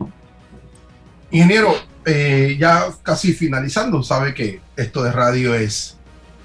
Ingeniero, 1.31 1.73
eh, 2.05 2.57
ya 2.59 2.85
casi 3.01 3.33
finalizando, 3.33 4.03
sabe 4.03 4.33
que 4.33 4.59
esto 4.75 5.03
de 5.03 5.11
radio 5.11 5.55
es 5.55 5.97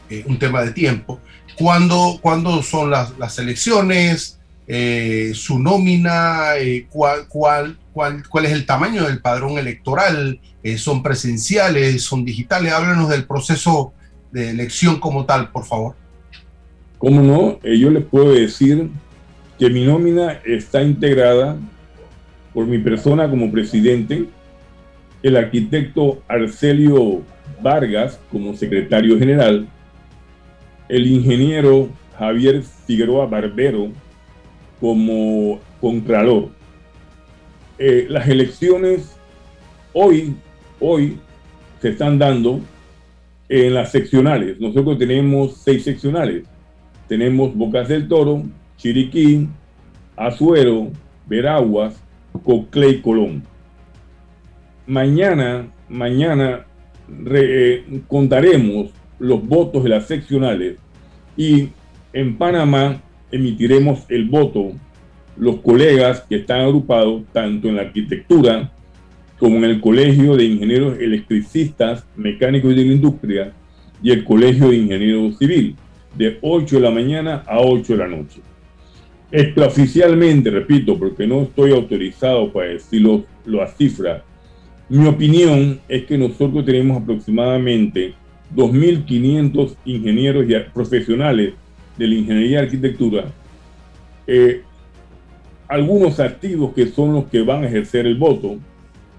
eh, 0.09 0.24
un 0.26 0.38
tema 0.38 0.62
de 0.62 0.70
tiempo. 0.70 1.20
¿Cuándo, 1.59 2.62
son 2.62 2.90
las, 2.90 3.38
elecciones? 3.38 4.38
Eh, 4.68 5.32
¿Su 5.34 5.59
nómina? 5.59 6.57
Eh, 6.59 6.86
cuál, 6.90 7.26
cuál, 7.28 7.76
cuál, 7.92 8.44
es 8.44 8.52
el 8.52 8.66
tamaño 8.66 9.04
del 9.04 9.20
padrón 9.20 9.59
electoral? 9.59 10.38
Eh, 10.62 10.76
¿Son 10.76 11.02
presenciales? 11.02 12.02
¿Son 12.02 12.24
digitales? 12.24 12.72
Háblenos 12.72 13.09
del 13.09 13.24
proceso 13.24 13.92
de 14.32 14.50
elección 14.50 15.00
como 15.00 15.24
tal, 15.24 15.50
por 15.50 15.64
favor. 15.64 15.94
¿Cómo 16.98 17.22
no? 17.22 17.61
yo 17.62 17.90
les 17.90 18.04
puedo 18.04 18.32
decir 18.32 18.90
que 19.59 19.70
mi 19.70 19.84
nómina 19.84 20.40
está 20.44 20.82
integrada 20.82 21.57
por 22.52 22.66
mi 22.66 22.78
persona 22.78 23.28
como 23.28 23.50
presidente, 23.50 24.26
el 25.22 25.36
arquitecto 25.36 26.22
Arcelio 26.28 27.22
Vargas 27.62 28.18
como 28.30 28.54
secretario 28.54 29.18
general, 29.18 29.66
el 30.89 31.07
ingeniero 31.07 31.89
Javier 32.18 32.62
Figueroa 32.62 33.26
Barbero 33.26 33.89
como 34.80 35.61
contralor. 35.80 36.51
Eh, 37.78 38.07
las 38.09 38.28
elecciones 38.28 39.16
hoy, 39.93 40.34
hoy 40.80 41.18
se 41.80 41.91
están 41.91 42.18
dando 42.18 42.61
en 43.49 43.74
las 43.74 43.93
seccionales. 43.93 44.59
Nosotros 44.61 44.99
tenemos 44.99 45.59
seis 45.59 45.84
seccionales. 45.84 46.45
Tenemos 47.09 47.55
Bocas 47.55 47.89
del 47.89 48.09
Toro, 48.09 48.43
Chiriquí, 48.76 49.49
Azuero, 50.16 50.91
Veraguas, 51.26 52.03
Coclé 52.45 52.91
y 52.91 53.01
Colón. 53.01 53.43
Mañana, 54.87 55.68
mañana 55.89 56.66
eh, 57.34 58.01
contaremos 58.09 58.91
los 59.18 59.46
votos 59.46 59.82
de 59.84 59.90
las 59.90 60.06
seccionales 60.06 60.76
y 61.36 61.68
en 62.12 62.36
Panamá 62.36 63.02
emitiremos 63.30 64.04
el 64.08 64.28
voto 64.28 64.72
los 65.36 65.56
colegas 65.56 66.24
que 66.28 66.36
están 66.36 66.62
agrupados 66.62 67.22
tanto 67.32 67.68
en 67.68 67.76
la 67.76 67.82
arquitectura 67.82 68.72
como 69.38 69.56
en 69.58 69.64
el 69.64 69.80
Colegio 69.80 70.34
de 70.36 70.44
Ingenieros 70.44 70.98
Electricistas, 70.98 72.06
Mecánicos 72.16 72.72
y 72.72 72.74
de 72.74 72.84
la 72.84 72.92
Industria 72.92 73.52
y 74.02 74.10
el 74.10 74.24
Colegio 74.24 74.70
de 74.70 74.76
Ingenieros 74.76 75.38
Civil, 75.38 75.76
de 76.16 76.38
8 76.40 76.76
de 76.76 76.82
la 76.82 76.90
mañana 76.90 77.42
a 77.46 77.60
8 77.60 77.92
de 77.92 77.98
la 77.98 78.08
noche. 78.08 78.40
Extraoficialmente, 79.30 80.50
repito, 80.50 80.98
porque 80.98 81.26
no 81.26 81.42
estoy 81.42 81.72
autorizado 81.72 82.50
para 82.50 82.68
decirlo 82.68 83.24
las 83.44 83.76
cifras, 83.76 84.22
mi 84.88 85.06
opinión 85.06 85.80
es 85.88 86.04
que 86.04 86.16
nosotros 86.16 86.64
tenemos 86.64 87.02
aproximadamente 87.02 88.14
2.500 88.55 89.76
ingenieros 89.84 90.47
y 90.49 90.55
profesionales 90.72 91.55
de 91.97 92.07
la 92.07 92.14
ingeniería 92.14 92.61
y 92.61 92.64
arquitectura, 92.64 93.24
eh, 94.26 94.62
algunos 95.68 96.20
activos 96.20 96.74
que 96.74 96.86
son 96.86 97.14
los 97.14 97.24
que 97.26 97.42
van 97.42 97.64
a 97.64 97.68
ejercer 97.68 98.07
el 98.07 98.16
voto 98.16 98.59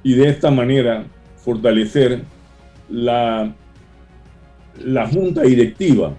y 0.03 0.13
de 0.13 0.29
esta 0.29 0.51
manera 0.51 1.05
fortalecer 1.43 2.21
la, 2.89 3.53
la 4.83 5.07
junta 5.07 5.41
directiva 5.41 6.13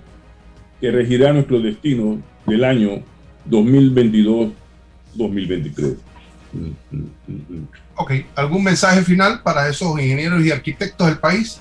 que 0.81 0.91
regirá 0.91 1.33
nuestro 1.33 1.61
destino 1.61 2.21
del 2.47 2.65
año 2.65 3.03
2022-2023. 3.49 5.97
Ok, 7.97 8.13
¿algún 8.35 8.65
mensaje 8.65 9.03
final 9.03 9.43
para 9.43 9.69
esos 9.69 10.01
ingenieros 10.01 10.43
y 10.45 10.51
arquitectos 10.51 11.07
del 11.07 11.19
país? 11.19 11.61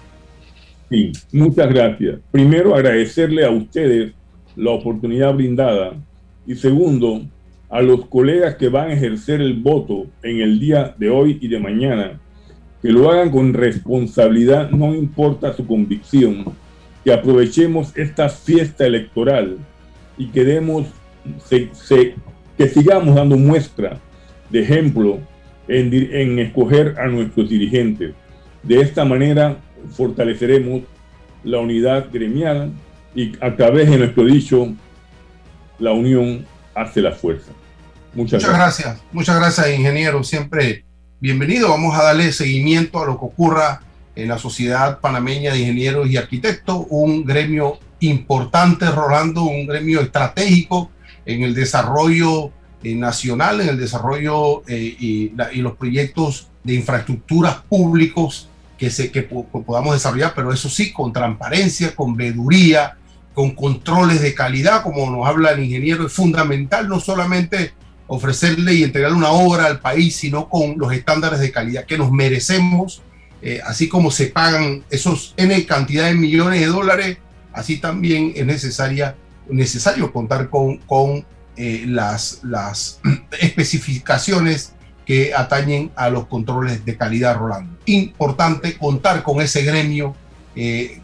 Sí, 0.89 1.11
muchas 1.33 1.67
gracias. 1.69 2.19
Primero, 2.31 2.73
agradecerle 2.73 3.43
a 3.43 3.51
ustedes 3.51 4.13
la 4.55 4.71
oportunidad 4.71 5.33
brindada 5.33 5.93
y 6.45 6.55
segundo, 6.55 7.23
a 7.69 7.81
los 7.81 8.05
colegas 8.05 8.55
que 8.55 8.69
van 8.69 8.89
a 8.89 8.93
ejercer 8.93 9.41
el 9.41 9.55
voto 9.55 10.07
en 10.23 10.39
el 10.39 10.59
día 10.59 10.95
de 10.97 11.09
hoy 11.09 11.37
y 11.41 11.49
de 11.49 11.59
mañana, 11.59 12.19
que 12.81 12.89
lo 12.89 13.11
hagan 13.11 13.29
con 13.29 13.53
responsabilidad, 13.53 14.69
no 14.69 14.95
importa 14.95 15.53
su 15.53 15.67
convicción, 15.67 16.45
que 17.03 17.11
aprovechemos 17.11 17.95
esta 17.97 18.29
fiesta 18.29 18.85
electoral 18.85 19.57
y 20.17 20.27
que 20.27 20.45
demos, 20.45 20.87
que 21.49 22.67
sigamos 22.69 23.15
dando 23.15 23.37
muestra 23.37 23.99
de 24.49 24.61
ejemplo 24.61 25.19
en, 25.67 25.93
en 25.93 26.39
escoger 26.39 26.95
a 26.97 27.07
nuestros 27.07 27.49
dirigentes. 27.49 28.13
De 28.63 28.79
esta 28.79 29.03
manera 29.03 29.57
fortaleceremos 29.95 30.81
la 31.43 31.59
unidad 31.59 32.07
gremial 32.11 32.71
y 33.15 33.33
a 33.41 33.55
través 33.55 33.89
de 33.89 33.97
nuestro 33.97 34.25
dicho, 34.25 34.67
la 35.79 35.91
unión 35.91 36.45
hace 36.75 37.01
la 37.01 37.11
fuerza. 37.11 37.51
Muchas, 38.13 38.43
gracias. 38.43 39.01
Muchas 39.11 39.37
gracias, 39.37 39.69
ingeniero. 39.75 40.23
Siempre 40.23 40.85
bienvenido. 41.19 41.69
Vamos 41.69 41.97
a 41.97 42.03
darle 42.03 42.31
seguimiento 42.31 43.01
a 43.01 43.05
lo 43.05 43.19
que 43.19 43.25
ocurra 43.25 43.81
en 44.15 44.27
la 44.27 44.37
Sociedad 44.37 44.99
Panameña 44.99 45.53
de 45.53 45.59
Ingenieros 45.59 46.09
y 46.09 46.17
Arquitectos, 46.17 46.85
un 46.89 47.23
gremio 47.23 47.79
importante, 47.99 48.89
Rolando, 48.89 49.43
un 49.43 49.67
gremio 49.67 50.01
estratégico 50.01 50.91
en 51.25 51.43
el 51.43 51.53
desarrollo 51.53 52.51
eh, 52.83 52.95
nacional, 52.95 53.61
en 53.61 53.69
el 53.69 53.79
desarrollo 53.79 54.63
eh, 54.67 54.95
y, 54.99 55.33
los 55.61 55.75
proyectos 55.75 56.47
de 56.63 56.75
infraestructuras 56.75 57.55
públicos 57.69 58.49
que, 58.77 58.89
se, 58.89 59.11
que 59.11 59.23
podamos 59.23 59.93
desarrollar, 59.93 60.33
pero 60.35 60.53
eso 60.53 60.69
sí, 60.69 60.93
con 60.93 61.11
transparencia, 61.11 61.95
con 61.95 62.15
veeduría, 62.15 62.97
con 63.33 63.51
controles 63.51 64.21
de 64.21 64.33
calidad, 64.33 64.83
como 64.83 65.09
nos 65.09 65.27
habla 65.27 65.51
el 65.51 65.63
ingeniero, 65.63 66.07
es 66.07 66.13
fundamental 66.13 66.87
no 66.89 66.99
solamente 66.99 67.73
ofrecerle 68.07 68.73
y 68.73 68.83
entregarle 68.83 69.17
una 69.17 69.31
obra 69.31 69.65
al 69.65 69.79
país, 69.79 70.15
sino 70.15 70.49
con 70.49 70.77
los 70.77 70.91
estándares 70.93 71.39
de 71.39 71.51
calidad 71.51 71.85
que 71.85 71.97
nos 71.97 72.11
merecemos, 72.11 73.01
eh, 73.41 73.61
así 73.65 73.87
como 73.87 74.09
se 74.09 74.27
pagan 74.27 74.83
esos 74.89 75.33
N 75.37 75.65
cantidad 75.65 76.05
de 76.05 76.15
millones 76.15 76.61
de 76.61 76.65
dólares, 76.67 77.17
así 77.53 77.77
también 77.77 78.33
es 78.35 78.45
necesaria, 78.45 79.15
necesario 79.49 80.11
contar 80.11 80.49
con, 80.49 80.77
con 80.79 81.25
eh, 81.57 81.85
las, 81.87 82.39
las 82.43 82.99
especificaciones 83.39 84.73
que 85.07 85.33
atañen 85.33 85.89
a 85.95 86.09
los 86.09 86.27
controles 86.27 86.83
de 86.83 86.97
calidad, 86.97 87.37
Rolando. 87.37 87.77
Importante 87.85 88.77
contar 88.77 89.23
con 89.23 89.39
ese 89.39 89.63
gremio 89.63 90.13
eh, 90.53 90.99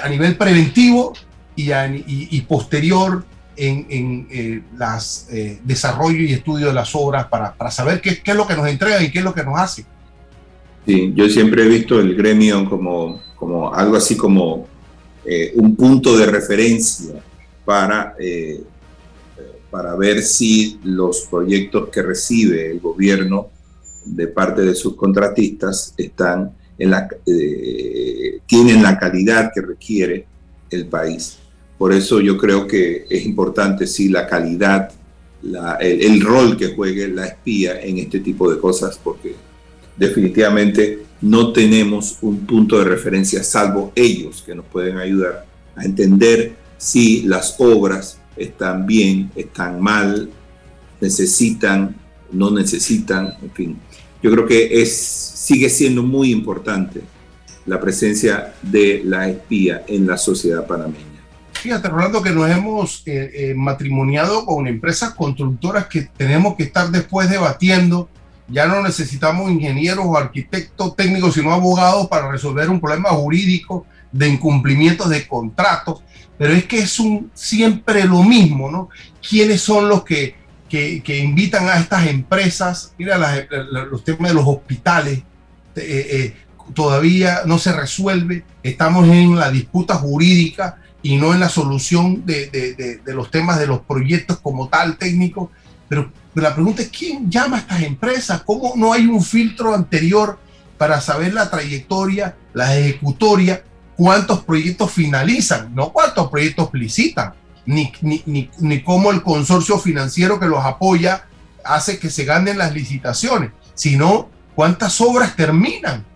a 0.00 0.08
nivel 0.08 0.36
preventivo 0.36 1.12
y, 1.56 2.40
posterior 2.42 3.24
en, 3.56 3.86
en 3.90 4.28
eh, 4.30 4.62
las, 4.76 5.26
eh, 5.32 5.58
desarrollo 5.64 6.20
y 6.20 6.32
estudio 6.32 6.68
de 6.68 6.72
las 6.72 6.94
obras 6.94 7.26
para, 7.26 7.52
para 7.52 7.72
saber 7.72 8.00
qué, 8.00 8.22
qué, 8.22 8.30
es 8.30 8.36
lo 8.36 8.46
que 8.46 8.54
nos 8.54 8.68
entrega 8.68 9.02
y 9.02 9.10
qué 9.10 9.18
es 9.18 9.24
lo 9.24 9.34
que 9.34 9.42
nos 9.42 9.58
hace. 9.58 9.84
Sí, 10.86 11.12
yo 11.16 11.28
siempre 11.28 11.64
he 11.64 11.68
visto 11.68 11.98
el 11.98 12.14
gremio 12.14 12.70
como, 12.70 13.20
como 13.34 13.74
algo 13.74 13.96
así 13.96 14.16
como 14.16 14.68
eh, 15.24 15.50
un 15.56 15.74
punto 15.74 16.16
de 16.16 16.26
referencia 16.26 17.14
para, 17.64 18.14
para 19.70 19.94
ver 19.96 20.22
si 20.22 20.78
los 20.84 21.22
proyectos 21.22 21.88
que 21.90 22.02
recibe 22.02 22.70
el 22.70 22.80
gobierno 22.80 23.48
de 24.04 24.28
parte 24.28 24.62
de 24.62 24.74
sus 24.74 24.96
contratistas 24.96 25.94
están 25.96 26.52
en 26.78 26.90
la, 26.90 27.08
tienen 28.46 28.82
la 28.82 28.98
calidad 28.98 29.50
que 29.54 29.60
requiere 29.60 30.26
el 30.70 30.86
país. 30.86 31.38
Por 31.76 31.92
eso 31.92 32.20
yo 32.20 32.36
creo 32.36 32.66
que 32.66 33.06
es 33.08 33.24
importante, 33.24 33.86
sí, 33.86 34.08
la 34.08 34.26
calidad, 34.26 34.90
el, 35.80 36.20
rol 36.20 36.56
que 36.56 36.74
juegue 36.74 37.08
la 37.08 37.26
espía 37.26 37.80
en 37.80 37.98
este 37.98 38.20
tipo 38.20 38.50
de 38.50 38.58
cosas, 38.58 38.98
porque 39.02 39.34
definitivamente 39.96 41.04
no 41.20 41.52
tenemos 41.52 42.18
un 42.22 42.46
punto 42.46 42.78
de 42.78 42.84
referencia, 42.84 43.42
salvo 43.42 43.92
ellos 43.94 44.42
que 44.44 44.54
nos 44.54 44.64
pueden 44.66 44.98
ayudar 44.98 45.46
a 45.76 45.84
entender 45.84 46.54
si 46.76 47.22
las 47.22 47.56
obras 47.58 48.18
están 48.38 48.86
bien, 48.86 49.30
están 49.34 49.80
mal, 49.80 50.30
necesitan, 51.00 51.96
no 52.32 52.50
necesitan, 52.50 53.34
en 53.42 53.50
fin. 53.52 53.78
Yo 54.22 54.30
creo 54.30 54.46
que 54.46 54.82
es, 54.82 54.92
sigue 54.96 55.70
siendo 55.70 56.02
muy 56.02 56.30
importante 56.30 57.02
la 57.66 57.80
presencia 57.80 58.54
de 58.62 59.02
la 59.04 59.28
espía 59.28 59.84
en 59.86 60.06
la 60.06 60.16
sociedad 60.16 60.66
panameña. 60.66 61.04
Fíjate, 61.52 61.88
Rolando, 61.88 62.22
que 62.22 62.30
nos 62.30 62.48
hemos 62.48 63.02
eh, 63.06 63.30
eh, 63.34 63.54
matrimoniado 63.54 64.46
con 64.46 64.66
empresas 64.66 65.14
constructoras 65.14 65.86
que 65.86 66.02
tenemos 66.02 66.54
que 66.56 66.62
estar 66.64 66.88
después 66.90 67.28
debatiendo. 67.28 68.08
Ya 68.48 68.66
no 68.66 68.82
necesitamos 68.82 69.50
ingenieros 69.50 70.04
o 70.06 70.16
arquitectos 70.16 70.96
técnicos, 70.96 71.34
sino 71.34 71.52
abogados 71.52 72.06
para 72.08 72.30
resolver 72.30 72.70
un 72.70 72.80
problema 72.80 73.10
jurídico 73.10 73.86
de 74.12 74.28
incumplimientos 74.28 75.08
de 75.08 75.26
contratos. 75.26 76.02
Pero 76.36 76.52
es 76.52 76.64
que 76.66 76.78
es 76.78 77.00
un, 77.00 77.30
siempre 77.34 78.04
lo 78.04 78.22
mismo, 78.22 78.70
¿no? 78.70 78.88
¿Quiénes 79.28 79.60
son 79.60 79.88
los 79.88 80.04
que, 80.04 80.36
que, 80.68 81.18
invitan 81.18 81.68
a 81.68 81.78
estas 81.78 82.06
empresas? 82.06 82.94
Mira, 82.96 83.18
los 83.90 84.04
temas 84.04 84.30
de 84.30 84.34
los 84.34 84.46
hospitales. 84.46 85.22
Eh, 85.74 86.34
todavía 86.74 87.42
no 87.44 87.58
se 87.58 87.72
resuelve. 87.72 88.44
Estamos 88.62 89.08
en 89.08 89.36
la 89.36 89.50
disputa 89.50 89.94
jurídica 89.94 90.78
y 91.02 91.16
no 91.16 91.32
en 91.32 91.40
la 91.40 91.48
solución 91.48 92.24
de, 92.24 93.00
los 93.06 93.30
temas 93.30 93.58
de 93.58 93.66
los 93.66 93.80
proyectos 93.80 94.38
como 94.38 94.68
tal 94.68 94.96
técnico. 94.96 95.50
Pero, 95.88 96.10
la 96.34 96.54
pregunta 96.54 96.82
es, 96.82 96.88
¿quién 96.88 97.30
llama 97.30 97.56
a 97.56 97.60
estas 97.60 97.82
empresas? 97.82 98.42
¿Cómo 98.42 98.74
no 98.76 98.92
hay 98.92 99.06
un 99.06 99.22
filtro 99.22 99.74
anterior 99.74 100.38
para 100.76 101.00
saber 101.00 101.34
la 101.34 101.50
trayectoria, 101.50 102.36
la 102.52 102.78
ejecutoria, 102.78 103.64
cuántos 103.98 104.44
proyectos 104.44 104.92
finalizan, 104.92 105.74
no 105.74 105.92
cuántos 105.92 106.30
proyectos 106.30 106.68
licitan, 106.72 107.34
ni, 107.66 107.92
ni, 108.00 108.22
ni, 108.26 108.48
ni 108.60 108.80
cómo 108.84 109.10
el 109.10 109.24
consorcio 109.24 109.76
financiero 109.76 110.38
que 110.38 110.46
los 110.46 110.64
apoya 110.64 111.26
hace 111.64 111.98
que 111.98 112.08
se 112.08 112.24
ganen 112.24 112.58
las 112.58 112.72
licitaciones, 112.72 113.50
sino 113.74 114.28
cuántas 114.54 115.00
obras 115.00 115.34
terminan 115.34 116.06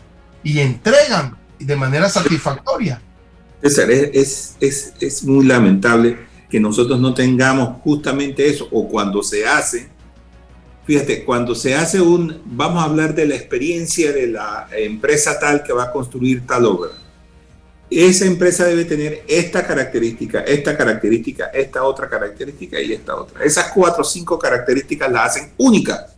y 0.44 0.60
entregan 0.60 1.36
de 1.58 1.74
manera 1.74 2.08
satisfactoria. 2.08 3.02
César, 3.60 3.90
es, 3.90 4.54
es, 4.60 4.94
es, 5.00 5.24
muy 5.24 5.44
lamentable 5.44 6.18
que 6.48 6.60
nosotros 6.60 7.00
no 7.00 7.12
tengamos 7.14 7.80
justamente 7.82 8.48
eso, 8.48 8.68
o 8.70 8.88
cuando 8.88 9.24
se 9.24 9.44
hace, 9.44 9.88
fíjate, 10.86 11.24
cuando 11.24 11.56
se 11.56 11.74
hace 11.74 12.00
un, 12.00 12.42
vamos 12.44 12.80
a 12.80 12.86
hablar 12.86 13.12
de 13.16 13.26
la 13.26 13.34
experiencia 13.34 14.12
de 14.12 14.28
la 14.28 14.68
empresa 14.70 15.40
tal 15.40 15.64
que 15.64 15.72
va 15.72 15.84
a 15.84 15.92
construir 15.92 16.46
tal 16.46 16.64
obra. 16.66 17.01
Esa 18.00 18.24
empresa 18.24 18.64
debe 18.64 18.84
tener 18.84 19.22
esta 19.28 19.66
característica, 19.66 20.40
esta 20.40 20.76
característica, 20.76 21.46
esta 21.46 21.82
otra 21.82 22.08
característica 22.08 22.80
y 22.80 22.92
esta 22.92 23.16
otra. 23.16 23.44
Esas 23.44 23.70
cuatro 23.72 24.02
o 24.02 24.04
cinco 24.04 24.38
características 24.38 25.10
las 25.12 25.26
hacen 25.26 25.52
únicas. 25.58 26.16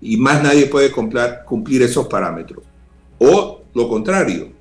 Y 0.00 0.16
más 0.16 0.42
nadie 0.42 0.66
puede 0.66 0.92
cumplir, 0.92 1.38
cumplir 1.44 1.82
esos 1.82 2.06
parámetros. 2.06 2.62
O 3.18 3.62
lo 3.74 3.88
contrario, 3.88 4.52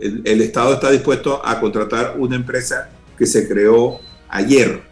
el, 0.00 0.40
Estado 0.40 0.74
está 0.74 0.90
dispuesto 0.90 1.44
a 1.44 1.60
contratar 1.60 2.16
una 2.18 2.36
empresa 2.36 2.88
que 3.18 3.26
se 3.26 3.46
creó 3.46 4.00
ayer, 4.28 4.82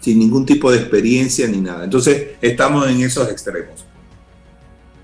sin 0.00 0.18
ningún 0.18 0.44
tipo 0.44 0.70
de 0.70 0.78
experiencia 0.78 1.46
ni 1.48 1.58
nada. 1.58 1.84
Entonces, 1.84 2.28
estamos 2.40 2.88
en 2.88 3.00
esos 3.00 3.30
extremos. 3.30 3.84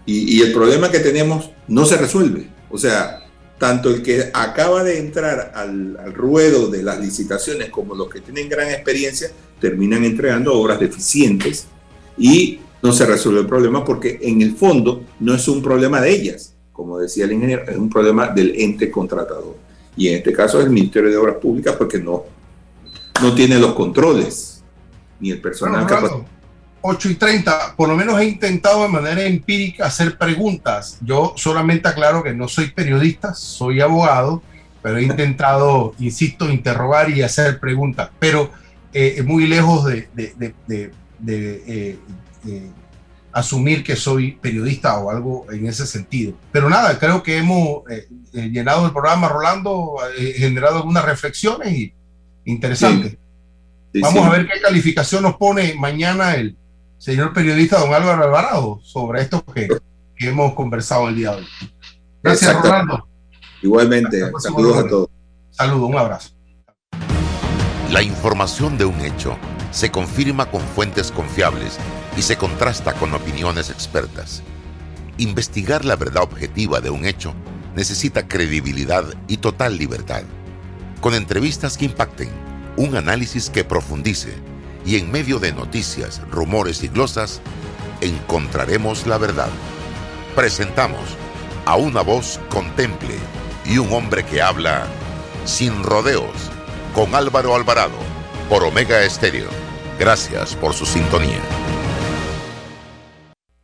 Y, 0.06 0.40
el 0.42 0.52
problema 0.52 0.90
que 0.90 0.98
tenemos 0.98 1.50
no 1.68 1.84
se 1.84 1.96
resuelve. 1.96 2.48
O 2.68 2.76
sea, 2.76 3.20
tanto 3.60 3.90
el 3.90 4.02
que 4.02 4.30
acaba 4.32 4.82
de 4.82 4.98
entrar 4.98 5.52
al, 5.54 5.94
al, 6.02 6.14
ruedo 6.14 6.68
de 6.68 6.82
las 6.82 6.98
licitaciones 6.98 7.68
como 7.68 7.94
los 7.94 8.08
que 8.08 8.22
tienen 8.22 8.48
gran 8.48 8.70
experiencia 8.70 9.30
terminan 9.60 10.02
entregando 10.02 10.54
obras 10.54 10.80
deficientes 10.80 11.66
y 12.16 12.58
no 12.82 12.90
se 12.90 13.04
resuelve 13.04 13.40
el 13.40 13.46
problema 13.46 13.84
porque 13.84 14.18
en 14.22 14.40
el 14.40 14.56
fondo 14.56 15.04
no 15.20 15.34
es 15.34 15.46
un 15.46 15.62
problema 15.62 16.00
de 16.00 16.10
ellas, 16.10 16.54
como 16.72 16.98
decía 16.98 17.26
el 17.26 17.32
ingeniero, 17.32 17.64
es 17.68 17.76
un 17.76 17.90
problema 17.90 18.28
del 18.28 18.54
ente 18.56 18.90
contratador. 18.90 19.56
Y 19.94 20.08
en 20.08 20.14
este 20.14 20.32
caso 20.32 20.58
es 20.58 20.64
el 20.64 20.70
Ministerio 20.70 21.10
de 21.10 21.18
Obras 21.18 21.36
Públicas 21.36 21.76
porque 21.76 21.98
no, 21.98 22.24
no 23.20 23.34
tiene 23.34 23.58
los 23.58 23.74
controles 23.74 24.62
ni 25.20 25.32
el 25.32 25.40
personal 25.42 25.84
bueno, 25.84 26.24
8 26.82 27.10
y 27.10 27.14
30, 27.14 27.76
por 27.76 27.88
lo 27.88 27.96
menos 27.96 28.20
he 28.20 28.24
intentado 28.24 28.82
de 28.82 28.88
manera 28.88 29.22
empírica 29.24 29.86
hacer 29.86 30.16
preguntas. 30.16 30.98
Yo 31.02 31.34
solamente 31.36 31.88
aclaro 31.88 32.22
que 32.22 32.34
no 32.34 32.48
soy 32.48 32.70
periodista, 32.70 33.34
soy 33.34 33.80
abogado, 33.80 34.42
pero 34.82 34.98
he 34.98 35.02
intentado, 35.02 35.94
insisto, 35.98 36.50
interrogar 36.50 37.10
y 37.10 37.22
hacer 37.22 37.60
preguntas, 37.60 38.10
pero 38.18 38.50
eh, 38.92 39.22
muy 39.24 39.46
lejos 39.46 39.84
de, 39.84 40.08
de, 40.14 40.54
de, 40.66 40.92
de 41.18 41.62
eh, 41.66 41.98
asumir 43.32 43.84
que 43.84 43.96
soy 43.96 44.32
periodista 44.32 44.98
o 44.98 45.10
algo 45.10 45.46
en 45.50 45.66
ese 45.66 45.86
sentido. 45.86 46.34
Pero 46.52 46.68
nada, 46.68 46.98
creo 46.98 47.22
que 47.22 47.38
hemos 47.38 47.88
eh, 47.90 48.08
eh, 48.32 48.48
llenado 48.50 48.86
el 48.86 48.92
programa, 48.92 49.28
Rolando, 49.28 49.96
eh, 50.18 50.34
generado 50.36 50.78
algunas 50.78 51.04
reflexiones 51.04 51.72
y 51.72 51.94
interesantes. 52.44 53.16
Vamos 53.94 54.24
a 54.24 54.30
ver 54.30 54.46
qué 54.46 54.60
calificación 54.60 55.22
nos 55.22 55.36
pone 55.36 55.74
mañana 55.74 56.34
el 56.34 56.56
señor 57.00 57.32
periodista 57.32 57.80
don 57.80 57.94
Álvaro 57.94 58.24
Alvarado 58.24 58.80
sobre 58.82 59.22
esto 59.22 59.42
que, 59.42 59.68
hemos 60.18 60.52
conversado 60.52 61.08
el 61.08 61.16
día 61.16 61.30
de 61.30 61.36
hoy. 61.38 61.48
Gracias, 62.22 62.62
Rolando. 62.62 63.08
Igualmente, 63.62 64.30
saludos 64.38 64.76
a 64.76 64.86
todos. 64.86 65.08
Saludos, 65.50 65.88
un 65.88 65.96
abrazo. 65.96 66.30
La 67.90 68.02
información 68.02 68.76
de 68.76 68.84
un 68.84 69.00
hecho 69.00 69.38
se 69.70 69.90
confirma 69.90 70.50
con 70.50 70.60
fuentes 70.60 71.10
confiables 71.10 71.78
y 72.18 72.22
se 72.22 72.36
contrasta 72.36 72.92
con 72.92 73.14
opiniones 73.14 73.70
expertas. 73.70 74.42
Investigar 75.16 75.86
la 75.86 75.96
verdad 75.96 76.22
objetiva 76.22 76.82
de 76.82 76.90
un 76.90 77.06
hecho 77.06 77.32
necesita 77.74 78.28
credibilidad 78.28 79.04
y 79.26 79.38
total 79.38 79.78
libertad. 79.78 80.24
Con 81.00 81.14
entrevistas 81.14 81.78
que 81.78 81.86
impacten, 81.86 82.28
un 82.76 82.94
análisis 82.94 83.48
que 83.48 83.64
profundice 83.64 84.49
y 84.84 84.96
en 84.96 85.10
medio 85.10 85.38
de 85.38 85.52
noticias, 85.52 86.20
rumores 86.30 86.82
y 86.82 86.88
glosas, 86.88 87.40
encontraremos 88.00 89.06
la 89.06 89.18
verdad. 89.18 89.50
Presentamos 90.34 91.16
a 91.66 91.76
una 91.76 92.02
voz 92.02 92.40
contemple 92.50 93.14
y 93.64 93.78
un 93.78 93.92
hombre 93.92 94.24
que 94.24 94.40
habla 94.42 94.86
sin 95.44 95.82
rodeos 95.82 96.50
con 96.94 97.14
Álvaro 97.14 97.54
Alvarado 97.54 97.98
por 98.48 98.64
Omega 98.64 99.02
Estéreo. 99.02 99.48
Gracias 99.98 100.56
por 100.56 100.72
su 100.72 100.86
sintonía. 100.86 101.40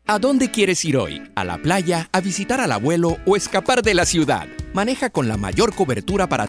¿A 0.09 0.21
dónde 0.21 0.53
quieres 0.53 0.85
ir 0.85 0.97
hoy? 0.99 1.21
¿A 1.35 1.45
la 1.45 1.59
playa, 1.59 2.09
a 2.13 2.21
visitar 2.21 2.61
al 2.61 2.71
abuelo 2.71 3.17
o 3.27 3.35
escapar 3.35 3.83
de 3.83 3.95
la 3.95 4.07
ciudad? 4.07 4.47
Maneja 4.73 5.11
con 5.11 5.27
la 5.27 5.37
mayor 5.37 5.75
cobertura 5.75 6.29
para 6.29 6.45